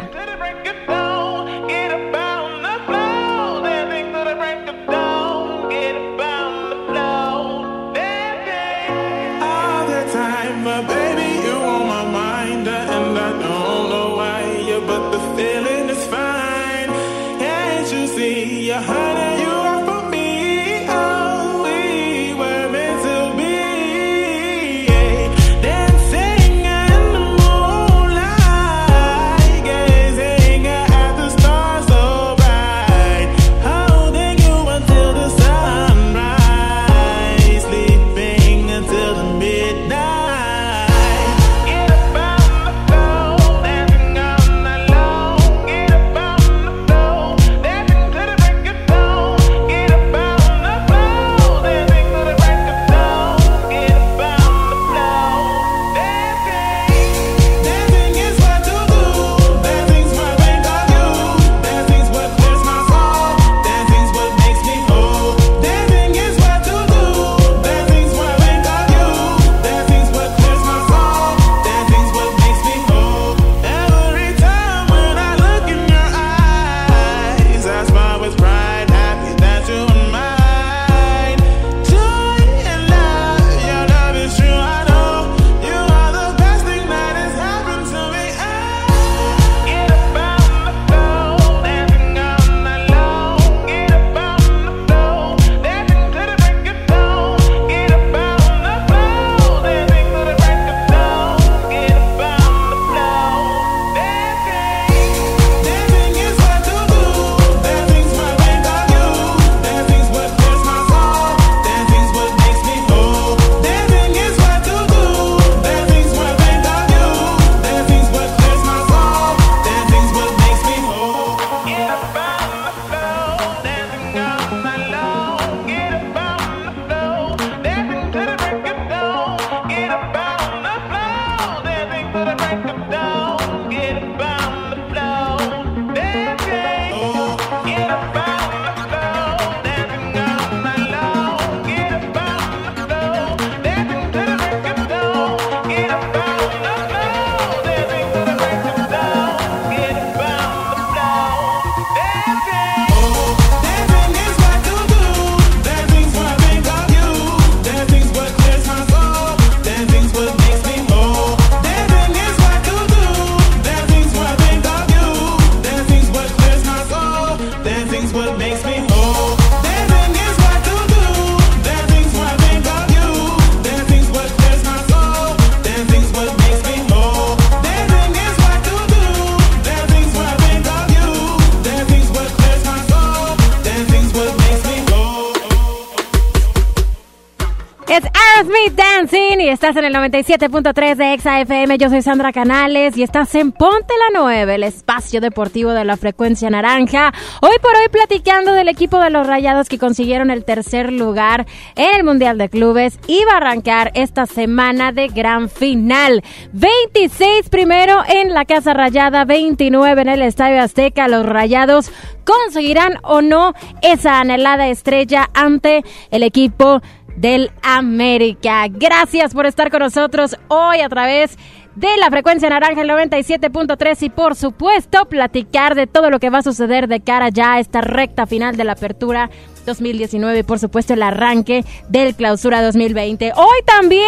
[189.76, 191.76] En el 97.3 de Exa FM.
[191.76, 195.98] Yo soy Sandra Canales y estás en Ponte la 9, el espacio deportivo de la
[195.98, 197.12] frecuencia naranja.
[197.42, 201.46] Hoy por hoy platicando del equipo de los Rayados que consiguieron el tercer lugar
[201.76, 206.22] en el Mundial de Clubes y va a arrancar esta semana de gran final.
[206.54, 211.08] 26 primero en la Casa Rayada, 29 en el Estadio Azteca.
[211.08, 211.92] Los Rayados
[212.24, 216.80] conseguirán o no esa anhelada estrella ante el equipo
[217.20, 218.66] del América.
[218.68, 221.36] Gracias por estar con nosotros hoy a través
[221.74, 226.38] de la frecuencia naranja el 97.3 y por supuesto platicar de todo lo que va
[226.38, 229.30] a suceder de cara ya a esta recta final de la apertura
[229.64, 233.32] 2019 y por supuesto el arranque del clausura 2020.
[233.36, 234.02] Hoy también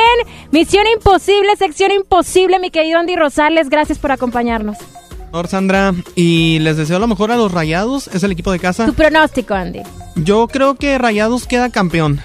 [0.51, 4.79] Misión Imposible, sección imposible, mi querido Andy Rosales, gracias por acompañarnos.
[5.33, 8.87] Hola Sandra, y les deseo lo mejor a los Rayados, es el equipo de casa.
[8.87, 9.83] Tu pronóstico, Andy.
[10.17, 12.21] Yo creo que Rayados queda campeón.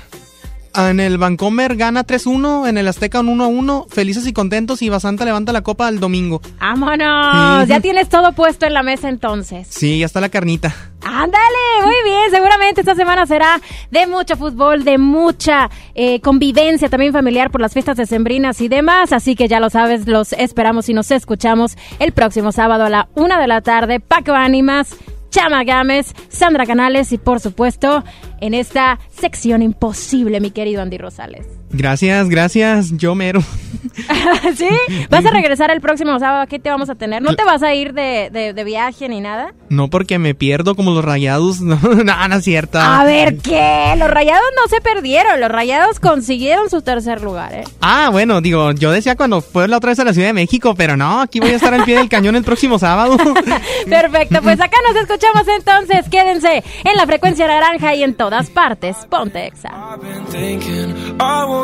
[0.78, 5.24] En el Vancomer gana 3-1, en el Azteca un 1-1, felices y contentos y Basanta
[5.24, 6.42] levanta la copa el domingo.
[6.60, 7.68] ¡Vámonos!
[7.68, 9.68] Ya tienes todo puesto en la mesa entonces.
[9.70, 10.76] Sí, ya está la carnita.
[11.02, 12.30] Ándale, muy bien.
[12.30, 17.72] Seguramente esta semana será de mucho fútbol, de mucha eh, convivencia también familiar por las
[17.72, 19.14] fiestas decembrinas y demás.
[19.14, 23.08] Así que ya lo sabes, los esperamos y nos escuchamos el próximo sábado a la
[23.16, 24.02] una de la tarde.
[24.02, 24.96] Paco Ánimas,
[25.36, 28.06] Chama Gámez, Sandra Canales y por supuesto
[28.40, 31.46] en esta sección imposible, mi querido Andy Rosales.
[31.78, 33.42] Gracias, gracias, yo mero.
[34.58, 34.68] ¿Sí?
[35.10, 36.46] ¿Vas a regresar el próximo sábado?
[36.50, 37.22] ¿Qué te vamos a tener?
[37.22, 39.54] ¿No te vas a ir de, de- de viaje ni nada?
[39.70, 42.80] No porque me pierdo como los Rayados, no, no, no es cierto.
[42.80, 43.94] A ver, ¿qué?
[43.98, 47.64] Los rayados no se perdieron, los rayados consiguieron su tercer lugar, ¿eh?
[47.82, 50.76] Ah, bueno, digo, yo decía cuando fue la otra vez a la Ciudad de México,
[50.76, 53.18] pero no, aquí voy a estar al pie del cañón el próximo sábado.
[53.90, 56.10] Perfecto, pues acá nos escuchamos entonces.
[56.10, 58.96] Quédense en la frecuencia naranja y en todas partes.
[59.10, 59.72] Ponte Exa.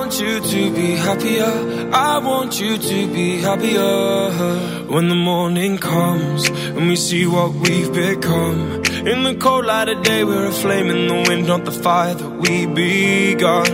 [0.02, 1.54] Want you to be happier.
[1.94, 4.88] I want you to be happier.
[4.94, 8.82] When the morning comes And we see what we've become.
[9.12, 12.16] In the cold light of day We're a flame in the wind Not the fire
[12.16, 13.72] that we begun.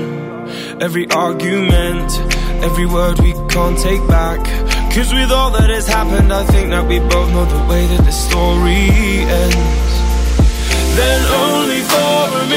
[0.81, 2.09] Every argument
[2.67, 4.41] Every word we can't take back.
[4.93, 8.03] Cause with all that has happened I think that we both know the way that
[8.03, 8.83] the story
[9.43, 9.93] ends.
[10.99, 12.56] Then only for a minute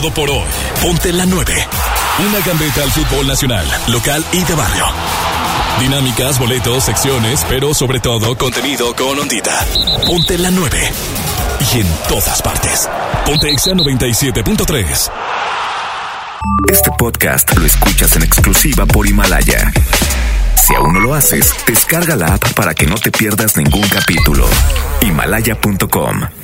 [0.00, 0.50] Todo por hoy.
[0.82, 1.54] Ponte la 9.
[2.28, 4.86] Una gambeta al fútbol nacional, local y de barrio.
[5.78, 9.64] Dinámicas, boletos, secciones, pero sobre todo contenido con ondita.
[10.04, 10.92] Ponte la 9.
[11.72, 12.90] Y en todas partes.
[13.24, 15.12] Ponte Exa 97.3.
[16.72, 19.72] Este podcast lo escuchas en exclusiva por Himalaya.
[20.56, 24.44] Si aún no lo haces, descarga la app para que no te pierdas ningún capítulo.
[25.02, 26.43] Himalaya.com